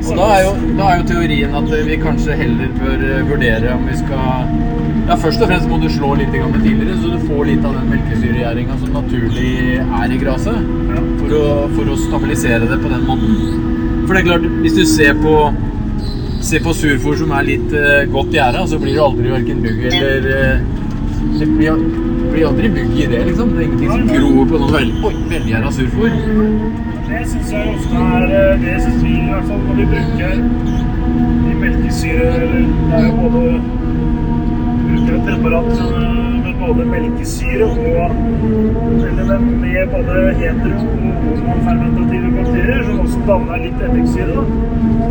Så 0.01 0.17
da 0.17 0.27
er 0.35 0.43
jo, 0.47 0.53
da 0.79 0.87
er 0.89 0.99
jo 0.99 1.07
teorien 1.11 1.57
at 1.59 1.73
vi 1.87 1.97
kanskje 2.01 2.37
heller 2.39 2.71
bør 2.79 3.07
eh, 3.07 3.25
vurdere 3.29 3.75
om 3.77 3.87
vi 3.87 3.97
skal 3.99 4.53
Ja, 5.07 5.17
først 5.17 5.41
og 5.41 5.49
fremst 5.49 5.67
må 5.69 5.79
du 5.81 5.87
slå 5.91 6.13
litt 6.19 6.31
tidligere, 6.33 6.95
så 7.01 7.11
du 7.15 7.25
får 7.25 7.47
litt 7.49 7.65
av 7.65 7.73
den 7.79 7.89
melkesyregjæringa 7.91 8.77
som 8.79 8.93
naturlig 8.95 9.51
er 9.81 10.13
i 10.13 10.19
gresset. 10.21 10.69
For, 11.19 11.35
for 11.75 11.91
å 11.91 11.97
stabilisere 12.05 12.69
det 12.69 12.79
på 12.83 12.91
den 12.91 13.03
måten. 13.09 13.35
For 14.05 14.13
det 14.13 14.21
er 14.21 14.29
klart, 14.29 14.47
hvis 14.63 14.77
du 14.77 14.85
ser 14.85 15.19
på 15.21 15.35
Se 16.41 16.57
på 16.57 16.71
surfôr 16.73 17.13
som 17.19 17.29
er 17.37 17.43
litt 17.45 17.73
uh, 17.77 17.99
godt 18.09 18.31
gjæra, 18.33 18.63
så 18.65 18.79
blir 18.81 18.95
det 18.97 19.01
aldri 19.05 19.29
verken 19.29 19.59
bugg 19.61 19.83
eller 19.91 20.23
uh, 20.25 20.79
Det 21.37 21.45
blir, 21.51 21.83
blir 22.31 22.47
aldri 22.47 22.71
bugg 22.73 22.95
i 22.97 23.05
det, 23.11 23.19
liksom. 23.27 23.51
Det 23.53 23.61
er 23.61 23.67
ingenting 23.67 23.91
som 23.91 24.07
gror 24.09 24.49
på 24.49 24.61
noe 24.63 24.71
veldig 24.73 25.03
Oi, 25.05 25.11
velgjæra 25.29 25.69
surfôr. 25.75 26.15
Det 27.11 27.21
syns 27.29 27.53
jeg 27.53 27.75
ofte 27.75 28.01
er 28.07 28.25
eh, 28.39 28.65
Det 28.65 28.79
syns 28.81 28.99
vi 29.03 29.13
i 29.19 29.29
hvert 29.29 29.47
fall 29.51 29.61
når 29.67 29.79
vi 29.83 29.87
bruker 29.93 30.35
i 31.51 31.55
melkesyre 31.61 32.27
eller 32.39 32.57
Det 32.57 32.99
er 33.03 33.05
jo 33.05 33.29
både 33.35 33.80
Et 35.11 35.23
preparat 35.27 35.71
eh, 35.75 36.41
med 36.45 36.53
både 36.61 36.85
melkesyre 36.87 37.65
og 37.67 37.77
Eller 37.81 39.39
med, 39.39 39.89
både 39.91 40.13
hetero- 40.39 40.81
og 40.81 40.87
homofermentative 41.23 42.29
bakterier, 42.37 42.83
som 42.87 42.99
også 43.05 43.19
danner 43.27 43.57
litt 43.65 43.81
eddiksyre. 43.87 44.45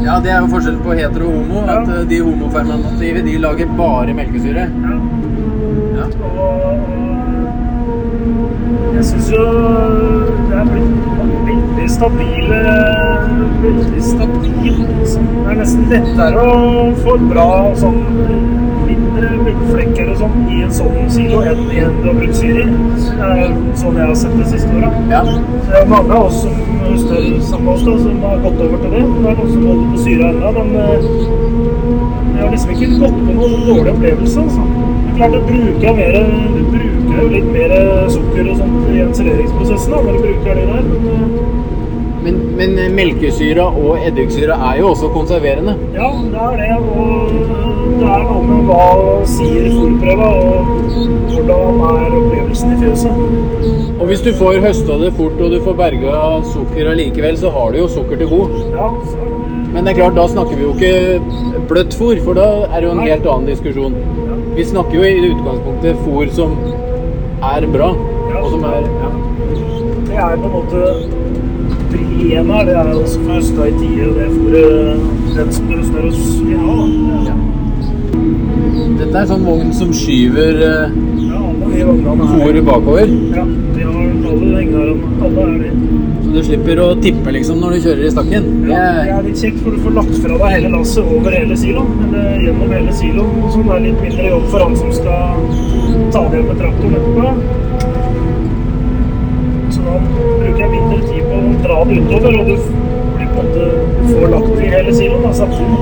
Ja, 0.04 0.14
det 0.24 0.30
er 0.32 0.38
jo 0.40 0.48
forskjellen 0.54 0.80
på 0.86 0.96
hetero 0.96 1.26
og 1.28 1.34
homo. 1.42 1.58
Ja. 1.66 1.80
At 1.82 2.08
de 2.10 2.20
homofermentative 2.24 3.24
de 3.28 3.36
lager 3.44 3.66
bare 3.78 4.14
melkesyre. 4.16 4.64
Ja. 4.86 4.96
Ja. 6.00 6.06
Og 8.80 8.94
jeg 8.96 9.04
syns 9.10 9.28
jo 9.32 9.44
det 10.50 10.56
er 10.60 10.64
blitt 10.70 11.04
veldig 11.50 11.88
stabile 11.92 12.60
Veldig 13.60 14.02
stabil. 14.04 14.76
sånn. 15.10 15.28
Det 15.34 15.52
er 15.52 15.56
nesten 15.60 15.84
lettere 15.92 16.40
å 16.40 16.90
få 17.04 17.12
bra 17.28 17.48
sånn 17.76 18.00
mindre 19.20 20.06
og 20.10 20.18
sånn 20.20 20.46
i 20.50 20.62
en 20.64 20.72
sånn 20.74 21.10
silo 21.12 21.40
enn 21.46 21.60
i 21.72 21.80
en 21.84 21.96
du 22.00 22.08
har 22.08 22.16
brukt 22.16 22.36
syre 22.38 22.64
i. 22.64 22.68
Det 22.70 23.28
er 23.28 23.54
Sånn 23.80 23.96
jeg 23.96 24.06
har 24.10 24.16
sett 24.18 24.36
det 24.38 24.46
siste 24.50 24.70
året. 24.76 24.96
Ja. 25.12 25.20
Så 25.24 25.70
det 25.70 25.80
er 25.80 25.88
mange 25.90 26.12
av 26.16 26.26
oss 26.26 26.40
som 26.42 27.68
oss 27.70 27.84
da, 27.84 27.94
som 28.00 28.22
har 28.24 28.40
gått 28.44 28.60
over 28.64 28.78
til 28.82 28.94
det. 28.96 29.02
Det 29.04 29.30
er 29.30 29.36
noen 29.38 29.52
som 29.52 29.66
holder 29.70 29.86
på 29.92 30.02
syra 30.04 30.30
ennå, 30.30 30.50
men 30.56 30.68
eh, 30.80 31.08
jeg 32.34 32.42
har 32.44 32.50
liksom 32.54 32.72
ikke 32.74 32.88
gått 33.04 33.18
på 33.20 33.36
noen 33.36 33.66
dårlig 33.68 33.92
opplevelse. 33.94 34.44
Altså. 34.44 34.60
Det 34.60 35.10
er 35.10 35.16
klart 35.20 35.32
Du 35.36 35.40
bruker, 35.50 35.92
mer, 36.00 36.18
du 36.56 36.62
bruker 36.74 37.22
jo 37.22 37.28
litt 37.36 37.50
mer 37.54 37.76
sukker 38.16 38.50
og 38.52 38.60
sånt 38.62 38.90
i 38.94 39.02
ensileringsprosessen 39.04 39.94
da, 39.96 40.02
når 40.06 40.12
du 40.12 40.28
bruker 40.28 40.60
det 40.60 40.68
der. 40.72 40.82
Men 40.90 41.14
eh, 41.14 41.48
Men, 42.20 42.36
men 42.56 42.74
melkesyra 42.92 43.64
og 43.80 44.02
eddiksyra 44.04 44.58
er 44.70 44.80
jo 44.82 44.90
også 44.90 45.08
konserverende. 45.14 45.72
ja, 45.94 46.10
det 46.32 46.42
er 46.46 46.56
det. 46.60 46.74
Og 46.92 47.69
det 48.00 48.08
er 48.08 48.22
noe 48.24 48.44
med 48.48 48.68
hva 48.70 48.84
sier 49.28 49.66
fôrprøva, 49.74 50.28
og 50.40 50.70
hvordan 51.34 51.80
er 51.90 52.14
opplevelsen 52.20 52.72
i 52.72 52.78
fjøset. 52.80 53.98
Og 54.00 54.06
hvis 54.08 54.22
du 54.24 54.30
får 54.38 54.62
høsta 54.64 54.96
det 55.02 55.10
fort 55.18 55.42
og 55.44 55.52
du 55.52 55.58
får 55.66 55.76
berga 55.76 56.14
sukker 56.48 56.88
allikevel, 56.94 57.36
så 57.36 57.52
har 57.52 57.74
du 57.74 57.82
jo 57.82 57.90
sukker 57.92 58.22
til 58.22 58.32
god. 58.32 58.56
Ja, 58.72 58.88
så 59.10 59.28
Men 59.70 59.84
det 59.84 59.92
er 59.92 59.98
klart, 60.00 60.16
da 60.16 60.24
snakker 60.26 60.56
vi 60.56 60.64
jo 60.64 60.72
ikke 60.74 61.66
bløtt 61.68 61.94
fôr, 61.94 62.16
for 62.24 62.34
da 62.34 62.48
er 62.70 62.80
det 62.80 62.88
jo 62.88 62.94
en 62.96 63.04
helt 63.04 63.28
annen 63.34 63.50
diskusjon. 63.52 63.94
Vi 64.56 64.64
snakker 64.66 64.96
jo 64.96 65.04
i 65.04 65.30
utgangspunktet 65.30 66.00
fôr 66.06 66.32
som 66.34 66.56
er 67.52 67.68
bra, 67.76 67.92
og 68.40 68.50
som 68.50 68.64
er 68.72 68.88
ja. 68.88 69.12
Det 70.08 70.18
er 70.18 70.40
på 70.40 70.48
en 70.48 70.56
måte 70.56 70.80
Prien 71.90 72.50
her, 72.50 72.66
det 72.66 72.74
er 72.78 72.92
også 72.94 73.20
for 73.20 73.36
høsta 73.36 73.68
i 73.68 73.78
tide, 73.78 74.08
og 74.08 74.18
det 74.18 74.28
for 74.34 74.58
eh, 74.64 75.08
den 75.36 75.54
som 75.54 75.72
høster 75.74 75.88
spør 75.92 76.10
oss 76.10 76.36
vil 76.46 76.60
ha. 76.64 77.50
Dette 79.00 79.22
er 79.22 79.26
sånn 79.30 79.44
vogn 79.46 79.70
som 79.74 79.92
skyver 79.94 80.60
eh, 80.66 80.98
fôret 81.80 82.64
bakover, 82.66 83.08
Ja, 83.34 83.44
vi 83.76 83.82
har 83.82 84.00
alle 84.30 84.60
hegnarene. 84.60 85.10
Alle 85.24 85.40
er 85.46 85.58
det. 85.62 85.70
så 86.24 86.30
du 86.34 86.40
slipper 86.46 86.80
å 86.84 86.88
tippe 87.02 87.32
liksom 87.34 87.60
når 87.62 87.74
du 87.74 87.78
kjører 87.86 88.04
i 88.06 88.10
stakken. 88.14 88.44
Ja, 88.70 88.82
det 89.00 89.14
er, 89.14 89.22
litt 89.26 89.40
kjekt, 89.42 89.58
for 89.64 89.74
du 89.74 89.80
får 89.84 89.96
lagt 89.96 90.14
fra 90.22 90.36
deg 90.42 90.54
hele 90.56 90.70
lasset 90.74 91.04
over 91.16 91.30
hele 91.34 91.56
siloen. 91.58 91.90
Eller 92.08 92.44
gjennom 92.46 92.74
hele 92.76 92.92
siloen. 93.00 93.32
Sånn 93.54 93.66
det 93.66 93.74
er 93.76 93.86
litt 93.88 94.04
mindre 94.04 94.28
jobb 94.28 94.46
for 94.52 94.66
han 94.66 94.76
som 94.82 94.92
skal 94.98 95.22
ta 96.14 96.22
det 96.26 96.38
igjen 96.38 96.48
med 96.50 96.62
traktoren 96.62 96.94
etterpå. 97.00 97.24
Så 99.70 99.86
da 99.86 99.94
bruker 100.04 100.60
jeg 100.60 100.70
mindre 100.76 101.00
tid 101.08 101.22
på 101.30 101.34
å 101.40 101.56
dra 101.66 101.80
det 101.88 101.98
utover, 102.04 102.38
og 102.40 102.44
du 102.46 102.54
blir 103.16 103.34
på 103.34 103.44
en 103.44 103.50
måte 103.50 103.64
får 104.10 104.28
lagt 104.34 104.60
i 104.64 104.68
hele 104.74 104.94
siloen 104.94 105.22
da, 105.26 105.32
samtidig. 105.34 105.76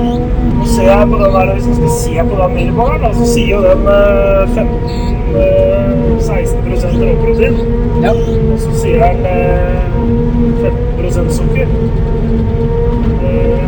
Nå 0.58 0.64
ser 0.66 0.88
jeg 0.90 1.08
på 1.10 1.16
den 1.22 1.32
der, 1.36 1.54
Hvis 1.54 1.66
man 1.66 1.76
skal 1.76 1.90
se 2.00 2.14
på 2.30 2.34
den 2.42 2.54
millibaren, 2.54 3.00
da, 3.02 3.10
så 3.14 3.24
sier 3.32 3.50
jo 3.54 3.60
den 3.62 3.82
eh, 3.94 4.42
15-16 6.18 7.04
råprotein. 7.04 7.56
ja. 8.02 8.12
Og 8.52 8.58
så 8.64 8.70
sier 8.80 8.98
den 9.04 9.20
eh, 9.26 9.88
15 10.62 11.30
sukker. 11.30 11.66
Eh, 13.28 13.62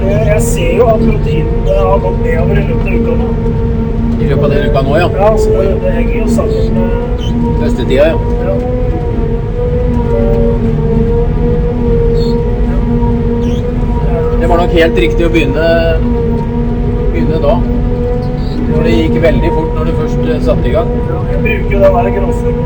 det, 0.00 0.18
jeg 0.26 0.42
ser 0.42 0.76
jo 0.76 0.84
at 0.92 1.00
proteinene 1.00 1.78
har 1.78 1.98
gått 2.06 2.20
nedover 2.26 2.56
i 2.56 2.66
løpet 2.68 2.86
av 2.86 2.94
uka 2.98 3.12
nå. 3.22 3.28
I 4.20 4.24
løpet 4.30 4.44
av 4.44 4.50
den 4.50 4.70
uka 4.70 4.80
nå, 4.88 4.92
ja. 4.96 5.08
Ja, 5.18 5.32
så 5.38 5.48
det, 5.58 5.74
det 5.84 5.90
henger 5.98 6.16
jo 6.20 6.26
sammen 6.36 6.64
med 6.78 6.90
Høstetida, 7.62 8.04
ja. 8.06 8.16
ja. 8.46 8.54
Helt 14.72 14.98
riktig 15.04 15.26
å 15.26 15.30
begynne, 15.32 15.68
begynne 17.12 17.40
da. 17.42 17.56
For 18.72 18.86
det 18.86 18.92
gikk 18.96 19.16
veldig 19.22 19.50
fort 19.52 19.74
når 19.76 19.88
du 19.88 19.92
først 19.98 20.20
eh, 20.24 20.40
satte 20.46 20.68
i 20.68 20.72
gang. 20.72 20.90
Jeg 21.28 21.40
bruker 21.44 21.82
den 21.82 21.96
der 21.98 22.10
grafen 22.16 22.60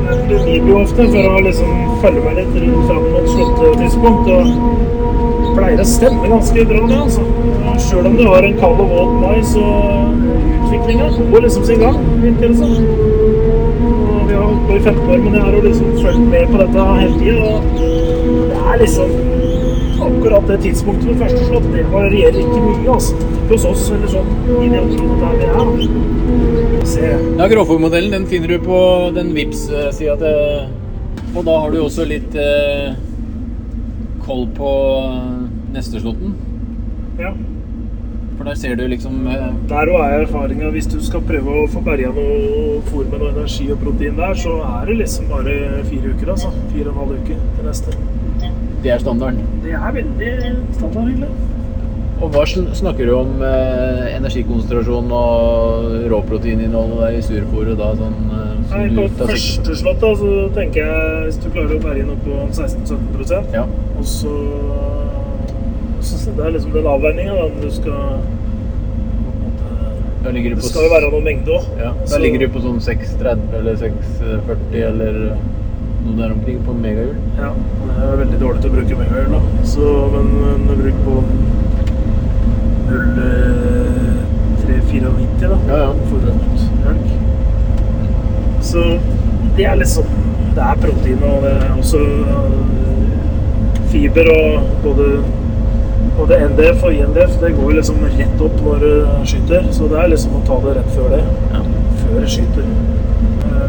video 0.47 0.79
ofte 0.83 1.07
for 1.11 1.35
å 1.35 1.43
liksom 1.47 1.73
følge 2.05 2.23
meg 2.27 2.39
litt 2.41 2.59
rundt 2.63 2.91
fram 2.91 3.09
mot 3.15 3.31
sluttidspunkt. 3.33 4.31
Og 4.37 5.53
pleier 5.57 5.83
å 5.83 5.89
stemme 5.89 6.31
ganske 6.31 6.67
bra, 6.71 6.83
det. 6.91 7.01
altså. 7.07 7.27
Sjøl 7.87 8.11
om 8.11 8.19
du 8.19 8.25
har 8.29 8.47
en 8.47 8.59
kald 8.61 8.83
og 8.85 8.93
våt 8.93 9.15
mai, 9.21 9.39
så 9.45 9.65
utviklinga 10.67 11.11
går 11.33 11.47
liksom 11.47 11.67
sin 11.69 11.83
gang, 11.83 11.99
virker 12.23 12.53
det 12.53 12.59
som. 12.61 12.77
Vi 14.27 14.35
har 14.35 14.43
holdt 14.43 14.67
på 14.69 14.77
i 14.77 14.83
15 14.85 15.11
år, 15.11 15.25
men 15.25 15.35
jeg 15.35 15.47
har 15.47 15.57
jo 15.59 15.65
liksom 15.67 15.97
fulgt 16.03 16.29
med 16.31 16.53
på 16.53 16.63
dette 16.63 16.87
hele 17.01 17.19
tida. 17.21 17.57
Det 18.53 18.63
er 18.63 18.81
liksom 18.85 19.36
akkurat 20.03 20.47
det 20.51 20.59
tidspunktet 20.65 21.09
med 21.11 21.23
første 21.25 21.45
slått, 21.49 21.67
det 21.73 21.85
varierer 21.93 22.39
ikke 22.43 22.61
mye, 22.63 22.95
altså. 22.95 23.17
Hos 23.51 23.65
oss 23.69 23.85
eller 23.95 24.11
sånn 24.11 24.31
i 24.65 24.69
det 24.73 24.81
området 24.83 25.19
der 25.23 25.37
vi 25.39 25.47
er. 25.47 25.55
da. 25.57 26.85
Se. 26.87 27.11
Ja, 27.39 27.49
Gråfòrmodellen 27.51 28.15
den 28.15 28.27
finner 28.31 28.55
du 28.55 28.59
på 28.63 28.79
den 29.15 29.33
Vipps-sida 29.35 30.17
til 30.21 31.37
Og 31.37 31.45
da 31.45 31.59
har 31.61 31.71
du 31.75 31.81
også 31.83 32.07
litt 32.09 32.35
eh, 32.41 32.95
koll 34.25 34.47
på 34.57 34.71
neste 35.75 36.01
slåtten. 36.01 36.33
Ja. 37.21 37.35
For 38.37 38.49
der 38.49 38.57
ser 38.61 38.77
du 38.77 38.87
liksom 38.89 39.27
eh, 39.33 39.49
Der 39.69 39.93
òg 39.93 40.01
er 40.05 40.23
erfaringa. 40.23 40.71
Hvis 40.75 40.89
du 40.93 40.97
skal 41.05 41.25
prøve 41.29 41.63
å 41.63 41.67
få 41.73 41.83
berga 41.85 42.13
noe 42.17 42.81
fôr 42.91 43.05
med 43.05 43.21
noe 43.21 43.35
energi 43.35 43.69
og 43.73 43.83
protein 43.85 44.17
der, 44.17 44.37
så 44.39 44.59
er 44.65 44.87
det 44.91 45.01
liksom 45.03 45.29
bare 45.33 45.83
fire 45.91 46.15
uker, 46.15 46.33
altså. 46.37 46.55
Fire 46.73 46.89
og 46.89 46.95
en 46.95 47.03
halv 47.03 47.19
uke 47.21 47.43
til 47.59 47.69
neste. 47.69 47.99
Det 48.83 48.93
er 48.95 48.99
standarden. 49.03 49.43
Det 49.65 49.73
er 49.75 49.93
veldig 49.97 50.33
standard, 50.77 51.09
egentlig. 51.11 51.29
Og 52.17 52.31
hva 52.33 52.45
snakker 52.49 53.05
du 53.11 53.13
om 53.13 53.33
eh, 53.45 54.07
energikonsentrasjon 54.17 55.11
og 55.13 55.97
råproteininnholdet 56.13 57.19
i 57.19 57.25
surfòret 57.27 57.77
da? 57.77 57.91
Sånn, 57.99 58.15
eh, 58.33 58.55
Nei, 58.71 58.87
på 58.97 59.27
første 59.29 59.77
slått 59.77 60.01
da, 60.01 60.13
så 60.17 60.31
tenker 60.57 60.89
jeg 60.89 61.27
hvis 61.27 61.37
du 61.43 61.51
klarer 61.53 61.75
å 61.77 61.83
bære 61.85 62.01
inn 62.05 62.15
oppå 62.15 62.39
16-17% 62.57 63.53
Ja. 63.55 63.67
og 63.99 64.09
så, 64.09 64.33
så 66.01 66.33
Det 66.39 66.47
er 66.47 66.57
liksom 66.57 66.73
den 66.75 66.89
avveininga 66.91 67.51
du 67.61 67.69
skal 67.71 68.17
Da 70.25 70.33
ligger 70.35 70.51
du 70.51 70.57
Det 70.57 70.65
på 70.65 70.73
skal 70.73 70.89
jo 70.89 70.95
være 70.97 71.13
noen 71.13 71.29
mengde 71.29 71.53
òg. 71.55 71.69
Ja, 71.79 71.93
da 72.11 72.19
ligger 72.25 72.47
du 72.47 72.49
på 72.57 72.65
sånn 72.65 72.81
6,30 72.83 73.61
eller 73.61 73.77
6,40 73.85 74.81
eller 74.89 75.21
noe 76.05 76.17
der 76.19 76.31
omkring 76.35 76.59
på 76.67 76.73
megahjul. 76.77 77.17
Ja, 77.39 77.51
jeg 77.89 77.99
er 78.07 78.21
veldig 78.23 78.39
dårlig 78.41 78.61
til 78.63 78.71
å 78.71 78.77
bruke 78.77 78.95
megahjul, 79.01 79.31
da. 79.37 79.41
Så, 79.73 79.85
men, 80.15 80.27
men 80.67 80.77
bruk 80.83 80.99
på 81.07 81.15
0,394, 82.91 85.47
da. 85.47 85.57
Ja, 85.71 85.77
ja. 85.87 85.93
Forrømt 86.11 86.59
melk. 86.87 87.09
Så 88.67 88.81
det 89.57 89.67
er 89.67 89.77
liksom 89.79 90.05
Det 90.57 90.63
er 90.65 90.77
protein, 90.81 91.21
og 91.23 91.43
det 91.45 91.51
er 91.53 91.73
også 91.77 91.99
øh, 92.01 92.53
fiber 93.93 94.27
og 94.33 94.63
både 94.83 95.07
både 96.17 96.49
NDF 96.49 96.83
og 96.83 96.95
INDF 96.95 97.41
det 97.41 97.57
går 97.57 97.73
liksom 97.77 97.97
rett 98.05 98.41
opp 98.41 98.61
når 98.65 98.77
det 98.85 98.95
skyter. 99.29 99.67
Så 99.77 99.89
det 99.91 99.99
er 100.01 100.09
liksom 100.15 100.39
å 100.39 100.41
ta 100.49 100.57
det 100.65 100.73
rett 100.79 100.91
før 100.97 101.09
det. 101.13 101.23
Ja. 101.53 101.61
Før 102.01 102.15
det 102.23 102.31
skyter. 102.33 102.65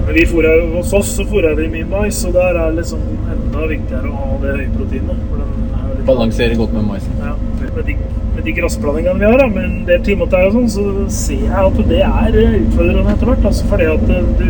Eh, 0.08 0.14
Men 0.14 0.16
vi 0.16 0.26
fôrer 0.26 0.62
hos 0.76 0.94
oss 0.94 1.16
så 1.18 1.24
fôrer 1.28 1.56
vi 1.56 1.68
mye 1.68 1.86
mais, 1.86 2.26
og 2.26 2.34
der 2.34 2.56
er 2.56 2.72
det 2.72 2.76
liksom 2.80 3.00
enda 3.28 3.68
viktigere 3.68 4.08
å 4.08 4.16
ha 4.16 4.38
det 4.42 4.54
jo 4.54 4.86
litt 4.88 6.06
Balanserer 6.08 6.56
godt 6.56 6.72
med 6.74 6.86
mais. 6.88 7.04
ja, 7.20 7.34
med 7.76 7.86
de, 7.86 7.96
med 8.36 8.44
de 8.46 8.52
grassplantingene 8.56 9.20
vi 9.20 9.26
har, 9.26 9.38
da, 9.38 9.48
med 9.48 9.64
en 9.66 9.86
del 9.86 10.02
timotei 10.04 10.46
og 10.48 10.54
sånn, 10.56 10.70
så 10.70 10.86
ser 11.12 11.42
jeg 11.50 11.52
at 11.52 11.82
det 11.90 12.00
er 12.00 12.38
eh, 12.40 12.56
utfordrende 12.62 13.12
etter 13.12 13.28
hvert. 13.28 13.46
Altså, 13.52 13.68
fordi 13.68 13.90
at 13.92 14.10
eh, 14.16 14.30
du, 14.40 14.48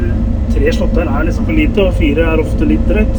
tre 0.54 0.74
slåtter 0.78 1.10
er 1.10 1.26
liksom 1.26 1.50
for 1.50 1.58
lite, 1.58 1.88
og 1.88 1.98
fire 1.98 2.28
er 2.36 2.44
ofte 2.46 2.70
litt 2.70 2.86
drøyt. 2.86 3.18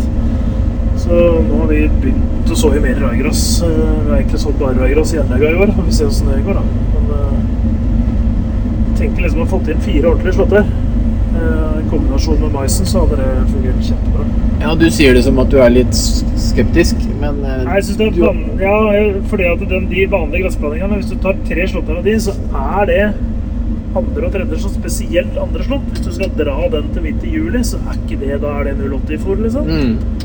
Så 1.02 1.18
nå 1.48 1.58
har 1.64 1.68
vi 1.72 1.80
begynt 2.02 2.52
å 2.54 2.58
så 2.58 2.70
i 2.76 2.82
mer 2.84 3.02
raigras. 3.02 3.42
Eh, 3.66 3.74
Vi 3.74 4.10
har 4.12 4.20
egentlig 4.20 4.42
sådd 4.44 4.60
bare 4.62 4.78
raigras 4.78 5.14
i 5.14 5.18
Enlega 5.24 5.50
i 5.50 5.58
år. 5.64 5.74
Får 5.74 5.88
vi 5.90 5.96
se 5.98 6.06
åssen 6.06 6.30
det 6.30 6.44
går, 6.46 6.62
da. 6.62 6.62
Men 6.94 7.10
eh, 7.18 7.40
jeg 8.86 8.98
tenker 9.02 9.26
liksom 9.26 9.42
å 9.42 9.48
ha 9.48 9.52
fått 9.56 9.74
inn 9.74 9.82
fire 9.82 10.12
ordentlige 10.14 10.38
slåtter. 10.38 10.70
Eh, 11.38 11.78
I 11.78 11.84
kombinasjon 11.90 12.40
med 12.42 12.52
maisen 12.56 12.86
så 12.88 13.04
hadde 13.04 13.16
det 13.20 13.30
fungert 13.52 13.82
kjempebra. 13.86 14.24
Ja, 14.62 14.72
du 14.74 14.86
sier 14.90 15.14
det 15.14 15.22
som 15.24 15.38
at 15.38 15.50
du 15.52 15.58
er 15.62 15.70
litt 15.70 15.94
skeptisk, 15.94 16.98
men 17.20 17.38
eh, 17.46 17.60
Nei, 17.68 17.76
jeg 17.78 17.84
synes 17.88 17.98
det 18.00 18.06
er 18.08 18.16
du- 18.16 18.22
van... 18.24 18.40
Ja, 18.58 18.76
fordi 19.30 19.46
at 19.52 19.62
den, 19.70 19.86
de 19.92 20.06
vanlige 20.10 20.44
grassplantingene, 20.48 20.98
hvis 20.98 21.12
du 21.12 21.18
tar 21.22 21.38
tre 21.46 21.66
slåtter 21.70 22.00
av 22.00 22.08
de, 22.08 22.16
så 22.26 22.34
er 22.74 22.88
det 22.90 23.02
andre 23.98 24.26
og 24.28 24.34
tredje 24.34 24.58
slått, 24.64 24.74
spesielt 24.80 25.38
andre 25.40 25.64
slått. 25.68 25.86
Hvis 25.94 26.04
du 26.08 26.10
skal 26.18 26.34
dra 26.40 26.56
den 26.74 26.90
til 26.94 27.06
midt 27.06 27.22
i 27.24 27.34
juli, 27.38 27.62
så 27.64 27.78
er 27.88 27.96
ikke 28.02 28.18
det 28.24 28.40
Da 28.42 28.56
er 28.60 28.68
det 28.68 28.74
080-fòr, 28.82 29.44
liksom. 29.46 29.70
mm. 29.70 30.24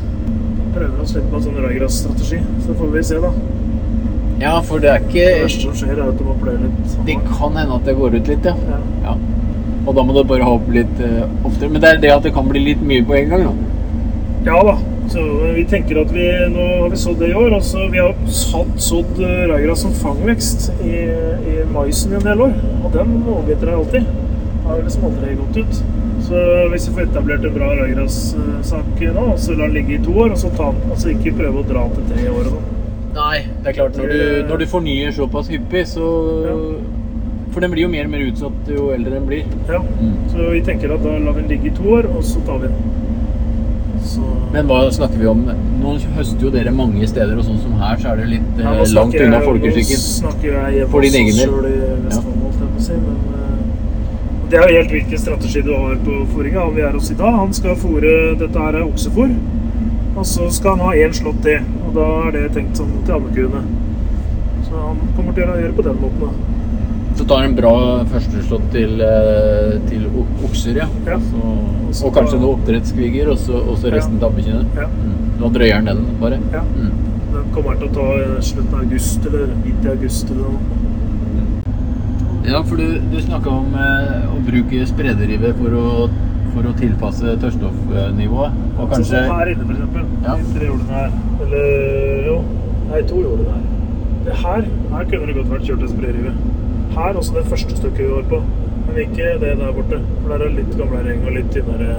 Prøver 0.74 0.98
å 1.00 1.06
slippe 1.06 1.30
på 1.30 1.38
en 1.38 1.44
sånn 1.46 1.60
raigrass-strategi, 1.62 2.40
så 2.66 2.74
får 2.80 2.90
vi 2.96 3.04
se, 3.06 3.20
da. 3.22 3.30
Ja, 4.42 4.56
for 4.66 4.82
det 4.82 4.90
er 4.90 5.04
ikke 5.06 5.22
Det 5.30 5.42
verste 5.44 5.68
som 5.68 5.76
skjer, 5.78 5.94
er 5.94 6.08
at 6.10 6.18
du 6.18 6.24
må 6.26 6.34
pløye 6.42 6.58
litt. 6.58 6.80
Sammen. 6.90 7.06
Det 7.06 7.16
kan 7.30 7.54
hende 7.60 7.76
at 7.78 7.86
det 7.86 7.94
går 8.00 8.16
ut 8.18 8.30
litt, 8.32 8.48
ja. 8.50 8.56
Ja. 8.74 8.80
ja. 9.06 9.14
Og 9.84 9.94
da 9.96 10.02
må 10.02 10.16
du 10.16 10.24
bare 10.28 10.46
ha 10.46 10.56
opp 10.56 10.66
litt 10.72 10.98
uh, 11.02 11.24
oftere. 11.44 11.70
Men 11.70 11.82
det 11.84 11.90
er 11.90 12.02
det 12.02 12.12
at 12.14 12.26
det 12.26 12.34
kan 12.36 12.48
bli 12.48 12.62
litt 12.70 12.82
mye 12.84 13.04
på 13.04 13.16
en 13.18 13.32
gang, 13.34 13.46
da. 13.48 13.54
Ja 14.44 14.60
da. 14.64 14.76
Så 15.08 15.22
vi 15.54 15.64
tenker 15.68 16.00
at 16.00 16.12
vi 16.12 16.24
nå 16.52 16.64
har 16.80 16.88
vi 16.92 16.98
sådd 17.00 17.20
det 17.20 17.30
i 17.32 17.36
år. 17.36 17.52
Altså, 17.58 17.84
vi 17.92 18.00
har 18.00 18.14
hatt 18.16 18.80
sådd 18.80 19.20
eh, 19.20 19.42
raigras 19.50 19.84
som 19.84 19.92
fangvekst 19.96 20.70
i, 20.84 21.02
i 21.52 21.56
maisen 21.72 22.14
i 22.14 22.18
en 22.18 22.24
del 22.24 22.44
år. 22.46 22.54
Og 22.82 22.88
den 22.96 23.12
overbiter 23.20 23.68
deg 23.68 23.76
alltid. 23.78 24.08
Har 24.64 24.80
liksom 24.80 25.06
aldri 25.10 25.36
gått 25.38 25.60
ut. 25.60 25.82
Så 26.24 26.40
hvis 26.72 26.88
vi 26.88 26.94
får 26.96 27.08
etablert 27.10 27.44
en 27.44 27.54
bra 27.54 27.68
raigrassak 27.76 29.02
nå, 29.12 29.26
så 29.36 29.52
la 29.52 29.66
den 29.66 29.76
ligge 29.76 29.98
i 29.98 30.02
to 30.04 30.14
år, 30.24 30.32
og 30.32 30.40
så 30.40 30.48
ta 30.56 30.70
den, 30.72 30.92
altså 30.94 31.12
ikke 31.12 31.34
prøve 31.36 31.60
å 31.60 31.68
dra 31.68 31.84
til 31.92 32.06
tre 32.14 32.28
år 32.32 32.46
og 32.46 32.54
sånn. 32.54 32.70
Nei, 33.14 33.38
det 33.62 33.70
er 33.70 33.76
klart. 33.76 33.98
Når 34.00 34.10
du, 34.10 34.20
når 34.48 34.62
du 34.62 34.66
fornyer 34.72 35.12
såpass 35.14 35.52
hyppig, 35.52 35.84
så 35.92 36.10
Ja. 36.48 36.56
For 37.54 37.62
den 37.62 37.70
blir 37.70 37.84
jo 37.84 37.90
mer 37.92 38.08
og 38.08 38.10
mer 38.10 38.22
utsatt 38.26 38.70
jo 38.74 38.88
eldre 38.90 39.14
den 39.14 39.26
blir. 39.28 39.44
Ja. 39.70 39.78
Mm. 39.78 40.14
Så 40.32 40.50
vi 40.50 40.60
tenker 40.66 40.94
at 40.96 41.04
da 41.06 41.12
lar 41.22 41.36
vi 41.36 41.44
den 41.44 41.52
ligge 41.54 41.70
i 41.70 41.74
to 41.76 41.84
år, 41.96 42.08
og 42.10 42.24
så 42.26 42.42
tar 42.48 42.58
vi 42.64 42.70
den. 42.72 43.04
Så 44.04 44.24
Men 44.52 44.66
hva 44.68 44.80
snakker 44.92 45.20
vi 45.22 45.28
om? 45.30 45.44
Nå 45.80 45.92
høster 46.16 46.42
jo 46.44 46.50
dere 46.52 46.72
mange 46.74 47.06
steder, 47.08 47.38
og 47.38 47.46
sånn 47.46 47.60
som 47.62 47.76
her, 47.80 47.94
så 48.02 48.10
er 48.12 48.20
det 48.20 48.26
litt 48.32 48.58
eh, 48.58 48.66
Ja, 48.66 48.88
langt 48.98 49.14
unna 49.20 49.40
folkeskikken. 49.44 50.02
Nå 50.02 50.08
snakker 50.08 50.48
jeg 50.50 50.78
hjemme 50.78 50.90
For 50.92 51.06
din 51.06 51.14
hos 51.14 51.20
egen 51.20 51.30
oss 51.30 51.40
del. 51.40 51.70
i 51.70 52.00
Vestfold, 52.08 52.40
holdt 52.42 52.64
jeg 52.64 52.72
på 52.74 52.82
å 52.82 52.86
si. 52.88 52.98
Men 53.04 53.22
eh, 53.38 53.52
det 54.50 54.58
er 54.60 54.66
jo 54.72 54.80
helt 54.80 54.96
hvilken 54.96 55.22
strategi 55.24 55.62
du 55.68 55.70
har 55.72 55.94
på 56.08 56.18
fôringa. 56.34 56.66
Han 56.66 56.74
vi 56.76 56.84
er 56.88 56.98
hos 56.98 57.12
i 57.14 57.18
dag, 57.22 57.38
han 57.38 57.54
skal 57.60 57.78
fôre 57.84 58.16
Dette 58.42 58.66
her 58.66 58.80
er 58.80 58.88
oksefôr. 58.88 59.36
Og 60.14 60.26
så 60.30 60.50
skal 60.58 60.76
han 60.76 60.88
ha 60.88 61.06
én 61.06 61.14
slått 61.16 61.40
til. 61.46 61.70
Og 61.86 61.94
da 61.96 62.10
er 62.26 62.36
det 62.36 62.44
tenkt 62.58 62.82
sånn 62.82 62.92
til 63.06 63.16
ammekuene. 63.16 63.62
Så 64.66 64.74
han 64.74 65.00
kommer 65.14 65.38
til 65.38 65.48
å 65.48 65.56
gjøre 65.62 65.78
på 65.78 65.86
den 65.86 66.02
måten, 66.02 66.26
da. 66.26 66.53
Så 67.14 67.24
tar 67.30 67.44
en 67.46 67.54
bra 67.54 67.74
førsteslått 68.10 68.64
til, 68.74 69.00
eh, 69.00 69.74
til 69.88 70.06
okser, 70.44 70.80
ja. 70.82 70.86
Ja. 71.06 71.18
Så, 71.30 72.06
og 72.08 72.14
kanskje 72.16 72.40
noe 72.42 72.56
oppdrettskviger, 72.56 73.30
og 73.30 73.38
så 73.38 73.60
og 73.60 73.76
så 73.78 73.92
resten 73.94 74.18
til 74.18 74.26
ammekine. 74.28 74.64
Ja. 74.74 74.88
Mm. 74.90 75.12
Nå 75.40 75.50
drøyer 75.54 75.84
den 75.86 76.02
den, 76.02 76.16
bare. 76.20 76.40
Ja. 76.52 76.64
Mm. 76.74 76.90
Den 77.34 77.52
kommer 77.54 77.78
til 77.78 77.88
å 77.88 77.94
ta 77.94 78.40
slutten 78.42 78.74
av 78.74 78.80
august, 78.82 79.28
eller 79.30 79.54
midt 79.62 79.86
i 79.86 79.92
august 79.94 80.30
eller 80.34 80.48
noe. 80.48 80.82
Ja, 82.44 82.60
for 82.62 82.76
du, 82.76 82.98
du 83.12 83.20
snakka 83.24 83.48
om 83.50 83.76
eh, 83.80 84.26
å 84.28 84.40
bruke 84.44 84.82
sprederive 84.90 85.54
for 85.62 85.78
å, 85.78 85.84
for 86.50 86.66
å 86.68 86.74
tilpasse 86.76 87.36
tørrstoffnivået. 87.40 88.58
Og 88.74 88.90
kanskje 88.90 89.22
Sånn 89.22 89.30
her 89.38 89.54
inne, 89.54 89.70
eksempel. 89.70 90.10
Ja. 90.26 90.34
De 90.42 90.58
tre 90.58 90.68
jordene 90.68 90.98
her. 90.98 91.16
Eller 91.46 92.28
jo, 92.28 92.36
nei, 92.90 93.00
to 93.08 93.22
jordene 93.22 93.54
her. 93.54 93.64
Det 94.26 94.36
her, 94.42 94.68
her 94.92 95.08
kunne 95.08 95.30
det 95.30 95.38
godt 95.38 95.50
vært 95.54 95.66
kjørt 95.70 95.86
en 95.86 95.94
sprayrive. 95.94 96.34
Her 96.94 97.18
også 97.18 97.34
det 97.34 97.48
første 97.50 97.76
stykket 97.76 98.04
vi 98.04 98.12
var 98.12 98.28
på. 98.30 98.40
Men 98.86 99.00
ikke 99.02 99.32
det 99.42 99.56
der 99.58 99.74
borte. 99.74 99.98
For 100.20 100.30
der 100.30 100.46
er 100.46 100.54
litt 100.58 100.76
gamlere 100.78 101.10
gjeng 101.10 101.26
og 101.26 101.36
litt 101.38 101.50
tynnere. 101.54 101.96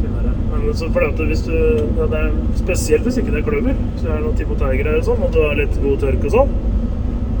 tynnere. 0.00 0.34
Men 0.50 0.74
så 0.80 0.88
fordi 0.94 1.10
at 1.10 1.22
hvis 1.30 1.44
du, 1.46 1.56
ja, 1.98 2.06
det 2.12 2.22
er 2.24 2.30
Spesielt 2.60 3.08
hvis 3.08 3.18
ikke 3.20 3.34
det 3.34 3.42
er 3.42 3.48
kløver, 3.48 3.80
så 3.96 4.08
er 4.08 4.16
det 4.16 4.24
noen 4.26 4.38
timotei-greier 4.38 5.00
og 5.00 5.08
sånn, 5.10 5.24
og 5.26 5.34
du 5.34 5.40
har 5.44 5.58
litt 5.58 5.76
god 5.82 6.02
tørk 6.04 6.26
og 6.28 6.34
sånn, 6.36 6.54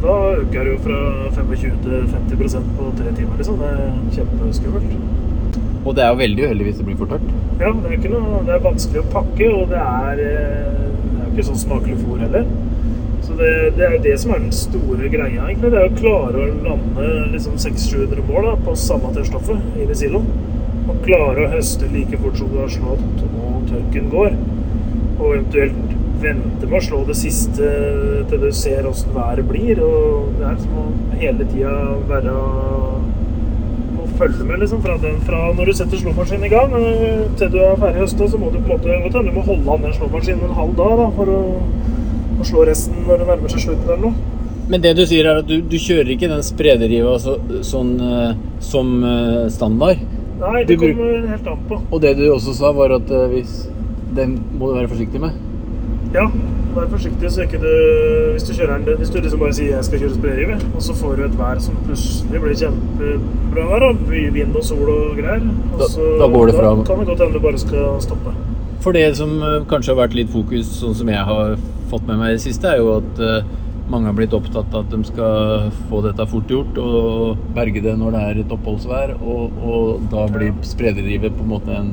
da 0.00 0.14
øker 0.40 0.64
det 0.64 0.70
jo 0.70 0.78
fra 0.84 1.00
25 1.36 1.74
til 1.84 2.06
50% 2.14 2.70
på 2.78 2.86
tre 3.00 3.10
timer, 3.16 3.34
liksom. 3.36 3.58
Det 3.60 3.72
er 3.76 3.90
kjempeskummelt. 4.16 4.94
Og 5.84 5.96
det 5.96 6.04
er 6.04 6.08
jo 6.12 6.20
veldig 6.20 6.46
uheldig 6.46 6.66
hvis 6.68 6.78
det 6.80 6.86
blir 6.88 6.96
for 7.00 7.12
tørt. 7.12 7.26
Ja, 7.60 7.72
det 7.72 7.90
er, 7.90 7.96
ikke 7.98 8.12
noe, 8.12 8.40
det 8.46 8.54
er 8.54 8.64
vanskelig 8.64 9.02
å 9.02 9.10
pakke, 9.12 9.50
og 9.52 9.72
det 9.72 9.82
er, 9.82 10.22
eh, 10.24 10.80
det 11.04 11.24
er 11.24 11.30
ikke 11.34 11.46
sånn 11.50 11.60
smakelig 11.64 11.98
fôr 12.00 12.20
heller. 12.24 12.48
Så 13.30 13.36
det, 13.38 13.50
det 13.76 13.84
er 13.86 13.92
jo 13.94 14.02
det 14.02 14.14
som 14.18 14.32
er 14.34 14.40
den 14.42 14.54
store 14.54 15.08
greia, 15.12 15.44
egentlig. 15.44 15.70
Det 15.70 15.78
er 15.78 15.86
å 15.86 15.98
klare 16.00 16.40
å 16.42 16.46
lande 16.64 17.10
liksom 17.30 17.60
600-700 17.62 18.24
mål 18.26 18.48
da, 18.48 18.54
på 18.66 18.74
samme 18.74 19.12
tørrstoffet 19.14 19.78
i 19.78 19.86
siloen. 19.94 20.26
Og 20.90 20.98
klare 21.04 21.44
å 21.44 21.52
høste 21.52 21.86
like 21.92 22.18
fort 22.18 22.40
som 22.40 22.50
du 22.50 22.58
har 22.58 22.72
slått 22.74 23.22
og 23.28 23.68
tørken 23.70 24.10
går. 24.10 24.34
Og 25.20 25.28
eventuelt 25.28 25.94
vente 26.20 26.66
med 26.66 26.76
å 26.80 26.82
slå 26.84 27.04
det 27.06 27.16
siste 27.20 27.70
til 28.32 28.42
du 28.42 28.50
ser 28.56 28.88
åssen 28.90 29.14
været 29.14 29.46
blir. 29.46 29.78
Og 29.78 30.34
det 30.40 30.48
er 30.50 30.58
som 30.64 30.82
å 30.82 30.88
hele 31.22 31.46
tida 31.52 31.76
være 32.10 32.34
å 32.34 32.50
følge 34.18 34.44
med, 34.44 34.58
liksom. 34.64 34.82
Fra, 34.82 34.98
den, 35.04 35.22
fra 35.28 35.44
når 35.54 35.70
du 35.70 35.76
setter 35.78 36.02
slåmaskinen 36.02 36.48
i 36.48 36.52
gang 36.52 36.74
eh, 36.76 37.22
til 37.38 37.54
du 37.54 37.62
er 37.62 37.78
ferdig 37.78 38.02
høsta, 38.02 38.26
så 38.28 38.42
må 38.42 38.50
du 38.50 38.58
på 38.58 38.74
en 38.74 39.06
måte 39.06 39.22
du 39.22 39.32
må 39.38 39.46
holde 39.46 39.76
an 39.76 39.86
den 39.86 39.96
slåmaskinen 39.96 40.50
en 40.50 40.58
halv 40.58 40.74
dag 40.82 40.98
da, 40.98 41.06
for 41.14 41.30
å, 41.30 41.40
å 42.40 42.44
slå 42.50 42.66
resten 42.66 42.94
når 43.06 43.18
det 43.18 43.26
nærmer 43.30 43.48
seg 43.54 43.60
slutten 43.66 43.88
eller 43.88 44.02
noe. 44.06 44.14
Men 44.70 44.80
det 44.84 44.94
du 44.96 45.02
sier 45.06 45.26
er 45.26 45.40
at 45.42 45.46
du, 45.50 45.60
du 45.66 45.76
kjører 45.82 46.12
ikke 46.14 46.28
den 46.30 46.42
sprederiva 46.46 47.16
så, 47.18 47.36
sånn 47.66 47.96
eh, 48.00 48.34
som 48.60 48.92
eh, 49.04 49.48
standard. 49.50 49.98
Nei, 50.40 50.64
det 50.64 50.76
kommer 50.78 50.94
bruk- 50.94 51.28
helt 51.28 51.46
an 51.52 51.64
på. 51.68 51.80
Og 51.90 52.00
det 52.00 52.14
du 52.16 52.24
også 52.32 52.54
sa, 52.56 52.70
var 52.72 52.90
at 52.96 53.10
eh, 53.10 53.26
hvis 53.34 53.66
Den 54.14 54.38
må 54.58 54.70
du 54.70 54.74
være 54.74 54.88
forsiktig 54.90 55.20
med. 55.22 55.30
Ja, 56.14 56.24
vær 56.74 56.88
forsiktig 56.90 57.28
så 57.30 57.44
ikke 57.44 57.60
du 57.62 57.68
Hvis 58.34 58.42
du 58.48 58.52
kjører 58.56 58.80
den 58.82 58.96
Hvis 58.98 59.10
du 59.14 59.20
liksom 59.20 59.38
bare 59.38 59.52
sier 59.54 59.76
'jeg 59.76 59.84
skal 59.84 59.98
kjøre 60.00 60.14
sprederive', 60.16 60.56
og 60.74 60.82
så 60.82 60.94
får 60.98 61.16
du 61.16 61.22
et 61.24 61.36
vær 61.38 61.58
som 61.62 61.76
plutselig 61.86 62.40
blir 62.42 62.56
kjempebra 62.62 63.66
vær, 63.70 63.82
og 63.90 63.96
vind 64.10 64.56
og 64.56 64.64
sol 64.64 64.88
og 64.90 65.16
greier, 65.16 65.42
og 65.72 65.78
Da- 65.78 66.18
da 66.18 66.26
går 66.34 66.46
det 66.46 66.54
fra- 66.54 66.74
Da 66.76 66.82
kan 66.82 66.98
det 66.98 67.06
godt 67.06 67.20
hende 67.20 67.34
du 67.34 67.40
bare 67.40 67.58
skal 67.58 68.00
stoppe. 68.00 68.34
For 68.80 68.96
det 68.96 69.06
som 69.18 69.34
eh, 69.44 69.62
kanskje 69.68 69.92
har 69.92 70.02
vært 70.06 70.16
litt 70.16 70.30
fokus, 70.32 70.68
sånn 70.80 70.94
som 70.96 71.08
jeg 71.12 71.24
har 71.28 71.56
fått 71.90 72.06
med 72.08 72.20
meg 72.20 72.32
i 72.32 72.36
det 72.38 72.44
siste, 72.46 72.70
er 72.70 72.80
jo 72.80 72.94
at 72.96 73.18
eh, 73.20 73.48
mange 73.90 74.08
har 74.08 74.16
blitt 74.16 74.36
opptatt 74.36 74.72
av 74.72 74.86
at 74.86 74.92
de 74.94 75.00
skal 75.04 75.66
få 75.90 76.00
dette 76.06 76.26
fort 76.30 76.52
gjort 76.52 76.78
og 76.80 77.40
berge 77.56 77.82
det 77.84 77.96
når 77.98 78.14
det 78.14 78.20
er 78.28 78.44
et 78.44 78.54
oppholdsvær, 78.54 79.16
og, 79.20 79.58
og 79.60 80.06
da 80.12 80.28
blir 80.32 80.54
sprederivet 80.64 81.34
på 81.36 81.44
en 81.44 81.50
måte 81.50 81.74
en, 81.74 81.90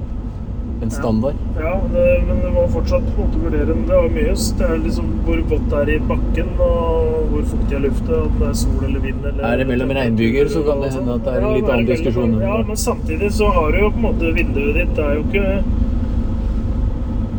en 0.85 0.93
standard. 0.93 1.39
Ja, 1.57 1.73
det, 1.91 2.05
men 2.29 2.39
det 2.45 2.51
var 2.55 2.69
fortsatt 2.75 3.09
på 3.09 3.25
en 3.25 3.25
måte 3.25 3.41
vurderende. 3.41 3.87
Det 3.89 3.97
var 3.97 4.13
mye. 4.13 4.35
Det 4.61 4.69
er 4.69 4.79
liksom 4.85 5.09
hvor 5.25 5.41
godt 5.51 5.65
det 5.73 5.81
er 5.81 5.91
i 5.95 5.97
bakken, 6.13 6.53
og 6.69 7.17
hvor 7.33 7.43
fuktig 7.55 7.79
er 7.79 7.83
lufta, 7.89 8.21
om 8.29 8.37
det 8.37 8.51
er 8.53 8.55
sol 8.61 8.85
eller 8.87 9.03
vind. 9.09 9.25
Eller, 9.25 9.43
Er 9.49 9.59
det 9.59 9.67
mellom 9.73 9.91
regnbyger, 9.99 10.53
så 10.53 10.63
kan 10.69 10.85
det 10.85 10.93
hende 10.95 11.17
at 11.17 11.27
det 11.27 11.35
er 11.35 11.49
en 11.49 11.57
litt 11.57 11.73
annen 11.73 11.91
diskusjon. 11.91 12.39
Ja, 12.45 12.61
men 12.69 12.79
samtidig 12.85 13.33
så 13.41 13.51
har 13.57 13.75
du 13.75 13.81
jo 13.81 13.91
på 13.97 14.03
en 14.03 14.07
måte 14.07 14.33
vinduet 14.37 14.79
ditt. 14.79 14.95
Det 14.95 15.09
er 15.09 15.19
jo 15.19 15.27
ikke 15.27 15.76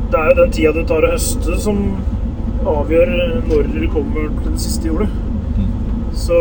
Det 0.08 0.16
er 0.16 0.30
jo 0.30 0.36
den 0.38 0.52
tida 0.56 0.72
du 0.72 0.84
tar 0.88 1.04
å 1.04 1.10
høste, 1.12 1.56
som 1.60 1.82
avgjør 2.68 3.10
når 3.48 3.66
du 3.74 3.82
kommer 3.92 4.30
til 4.38 4.54
det 4.54 4.62
siste 4.62 4.88
jordet. 4.88 5.08
Så 6.18 6.38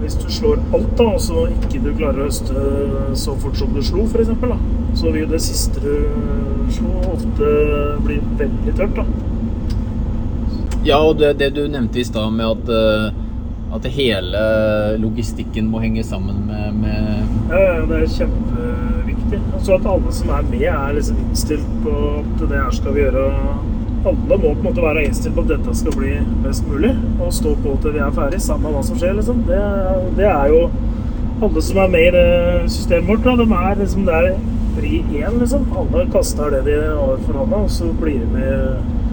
hvis 0.00 0.14
du 0.22 0.28
slår 0.32 0.60
alt, 0.72 0.92
da, 0.96 1.08
og 1.16 1.20
så 1.20 1.48
ikke 1.50 1.82
du 1.82 1.90
klarer 1.98 2.22
å 2.22 2.28
høste 2.28 2.62
så 3.18 3.34
fort 3.42 3.58
som 3.58 3.74
du 3.74 3.82
slo, 3.84 4.06
f.eks., 4.06 4.30
så 5.02 5.12
vil 5.12 5.26
det 5.28 5.40
siste 5.42 5.82
du 5.82 6.70
slo, 6.72 6.94
ofte 7.10 7.50
bli 8.06 8.20
veldig 8.38 8.76
tørt. 8.78 8.96
da. 8.96 9.04
Ja, 10.86 11.02
og 11.02 11.18
det, 11.20 11.34
det 11.42 11.52
du 11.58 11.66
nevnte 11.70 12.00
i 12.00 12.06
stad 12.06 12.32
med 12.34 12.46
at, 12.46 12.70
eh, 12.70 13.76
at 13.76 13.90
hele 13.98 14.46
logistikken 15.02 15.68
må 15.70 15.82
henge 15.82 16.02
sammen 16.06 16.46
med, 16.48 16.80
med 16.82 17.52
Ja, 17.52 17.60
ja, 17.66 17.76
det 17.90 18.00
er 18.00 18.10
kjempeviktig. 18.16 18.61
Altså 19.62 19.76
at 19.78 19.84
alle 19.86 20.12
som 20.12 20.30
er 20.34 20.46
med, 20.50 20.62
er 20.66 20.94
liksom 20.96 21.18
innstilt 21.22 21.66
på 21.84 21.92
at 22.18 22.40
det 22.40 22.56
her 22.58 22.72
skal 22.74 22.94
vi 22.96 23.04
gjøre. 23.04 23.26
Alle 24.10 24.18
må 24.26 24.38
på 24.40 24.48
en 24.50 24.64
måte 24.64 24.82
være 24.82 25.04
innstilt 25.06 25.36
på 25.36 25.44
at 25.44 25.52
dette 25.52 25.74
skal 25.78 25.94
bli 25.94 26.16
best 26.42 26.64
mulig, 26.66 26.90
og 27.22 27.30
stå 27.36 27.52
på 27.62 27.76
til 27.84 27.94
vi 27.94 28.00
er 28.02 28.16
ferdig, 28.16 28.40
samme 28.42 28.72
hva 28.74 28.80
som 28.82 28.98
skjer. 28.98 29.12
liksom. 29.20 29.44
Det, 29.46 29.60
det 30.18 30.26
er 30.26 30.50
jo 30.50 30.64
Alle 31.42 31.62
som 31.62 31.78
er 31.84 31.94
med 31.94 32.08
i 32.08 32.10
det 32.16 32.72
systemet 32.74 33.08
vårt, 33.12 33.22
da, 33.22 33.36
de 33.38 33.46
er 33.60 33.78
liksom 33.84 34.04
det 34.06 34.18
er 34.18 34.34
fri 34.80 34.98
én, 35.20 35.38
liksom. 35.38 35.70
Alle 35.78 36.04
kaster 36.10 36.50
det 36.56 36.64
de 36.66 36.76
har 36.82 37.22
for 37.22 37.38
hånda, 37.44 37.62
og 37.62 37.70
så 37.70 37.94
blir 38.02 38.18
de 38.18 38.32
med 38.34 39.11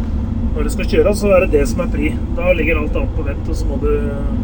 når 0.56 0.66
du 0.66 0.70
skal 0.74 0.88
kjøre, 0.92 1.14
så 1.16 1.32
er 1.36 1.46
det 1.46 1.50
det 1.54 1.66
som 1.70 1.82
er 1.84 1.90
pri. 1.94 2.12
Da 2.38 2.54
ligger 2.58 2.80
alt 2.82 2.96
annet 3.00 3.16
på 3.16 3.26
vent, 3.28 3.50
og 3.50 3.56
så 3.56 3.68
må 3.70 3.78
du 3.84 3.90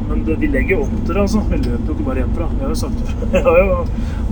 Men 0.06 0.22
det, 0.28 0.36
vi 0.40 0.48
legger 0.54 0.84
opp 0.84 0.92
til 0.94 1.14
det, 1.16 1.22
altså. 1.22 1.42
Vi 1.50 1.58
løper 1.58 1.90
jo 1.90 1.96
ikke 1.96 2.06
bare 2.06 2.22
hjemmefra. 2.22 2.50
Jeg 2.54 2.62
har 2.62 2.70
jo 2.70 2.78
sagt 2.80 3.00
det. 3.02 3.30
Jeg 3.34 3.44
har 3.48 3.58
jo, 3.60 3.78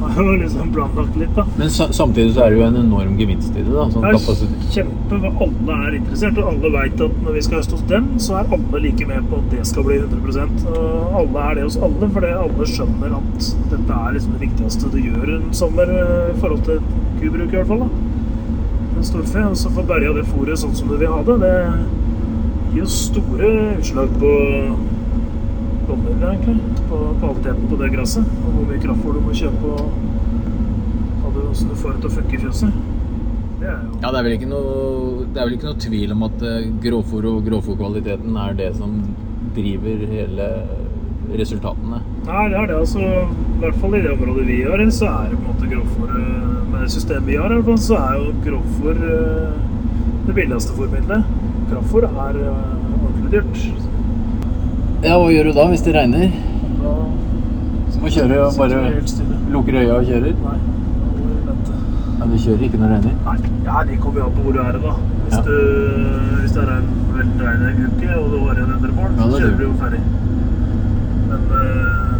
har 0.03 0.27
jo 0.29 0.35
liksom 0.43 0.73
planlagt 0.75 1.17
litt, 1.17 1.33
da. 1.35 1.45
Men 1.57 1.73
samtidig 1.73 2.35
så 2.35 2.45
er 2.45 2.53
det 2.53 2.59
jo 2.59 2.67
en 2.67 2.79
enorm 2.83 3.17
gevinst 3.17 3.57
i 3.57 3.63
det, 3.63 3.73
da. 3.73 3.87
Sånn 3.95 4.05
kapasitet. 4.05 4.67
kjempe 4.77 5.19
alle 5.33 5.79
er 5.87 5.97
interessert, 5.99 6.39
og 6.39 6.51
alle 6.53 6.73
veit 6.77 7.03
at 7.07 7.19
når 7.25 7.37
vi 7.37 7.43
skal 7.47 7.59
høste 7.59 7.77
hos 7.79 7.85
dem, 7.89 8.09
så 8.21 8.39
er 8.39 8.55
alle 8.57 8.83
like 8.85 9.09
med 9.09 9.29
på 9.31 9.41
at 9.41 9.51
det 9.55 9.67
skal 9.69 9.87
bli 9.89 9.99
100 10.03 10.47
Og 10.69 11.19
alle 11.23 11.45
er 11.49 11.59
det 11.59 11.67
hos 11.67 11.79
alle, 11.89 12.11
for 12.15 12.29
alle 12.29 12.71
skjønner 12.75 13.19
at 13.19 13.51
dette 13.73 13.99
er 13.99 14.17
liksom 14.17 14.37
det 14.37 14.45
viktigste 14.45 14.93
du 14.93 14.99
gjør 15.01 15.37
en 15.39 15.53
sommer 15.57 15.93
eh, 15.97 16.33
i 16.33 16.39
forhold 16.39 16.65
til 16.69 16.83
kubruk, 17.19 17.49
i 17.49 17.57
hvert 17.57 17.71
fall. 17.73 17.87
da. 17.87 18.12
Storfe, 19.03 19.43
og 19.49 19.57
så 19.59 19.69
få 19.73 19.83
berga 19.87 20.13
det 20.15 20.25
fôret 20.31 20.57
sånn 20.59 20.75
som 20.75 20.87
du 20.87 20.95
vil 20.97 21.11
ha 21.11 21.21
det, 21.27 21.39
det 21.43 21.55
gir 22.73 22.83
jo 22.83 22.89
store 22.89 23.49
utslag 23.77 24.09
på 24.21 24.31
egentlig. 26.23 26.57
På 26.89 26.97
kvaliteten 27.19 27.67
på 27.69 27.77
det 27.81 27.91
gresset, 27.93 28.25
og 28.45 28.49
hvor 28.55 28.65
mye 28.69 28.81
kraftfôr 28.83 29.13
du 29.17 29.21
må 29.25 29.35
kjøpe, 29.37 29.71
og 29.73 29.91
hva 31.21 31.33
du- 31.33 31.75
får 31.75 31.93
det 31.93 32.01
til 32.01 32.09
å 32.09 32.13
funke 32.13 32.33
i 32.33 32.41
fjøset. 32.43 32.71
Det 33.59 33.67
er 33.67 33.77
jo 33.83 33.99
Ja, 34.01 34.11
det 34.11 34.19
er 34.19 34.23
vel 34.23 34.37
ikke 34.37 34.49
noe, 34.49 35.25
det 35.33 35.37
er 35.41 35.45
vel 35.45 35.53
ikke 35.57 35.69
noe 35.69 35.79
tvil 35.79 36.11
om 36.11 36.23
at 36.23 36.41
eh, 36.41 36.71
grovfôr 36.83 37.25
og 37.25 37.45
grovfôrkvaliteten 37.45 38.37
er 38.49 38.53
det 38.53 38.75
som 38.75 39.01
driver 39.55 40.05
hele 40.07 40.47
resultatene. 41.37 42.01
Nei, 42.25 42.49
det 42.49 42.57
er 42.57 42.65
det. 42.67 42.75
altså, 42.75 42.99
I 43.63 43.65
hvert 43.69 43.77
fall 43.79 43.93
i 43.95 43.99
det 44.03 44.09
området 44.11 44.43
vi 44.47 44.55
har, 44.67 44.81
så 44.91 45.05
er 45.07 45.29
det 45.31 45.37
på 45.39 45.43
en 45.43 45.53
måte 45.53 45.67
grovfôr 45.71 46.09
eh, 46.19 46.47
Med 46.71 46.81
det 46.83 46.89
systemet 46.91 47.27
vi 47.29 47.35
har, 47.39 47.45
i 47.53 47.55
hvert 47.61 47.69
fall, 47.69 47.77
så 47.79 47.95
er 47.95 48.17
jo 48.19 48.33
grovfôr 48.43 48.97
eh, 49.07 49.53
det 50.27 50.35
billigste 50.35 50.75
fôrmiddelet. 50.75 51.29
Kraftfòr 51.69 52.07
er 52.09 52.39
eh, 52.41 52.57
ordentlig 52.97 53.31
dyrt. 53.31 53.61
Ja, 55.05 55.15
hva 55.15 55.31
gjør 55.31 55.47
du 55.47 55.53
da 55.55 55.65
hvis 55.71 55.85
det 55.85 55.95
regner? 55.95 56.27
Da 56.83 56.91
Må 58.03 58.11
kjøre 58.11 58.41
og 58.49 58.59
bare 58.59 58.83
lukker 59.55 59.79
øya 59.79 59.95
og 60.01 60.11
kjører? 60.11 60.35
Nei. 60.43 60.59
Ja, 62.19 62.27
Du 62.33 62.37
kjører 62.43 62.67
ikke 62.67 62.81
når 62.83 62.87
det 62.87 62.97
regner? 62.97 63.15
Nei, 63.29 63.37
ja, 63.69 63.83
det 63.87 63.99
kommer 64.03 64.19
jo 64.19 64.27
an 64.27 64.35
på 64.35 64.43
hvor 64.49 64.57
du 64.57 64.63
er 64.65 64.79
da. 64.83 64.97
Hvis, 65.23 65.37
Ja. 65.37 65.43
du, 65.47 65.55
hvis 66.41 66.51
det 66.59 66.65
er 66.67 66.73
en 66.81 66.91
veldig 67.15 67.47
regn 67.47 67.63
en 67.71 67.85
uke, 67.87 68.11
og 68.19 68.27
du 68.27 68.37
har 68.43 68.59
igjen 68.59 68.75
100 68.75 68.97
mål, 68.99 69.15
så 69.15 69.29
er 69.29 69.39
kjører 69.39 69.55
du 69.55 69.63
jo 69.63 69.75
ferdig. 69.79 70.03
Men 71.31 72.11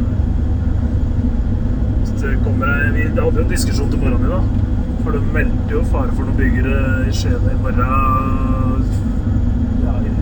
kommer 2.44 2.70
ei 2.72 2.92
Vi 2.94 3.04
hadde 3.10 3.40
jo 3.40 3.44
en 3.44 3.50
diskusjon 3.52 3.90
til 3.92 4.00
morgenen 4.00 4.28
i 4.28 4.32
dag. 4.32 4.44
For 5.04 5.16
det 5.16 5.22
meldte 5.36 5.74
jo 5.76 5.82
fare 5.92 6.14
for 6.16 6.28
noen 6.28 6.38
byggere 6.40 6.82
i 7.10 7.16
Skien 7.16 7.48
i 7.52 7.56
morgen 7.64 8.86
ja, 9.84 9.96
i 10.00 10.14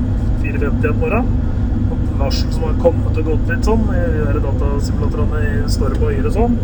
4.50 0.41 0.87
om 0.89 1.01
morgenen. 1.03 1.27
Og 1.91 2.07
varsel 2.21 2.55
som 2.55 2.65
har 2.65 2.79
kommet 2.81 3.19
og 3.21 3.29
gått 3.29 3.51
litt 3.51 3.69
sånn 3.69 3.85
i 3.93 4.01
de 4.33 4.41
datasimulatorene 4.47 5.43
i 5.45 5.53
Storm 5.75 6.07
og 6.07 6.17
Yr 6.17 6.31
og 6.31 6.35
sånn. 6.39 6.57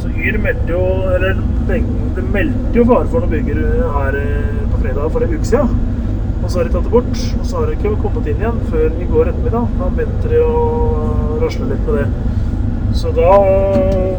Så 0.00 0.14
Yr 0.14 0.40
meldte 0.42 0.72
jo 0.72 0.82
Eller 1.12 1.44
det 1.68 2.24
meldte 2.32 2.80
jo 2.80 2.88
fare 2.88 3.12
for 3.12 3.22
noen 3.22 3.34
byggere 3.36 3.92
her 3.98 4.18
eh, 4.22 4.64
på 4.72 4.82
fredag 4.82 5.12
for 5.12 5.26
en 5.26 5.36
uke 5.36 5.52
siden. 5.52 5.78
Og 6.38 6.48
så 6.48 6.60
har 6.60 6.68
de 6.68 6.76
tatt 6.78 6.88
det 6.88 6.94
bort. 6.96 7.24
Og 7.38 7.46
så 7.46 7.60
har 7.60 7.68
de 7.68 7.76
ikke 7.76 7.96
kommet 8.00 8.28
inn 8.30 8.40
igjen 8.40 8.60
før 8.72 8.88
i 8.88 9.12
går 9.12 9.32
ettermiddag. 9.34 9.72
Da 9.82 9.92
begynte 9.98 10.32
de 10.32 10.44
å 10.46 11.38
rasle 11.42 11.68
litt 11.68 11.84
med 11.84 12.00
det. 12.00 12.37
Så 12.98 13.10
da 13.14 13.32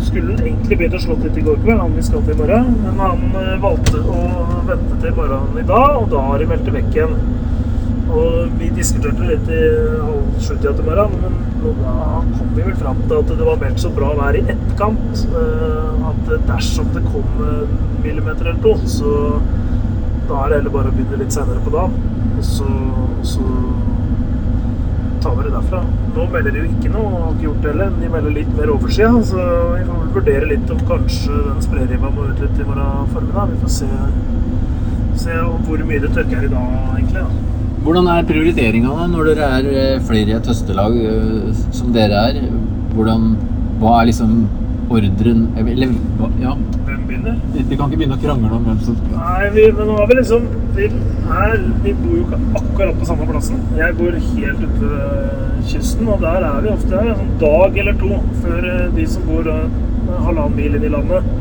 skulle 0.02 0.32
han 0.32 0.46
egentlig 0.46 0.78
begynt 0.80 0.94
å 0.96 1.02
slå 1.04 1.18
litt 1.20 1.36
i 1.36 1.42
går 1.44 1.58
kveld, 1.66 1.82
han 1.82 1.96
vi 1.98 2.04
skal 2.06 2.22
til 2.24 2.38
i 2.38 2.40
morgen. 2.40 2.70
Men 2.86 3.02
han 3.04 3.26
eh, 3.36 3.58
valgte 3.60 4.00
å 4.00 4.20
vente 4.70 5.00
til 5.02 5.18
morgenen 5.18 5.60
i 5.60 5.66
dag, 5.68 5.98
og 6.00 6.06
da 6.14 6.22
har 6.30 6.40
de 6.40 6.48
meldt 6.48 6.64
det 6.70 6.76
vekk 6.78 6.96
igjen. 6.96 7.18
Og 8.10 8.54
vi 8.62 8.70
diskuterte 8.78 9.28
litt 9.28 9.52
i 9.52 9.60
halv 10.06 10.30
sju-tida 10.46 10.72
til 10.78 10.88
morgenen, 10.88 11.20
men 11.26 11.76
da 11.84 11.98
kom 12.38 12.56
vi 12.56 12.70
vel 12.70 12.80
fram 12.80 13.04
til 13.04 13.18
at 13.18 13.36
det 13.42 13.50
var 13.50 13.60
meldt 13.66 13.84
så 13.84 13.92
bra 14.00 14.14
vær 14.22 14.40
i 14.40 14.46
etterkant 14.46 15.26
eh, 15.28 16.08
at 16.14 16.34
dersom 16.48 16.96
det 16.96 17.04
kom 17.10 17.44
millimeter 18.00 18.48
eller 18.48 18.64
to, 18.64 18.78
så 18.88 19.12
da 20.30 20.46
er 20.46 20.54
det 20.54 20.62
heller 20.62 20.78
bare 20.78 20.94
å 20.94 20.96
begynne 20.96 21.20
litt 21.26 21.36
senere 21.36 21.60
på 21.68 21.76
dagen. 21.76 22.00
Og 22.40 22.48
så, 22.48 22.72
og 23.20 23.28
så 23.28 23.44
det 25.38 25.52
derfra. 25.54 25.82
Nå 26.16 26.26
melder 26.34 26.56
de 26.56 26.62
jo 26.62 26.70
ikke 26.70 26.92
noe, 26.94 27.34
det 27.40 27.72
heller. 27.74 27.92
De 28.00 28.10
melder 28.14 28.36
litt 28.36 28.50
mer 28.58 28.72
oversida, 28.74 29.12
så 29.30 29.46
vi 29.76 29.84
får 29.88 30.00
vel 30.00 30.10
vurdere 30.16 30.50
litt 30.50 30.74
om 30.74 30.82
kanskje 30.90 31.44
den 31.46 31.62
sprayriva 31.66 32.12
må 32.16 32.28
ut 32.30 32.42
litt 32.44 32.60
i 32.60 32.68
morgen 32.68 33.14
formiddag. 33.14 33.54
Vi 33.54 33.62
får 33.64 33.74
se, 33.78 33.90
se 35.26 35.40
hvor 35.68 35.86
mye 35.92 36.04
det 36.06 36.12
tørker 36.18 36.48
i 36.48 36.52
dag, 36.54 36.76
egentlig. 36.98 37.24
da. 37.24 37.58
Hvordan 37.80 38.10
er 38.12 38.26
prioriteringa 38.28 39.06
når 39.08 39.30
dere 39.32 39.52
er 39.58 39.68
eh, 39.72 40.02
flere 40.08 40.34
i 40.34 40.36
et 40.36 40.50
høstelag 40.52 40.98
eh, 41.00 41.62
som 41.76 41.94
dere 41.96 42.26
er? 42.30 42.42
Hvordan, 42.96 43.30
hva 43.80 44.02
er 44.02 44.10
liksom 44.10 44.34
ordren 44.90 45.46
Eller 45.62 45.92
ja, 46.42 46.56
Hvem 47.26 47.68
vi 47.70 47.78
kan 47.78 47.90
ikke 47.90 48.00
begynne 48.00 48.18
å 48.18 48.22
krangle 48.22 48.52
om 48.56 48.66
hvem 48.68 48.80
som 48.86 48.98
skal 48.98 49.20
Nei, 49.20 49.50
vi, 49.56 49.66
men 49.76 49.90
nå 49.92 49.98
har 50.00 50.10
vi 50.10 50.18
liksom 50.20 50.48
vi, 50.78 50.88
her, 51.30 51.56
vi 51.84 51.94
bor 52.00 52.16
jo 52.16 52.24
ikke 52.26 52.40
akkurat 52.62 53.00
på 53.00 53.08
samme 53.10 53.28
plassen. 53.30 53.62
Jeg 53.78 53.96
bor 54.00 54.16
helt 54.16 54.64
ute 54.64 54.90
ved 54.94 55.64
kysten, 55.70 56.08
og 56.08 56.24
der 56.24 56.46
er 56.48 56.64
vi 56.64 56.72
ofte 56.72 57.04
en 57.04 57.20
sånn 57.20 57.38
dag 57.42 57.80
eller 57.84 58.00
to 58.00 58.20
før 58.44 58.68
eh, 58.72 58.90
de 58.96 59.08
som 59.12 59.26
bor 59.28 59.50
eh, 59.52 59.80
halvannen 60.26 60.58
mil 60.58 60.78
inn 60.78 60.86
i 60.88 60.92
landet. 60.94 61.32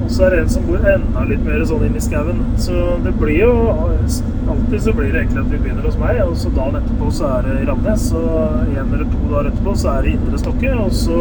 Og 0.00 0.12
så 0.14 0.26
er 0.26 0.34
det 0.34 0.44
en 0.44 0.52
som 0.54 0.66
bor 0.66 0.86
enda 0.92 1.24
litt 1.28 1.42
mer 1.46 1.64
sånn 1.68 1.84
inn 1.86 1.98
i 1.98 2.02
skauen. 2.02 2.44
Så 2.58 2.96
det 3.04 3.14
blir 3.20 3.42
jo 3.44 3.54
Alltid 4.50 4.80
så 4.82 4.92
blir 4.96 5.12
det 5.12 5.20
egentlig 5.20 5.44
at 5.44 5.50
vi 5.52 5.58
begynner 5.62 5.84
hos 5.86 5.98
meg, 6.00 6.16
og 6.24 6.32
så 6.34 6.50
dagen 6.50 6.80
etterpå 6.80 7.10
så 7.14 7.28
er 7.36 7.44
det 7.46 7.52
i 7.60 7.66
Ramnes. 7.68 8.08
Og 8.18 8.72
en 8.72 8.96
eller 8.96 9.04
to 9.12 9.20
dager 9.30 9.50
etterpå 9.52 9.74
så 9.78 9.92
er 9.92 10.02
det 10.02 10.10
i 10.10 10.14
Indre 10.16 10.40
Stokke, 10.42 10.72
og 10.74 10.96
så 10.96 11.20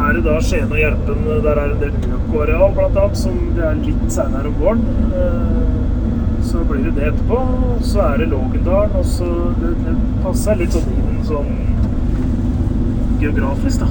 er 0.00 0.16
det 0.16 0.22
da 0.26 0.38
Skien 0.42 0.72
og 0.72 0.78
Gjerpen. 0.80 1.22
Der 1.44 1.60
er 1.60 1.72
en 1.74 1.80
del 1.82 2.14
økoareal, 2.18 2.74
annet, 2.84 3.18
som 3.18 3.36
det 3.56 3.64
er 3.68 3.82
litt 3.84 4.06
seinere 4.12 4.50
om 4.50 4.56
våren. 4.62 4.84
Eh, 5.12 5.60
Så 6.44 6.60
blir 6.68 6.84
det 6.84 6.94
det 6.94 7.06
etterpå. 7.08 7.38
Så 7.82 8.00
er 8.04 8.18
det 8.18 8.26
Lågendalen, 8.28 8.96
og 9.00 9.04
så 9.08 9.26
det, 9.60 9.70
det 9.86 9.94
passer 10.22 10.58
litt 10.60 10.74
sånn 10.76 10.90
inn 10.92 11.22
sånn 11.24 11.48
geografisk, 13.18 13.80
da. 13.80 13.88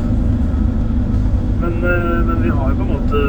Men, 1.64 1.80
eh, 1.84 2.20
men 2.28 2.44
vi 2.44 2.50
har 2.50 2.70
jo 2.70 2.76
på 2.76 2.84
en 2.84 2.94
måte 2.94 3.24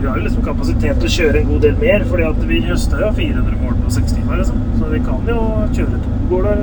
Vi 0.00 0.06
har 0.06 0.16
jo 0.16 0.24
liksom 0.24 0.42
kapasitet 0.46 0.96
til 1.02 1.10
å 1.10 1.12
kjøre 1.12 1.40
en 1.42 1.48
god 1.50 1.60
del 1.66 1.74
mer, 1.76 2.04
fordi 2.08 2.24
at 2.24 2.44
vi 2.48 2.60
høster 2.64 3.02
jo 3.04 3.10
400 3.18 3.58
mål 3.60 3.74
på 3.82 3.90
seks 3.92 4.14
timer, 4.16 4.38
liksom. 4.40 4.62
Så 4.78 4.88
vi 4.88 5.00
kan 5.04 5.26
jo 5.28 5.40
kjøre 5.76 5.98
to 6.06 6.20
gårder. 6.30 6.62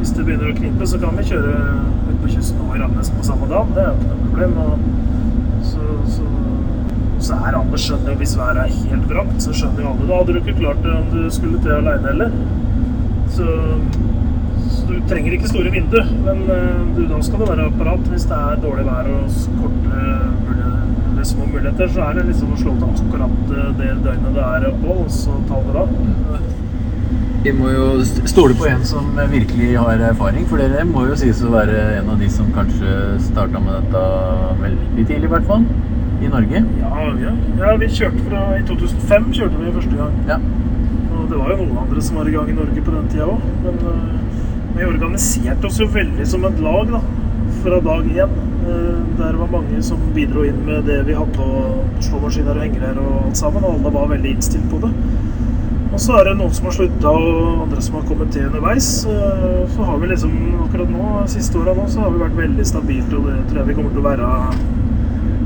Hvis 0.00 0.10
det 0.16 0.24
begynner 0.26 0.50
å 0.50 0.56
knipe, 0.56 0.88
så 0.90 0.98
kan 0.98 1.14
vi 1.20 1.28
kjøre 1.28 1.52
på 2.22 2.30
kysten 2.30 2.62
og 2.62 2.76
i 2.76 2.82
på 3.16 3.26
samme 3.26 3.48
dag. 3.50 3.74
Det 3.76 3.82
er 3.84 3.96
ikke 3.96 4.10
noe 4.10 4.22
problem. 4.26 4.56
Og 4.62 5.66
så, 5.72 5.88
så, 6.16 6.28
så 7.26 7.38
er 7.46 7.58
alle 7.58 7.80
skjønner 7.84 8.18
Hvis 8.20 8.36
været 8.38 8.62
er 8.62 8.76
helt 8.90 9.08
vrangt, 9.10 9.42
så 9.42 9.54
skjønner 9.56 9.84
jo 9.84 9.92
alle 9.92 10.06
det. 10.06 10.16
Hadde 10.16 10.32
du 10.32 10.40
ikke 10.42 10.58
klart 10.60 10.82
det 10.86 10.96
om 10.96 11.10
du 11.12 11.20
skulle 11.34 11.62
til 11.64 11.76
aleine 11.78 12.08
heller. 12.12 12.36
Så, 13.32 13.48
så 14.70 14.86
du 14.88 14.96
trenger 15.08 15.36
ikke 15.36 15.48
store 15.48 15.72
vinduer, 15.72 16.08
men 16.26 16.42
eh, 16.52 16.82
du, 16.96 17.04
da 17.08 17.20
skal 17.24 17.40
du 17.40 17.46
være 17.48 17.68
apparat 17.70 18.10
hvis 18.12 18.26
det 18.28 18.38
er 18.38 18.60
dårlig 18.64 18.84
vær 18.88 19.08
og 19.08 19.38
korte 19.60 20.02
muligheter, 20.42 21.24
små 21.30 21.46
muligheter. 21.48 21.94
Så 21.94 22.04
er 22.04 22.18
det 22.18 22.26
liksom 22.28 22.52
å 22.52 22.60
slå 22.60 22.76
til 22.76 23.06
akkurat 23.06 23.56
eh, 23.56 23.70
det 23.80 23.94
døgnet 24.04 24.36
det 24.36 24.50
er 24.50 24.68
opphold, 24.72 25.06
og 25.06 25.16
så 25.16 25.38
ta 25.48 25.62
det 25.68 25.78
da. 25.78 25.86
Vi 27.42 27.50
må 27.58 27.72
jo 27.72 27.86
stole 28.30 28.54
på 28.54 28.68
en 28.70 28.84
som 28.86 29.08
virkelig 29.32 29.72
har 29.74 30.02
erfaring, 30.12 30.44
for 30.46 30.62
dere 30.62 30.84
må 30.86 31.08
jo 31.08 31.16
sies 31.18 31.40
å 31.42 31.50
være 31.50 31.80
en 31.96 32.12
av 32.12 32.20
de 32.22 32.28
som 32.30 32.52
kanskje 32.54 32.92
starta 33.24 33.62
med 33.64 33.80
dette 33.80 34.02
veldig 34.60 35.06
tidlig, 35.08 35.26
i 35.26 35.32
hvert 35.32 35.48
fall. 35.48 35.64
I 36.22 36.30
Norge. 36.30 36.60
Ja, 36.78 37.06
ja. 37.18 37.32
ja, 37.58 37.72
vi 37.80 37.88
kjørte 37.90 38.22
fra 38.28 38.42
I 38.54 38.62
2005 38.68 39.26
kjørte 39.34 39.58
vi 39.58 39.72
første 39.74 39.98
gang. 39.98 40.20
Ja. 40.28 40.36
Og 41.16 41.24
det 41.32 41.40
var 41.40 41.50
jo 41.50 41.64
noen 41.64 41.80
andre 41.82 42.04
som 42.06 42.20
var 42.20 42.30
i 42.30 42.36
gang 42.36 42.52
i 42.52 42.54
Norge 42.60 42.84
på 42.86 42.94
den 42.94 43.10
tida 43.10 43.26
òg. 43.32 43.42
Men 43.64 43.82
eh, 43.90 44.46
vi 44.76 44.86
organiserte 44.86 45.66
oss 45.66 45.82
jo 45.82 45.90
veldig 45.98 46.28
som 46.30 46.46
et 46.46 46.62
lag 46.62 46.94
da, 46.94 47.02
fra 47.64 47.82
dag 47.88 48.06
én. 48.06 48.38
Eh, 48.62 49.02
der 49.18 49.42
var 49.42 49.50
mange 49.58 49.82
som 49.82 50.06
bidro 50.14 50.46
inn 50.46 50.62
med 50.68 50.86
det 50.86 51.02
vi 51.10 51.18
hadde 51.18 51.34
på 51.34 51.50
slåmaskiner 52.06 52.54
og 52.54 52.64
hengere 52.68 52.94
og 53.02 53.18
alt 53.26 53.42
sammen. 53.42 53.66
Og 53.66 53.80
alle 53.80 53.94
var 53.98 54.12
veldig 54.14 54.36
innstilt 54.36 54.70
på 54.70 54.78
det. 54.86 54.94
Og 55.92 56.00
så 56.00 56.14
er 56.16 56.24
det 56.30 56.38
noen 56.38 56.54
som 56.56 56.66
har 56.70 56.74
slutta, 56.78 57.10
og 57.12 57.64
andre 57.66 57.82
som 57.84 57.98
har 57.98 58.04
kommet 58.08 58.30
til 58.32 58.46
underveis. 58.48 58.86
Eh, 59.06 59.58
Så 59.74 59.84
har 59.84 59.98
vi 60.00 60.08
liksom 60.08 60.32
akkurat 60.64 60.90
nå, 60.90 61.08
siste 61.28 61.58
åra 61.60 61.74
nå, 61.76 61.84
så 61.88 62.00
har 62.00 62.10
vi 62.14 62.22
vært 62.22 62.36
veldig 62.38 62.64
stabilt, 62.66 63.12
og 63.12 63.26
det 63.28 63.36
tror 63.50 63.60
jeg 63.60 63.68
vi 63.68 63.74
kommer 63.76 63.92
til 63.92 64.00
å 64.00 64.06
være 64.06 64.30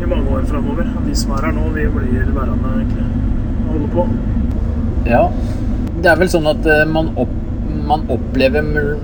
i 0.02 0.10
mange 0.12 0.36
år 0.36 0.46
framover. 0.46 0.86
De 1.06 1.14
som 1.18 1.32
er 1.34 1.48
her 1.48 1.56
nå, 1.56 1.66
vi 1.74 1.86
blir 1.96 2.30
værende 2.36 2.72
egentlig 2.76 3.06
og 3.66 3.72
holde 3.74 3.90
på. 3.96 4.06
Ja. 5.10 5.24
Det 5.96 6.10
er 6.12 6.18
vel 6.20 6.30
sånn 6.30 6.46
at 6.50 6.66
eh, 6.70 6.84
man, 6.86 7.10
opp, 7.18 7.34
man 7.86 8.04
opplever 8.12 8.62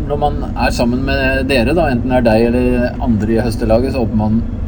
når 0.09 0.19
man 0.19 0.39
er 0.53 0.71
sammen 0.75 1.03
med 1.07 1.47
dere, 1.51 1.75
da, 1.77 1.89
enten 1.93 2.09
det 2.13 2.19
er 2.21 2.27
deg 2.27 2.47
eller 2.51 3.03
andre 3.05 3.35
i 3.37 3.43
høstelaget, 3.45 3.93
så 3.95 4.03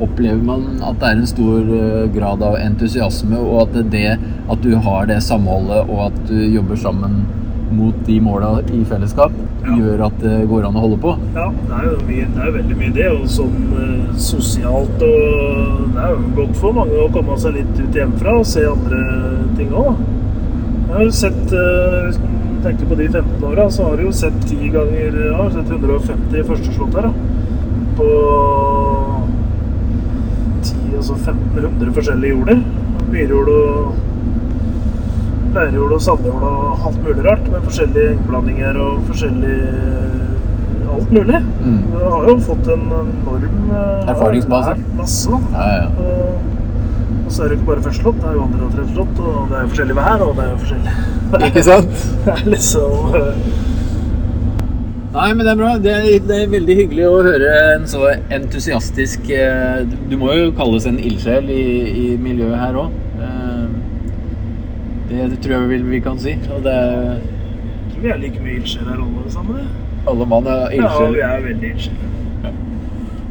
opplever 0.05 0.43
man 0.45 0.67
at 0.85 0.99
det 1.01 1.09
er 1.11 1.17
en 1.21 1.31
stor 1.31 1.73
eh, 1.79 2.05
grad 2.15 2.43
av 2.45 2.59
entusiasme, 2.61 3.39
og 3.41 3.63
at 3.69 3.73
det, 3.79 3.87
det 3.95 4.19
at 4.51 4.63
du 4.65 4.75
har 4.87 5.07
det 5.11 5.21
samholdet, 5.25 5.89
og 5.89 6.07
at 6.11 6.21
du 6.29 6.37
jobber 6.55 6.77
sammen 6.77 7.25
mot 7.75 7.97
de 8.07 8.21
måla 8.23 8.59
i 8.71 8.85
fellesskap, 8.87 9.33
Ja. 9.65 9.73
gjør 9.81 10.03
at 10.07 10.19
det 10.21 10.35
går 10.51 10.67
an 10.69 10.75
å 10.77 10.81
holde 10.85 10.99
på. 11.01 11.15
Ja, 11.35 11.47
det 11.49 11.73
er 11.79 11.85
jo 11.89 11.95
mye, 12.05 12.27
det 12.35 12.41
er 12.43 12.49
jo 12.51 12.53
veldig 12.59 12.75
mye 12.83 12.93
det, 12.99 13.07
og 13.15 13.23
sånn 13.33 13.55
eh, 13.81 14.11
sosialt 14.21 15.01
og 15.07 15.95
Det 15.95 16.03
er 16.05 16.11
jo 16.13 16.19
godt 16.37 16.57
for 16.61 16.75
mange 16.77 16.99
å 17.01 17.07
komme 17.15 17.37
seg 17.41 17.55
litt 17.57 17.79
ut 17.81 17.97
hjemmefra 17.97 18.35
og 18.41 18.45
se 18.51 18.65
andre 18.69 19.01
ting 19.57 19.71
òg. 19.73 19.95
Jeg 20.85 20.93
har 20.93 21.05
jo 21.07 21.15
sett 21.17 21.55
eh, 21.57 22.19
tenker 22.65 22.89
på 22.89 22.97
de 22.99 23.09
15 23.09 23.45
åra, 23.45 23.71
så 23.71 23.89
har 23.89 23.97
du 23.97 24.07
jo 24.07 24.13
sett 24.13 24.37
10 24.49 24.71
ganger 24.75 25.19
ja, 25.27 25.37
har 25.43 25.51
sett 25.53 25.71
150 25.71 26.47
førsteslått 26.49 26.97
her, 26.99 27.09
da. 27.09 27.13
På 27.99 28.09
10, 30.65 30.97
altså 30.97 31.19
1500 31.19 31.93
forskjellige 31.99 32.39
jorder. 32.39 32.65
Myrjord 33.13 33.51
og 33.55 33.95
leirjord 35.55 35.93
og 35.95 36.03
sandjord 36.03 36.47
og 36.49 36.89
alt 36.89 37.03
mulig 37.05 37.27
rart, 37.29 37.45
med 37.53 37.69
forskjellige 37.69 38.17
innblandinger 38.17 38.81
og 38.83 39.05
forskjellig 39.11 39.59
alt 40.95 41.13
mulig. 41.13 41.43
Mm. 41.61 41.79
Du 41.93 42.03
har 42.03 42.29
jo 42.31 42.35
fått 42.49 42.73
en 42.75 42.85
enorm 42.89 43.71
eh, 43.71 44.11
Erfaringsbase. 44.15 44.77
Masse. 44.99 45.41
Ja, 45.55 45.71
ja. 45.85 46.54
Så 47.35 47.43
er 47.43 47.51
det 47.51 47.57
ikke 47.59 47.67
bare 47.73 47.83
første 47.83 48.03
slått, 48.05 48.19
det 48.23 48.29
er 48.31 48.35
jo 48.37 48.43
andre 48.45 48.67
og 48.69 48.75
tredje 48.77 48.93
slått, 48.95 49.21
og 49.27 49.49
det 49.51 49.57
er 49.59 49.63
jo 49.65 49.71
forskjellig 49.73 49.95
vær, 49.99 50.21
og 50.23 50.35
det 50.39 50.43
er 50.45 50.51
jo 50.53 50.59
forskjellig 50.65 51.47
Ikke 51.49 51.63
sant? 51.67 52.03
Det 52.27 52.35
er 52.35 52.51
liksom 52.53 53.17
eh, 53.19 53.39
Nei, 55.15 55.29
men 55.35 55.41
det 55.47 55.51
er 55.53 55.59
bra. 55.61 55.73
Det 55.79 55.93
er, 55.95 56.07
det 56.27 56.37
er 56.43 56.49
veldig 56.51 56.75
hyggelig 56.81 57.05
å 57.07 57.19
høre 57.23 57.51
en 57.77 57.85
så 57.91 58.01
entusiastisk 58.35 59.29
eh, 59.31 59.85
Du 60.11 60.17
må 60.19 60.33
jo 60.35 60.49
kalles 60.59 60.87
en 60.91 60.97
ildsjel 60.99 61.51
i, 61.55 61.67
i 62.05 62.07
miljøet 62.19 62.59
her 62.59 62.79
òg. 62.85 63.01
Det 65.15 65.39
tror 65.45 65.53
jeg 65.55 65.69
vi, 65.71 65.79
vi 65.93 66.01
kan 66.03 66.19
si. 66.19 66.33
Og 66.51 66.65
det 66.65 66.73
er 66.75 66.97
Jeg 67.15 67.93
tror 67.93 68.03
vi 68.07 68.11
er 68.15 68.19
like 68.25 68.43
mye 68.43 68.57
ildsjeler 68.59 68.99
alle 69.05 69.31
sammen. 69.31 69.69
alle 70.11 70.27
mann 70.33 70.47
er 70.51 70.65
Ja, 70.75 70.81
ildsjel. 70.81 71.15
vi 71.15 71.23
er 71.29 71.45
veldig 71.47 71.71
ildsjeler. 71.75 72.57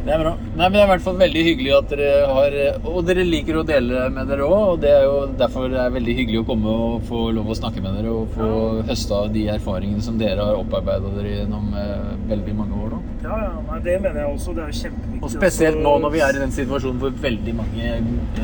Det 0.06 0.14
er 0.14 0.22
bra. 0.24 0.32
Nei, 0.54 0.68
men 0.68 0.74
Det 0.76 0.80
er 0.80 0.86
i 0.86 0.90
hvert 0.92 1.02
fall 1.02 1.16
veldig 1.18 1.40
hyggelig 1.48 1.70
at 1.74 1.88
dere 1.90 2.10
har 2.30 2.54
Og 2.86 3.00
dere 3.08 3.24
liker 3.26 3.56
å 3.58 3.64
dele 3.66 4.04
med 4.14 4.28
dere 4.30 4.46
òg. 4.46 4.66
Og 4.74 4.82
det 4.84 4.92
er 4.94 5.02
jo 5.02 5.16
derfor 5.40 5.66
det 5.72 5.80
er 5.82 5.96
veldig 5.96 6.14
hyggelig 6.20 6.42
å 6.44 6.46
komme 6.46 6.74
og 6.84 7.08
få 7.08 7.24
lov 7.34 7.50
å 7.50 7.56
snakke 7.58 7.82
med 7.82 7.98
dere 7.98 8.12
og 8.14 8.36
få 8.36 8.50
høsta 8.86 9.24
av 9.24 9.32
de 9.34 9.48
erfaringene 9.56 10.04
som 10.04 10.20
dere 10.20 10.46
har 10.46 10.60
opparbeida 10.60 11.10
dere 11.16 11.40
gjennom 11.40 11.74
eh, 11.80 12.06
veldig 12.30 12.54
mange 12.60 12.78
år 12.84 12.94
nå. 12.94 13.02
Ja, 13.24 13.40
ja, 13.48 13.52
nei, 13.66 13.80
det 13.88 13.98
mener 14.04 14.22
jeg 14.22 14.36
også. 14.36 14.54
Det 14.54 14.62
er 14.62 14.70
jo 14.70 14.80
kjempeviktig. 14.84 15.13
Og 15.24 15.32
spesielt 15.32 15.80
nå 15.80 15.94
når 16.02 16.12
vi 16.12 16.20
er 16.26 16.36
i 16.36 16.42
den 16.42 16.52
situasjonen 16.52 17.00
hvor 17.00 17.14
veldig 17.24 17.54
mange 17.56 17.90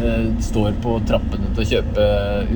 eh, 0.01 0.29
står 0.45 0.79
på 0.85 0.97
trappene 1.09 1.51
til 1.55 1.65
å 1.65 1.69
kjøpe 1.75 2.07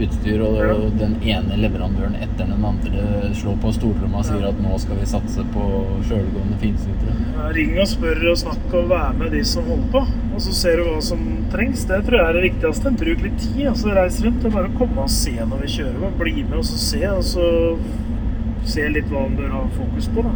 utstyr, 0.07 0.45
og 0.47 0.61
og 0.75 0.95
den 0.99 1.16
ene 1.29 1.59
leverandøren 1.61 2.14
etter 2.25 2.49
den 2.49 2.64
andre 2.64 3.31
slår 3.37 3.57
på 3.62 3.72
stortromma 3.77 4.22
og 4.22 4.29
sier 4.29 4.47
at 4.49 4.61
nå 4.62 4.79
skal 4.81 4.99
vi 5.01 5.09
satse 5.09 5.45
på 5.55 5.64
sjølgående 6.09 6.59
finsnitere. 6.62 7.16
Ja, 7.35 7.51
Ring 7.57 7.75
og 7.83 7.89
spør 7.91 8.22
og 8.33 8.41
snakk 8.41 8.77
og 8.79 8.89
vær 8.93 9.12
med 9.18 9.35
de 9.37 9.43
som 9.49 9.68
holder 9.68 9.91
på. 9.93 10.05
Og 10.35 10.43
så 10.43 10.55
ser 10.57 10.81
du 10.81 10.89
hva 10.89 10.99
som 11.05 11.20
trengs. 11.53 11.85
Det 11.91 12.01
tror 12.07 12.18
jeg 12.18 12.31
er 12.31 12.39
det 12.39 12.47
viktigste. 12.49 12.95
Bruk 13.05 13.22
litt 13.27 13.39
tid. 13.43 13.66
altså 13.70 13.95
Reis 13.95 14.20
rundt. 14.25 14.41
Det 14.43 14.51
er 14.51 14.57
bare 14.57 14.72
å 14.72 14.79
komme 14.79 15.05
og 15.05 15.12
se 15.12 15.35
når 15.37 15.62
vi 15.64 15.72
kjører. 15.77 16.01
Bare 16.07 16.18
bli 16.22 16.37
med 16.43 16.59
og 16.62 16.66
så 16.70 16.81
se. 16.81 17.03
Og 17.12 17.25
så 17.29 17.49
se 18.75 18.89
litt 18.89 19.11
hva 19.12 19.27
man 19.27 19.39
bør 19.39 19.57
ha 19.59 19.64
fokus 19.77 20.11
på. 20.14 20.25
da. 20.27 20.35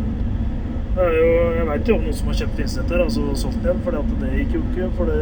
Det 0.99 1.05
er 1.07 1.13
jo, 1.15 1.35
jeg 1.55 1.67
veit 1.69 1.89
jo 1.89 1.95
om 1.95 2.01
noen 2.09 2.15
som 2.19 2.29
har 2.33 2.37
kjøpt 2.41 2.61
innsetter, 2.65 3.03
altså 3.05 3.35
solgt 3.39 3.61
den. 3.63 3.83
For 3.85 3.95
det 4.19 4.31
gikk 4.33 4.57
jo 4.57 4.63
ikke. 4.65 4.89
For 4.97 5.07
det 5.07 5.21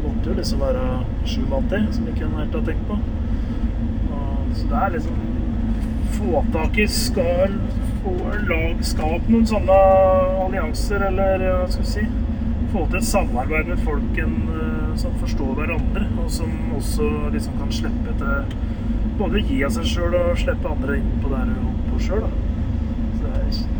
måtte 0.00 0.30
jo 0.30 0.36
liksom 0.38 0.62
være 0.64 0.84
sju 1.28 1.42
mann 1.50 1.66
til 1.68 1.84
som 1.92 2.06
ikke 2.08 2.24
en 2.24 2.38
helt 2.38 2.56
har 2.56 2.62
tenkt 2.70 2.86
på. 2.88 2.96
Og, 4.16 4.54
så 4.56 4.70
det 4.70 4.78
er 4.80 4.94
liksom 4.94 5.20
få 6.14 6.40
tak 6.56 6.80
i 6.80 6.86
skal 6.88 7.58
få 8.00 8.14
lag, 8.48 8.80
skap 8.84 9.28
noen 9.28 9.44
sånne 9.50 9.76
allianser, 10.46 11.04
eller 11.10 11.44
hva 11.44 11.68
skal 11.68 11.84
vi 11.84 11.92
si 11.98 12.08
Få 12.70 12.84
til 12.86 13.00
et 13.00 13.06
samarbeid 13.08 13.66
med 13.66 13.80
folk 13.82 14.18
eh, 14.22 14.92
som 15.00 15.16
forstår 15.20 15.56
hverandre, 15.58 16.04
og 16.22 16.28
som 16.32 16.52
også 16.76 17.08
liksom 17.34 17.56
kan 17.58 17.72
slippe 17.74 18.14
til 18.20 18.54
Både 19.18 19.42
gi 19.44 19.58
av 19.66 19.74
seg 19.74 19.88
sjøl 19.90 20.16
og 20.16 20.38
slippe 20.40 20.70
andre 20.70 20.96
inn 21.00 21.10
på 21.20 21.32
det 21.32 21.42
her 21.42 21.74
på 21.90 21.98
sjøl. 22.06 22.30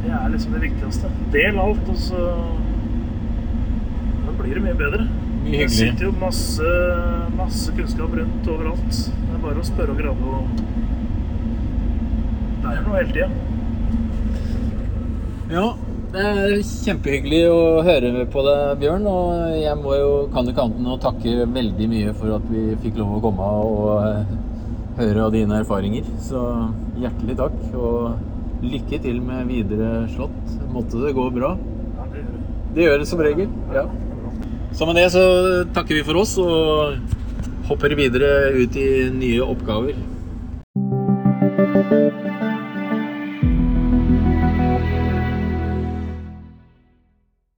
Det 0.01 0.11
er, 0.11 0.17
er 0.17 0.33
liksom 0.33 0.55
det 0.57 0.63
viktigste. 0.65 1.11
Del 1.35 1.59
alt, 1.61 1.89
og 1.93 1.99
så 2.01 2.25
Da 4.25 4.37
blir 4.39 4.57
det 4.57 4.65
mye 4.65 4.79
bedre. 4.79 5.05
Mye 5.45 5.65
Det 5.65 5.71
sitter 5.75 6.09
jo 6.09 6.15
masse, 6.21 6.73
masse 7.37 7.73
kunnskap 7.77 8.17
rundt 8.17 8.49
overalt. 8.55 8.99
Det 9.11 9.37
er 9.37 9.45
bare 9.45 9.61
å 9.61 9.69
spørre 9.69 9.95
og 9.95 10.01
grave 10.01 10.35
og 10.41 10.65
Det 12.61 12.75
er 12.75 12.83
noe 12.87 12.99
hele 12.99 13.15
tida. 13.15 13.31
Ja, 15.51 15.65
det 16.15 16.25
er 16.27 16.53
kjempehyggelig 16.63 17.41
å 17.51 17.61
høre 17.87 18.25
på 18.31 18.43
deg, 18.47 18.81
Bjørn. 18.83 19.07
Og 19.11 19.57
jeg 19.59 19.77
må 19.81 19.97
jo, 19.99 20.11
kan 20.35 20.49
ikke 20.49 20.65
annet 20.67 20.81
enn 20.83 20.93
å 20.95 21.01
takke 21.03 21.47
veldig 21.57 21.89
mye 21.91 22.15
for 22.17 22.37
at 22.37 22.49
vi 22.53 22.69
fikk 22.85 23.01
lov 23.01 23.17
å 23.19 23.23
komme 23.25 23.49
og 23.67 23.89
eh, 24.07 24.35
høre 25.01 25.27
av 25.27 25.35
dine 25.35 25.61
erfaringer. 25.63 26.07
Så 26.23 26.45
hjertelig 27.01 27.37
takk, 27.41 27.59
og 27.75 28.30
lykke 28.63 29.01
til 29.03 29.21
med 29.25 29.49
videre 29.51 30.05
slått. 30.15 30.55
Måtte 30.75 31.01
det 31.03 31.15
gå 31.17 31.27
bra. 31.35 31.55
Det 32.11 32.21
gjør 32.21 32.31
det. 32.31 32.47
Det 32.75 32.87
gjør 32.87 33.03
det 33.03 33.09
som 33.11 33.25
regel. 33.25 33.51
Ja. 33.75 33.87
Så 34.77 34.87
med 34.87 35.01
det 35.01 35.09
så 35.13 35.25
takker 35.75 35.99
vi 35.99 36.07
for 36.07 36.21
oss 36.21 36.37
og 36.39 37.01
hopper 37.71 37.97
videre 37.99 38.53
ut 38.55 38.77
i 38.79 38.89
nye 39.15 39.43
oppgaver. 39.43 39.99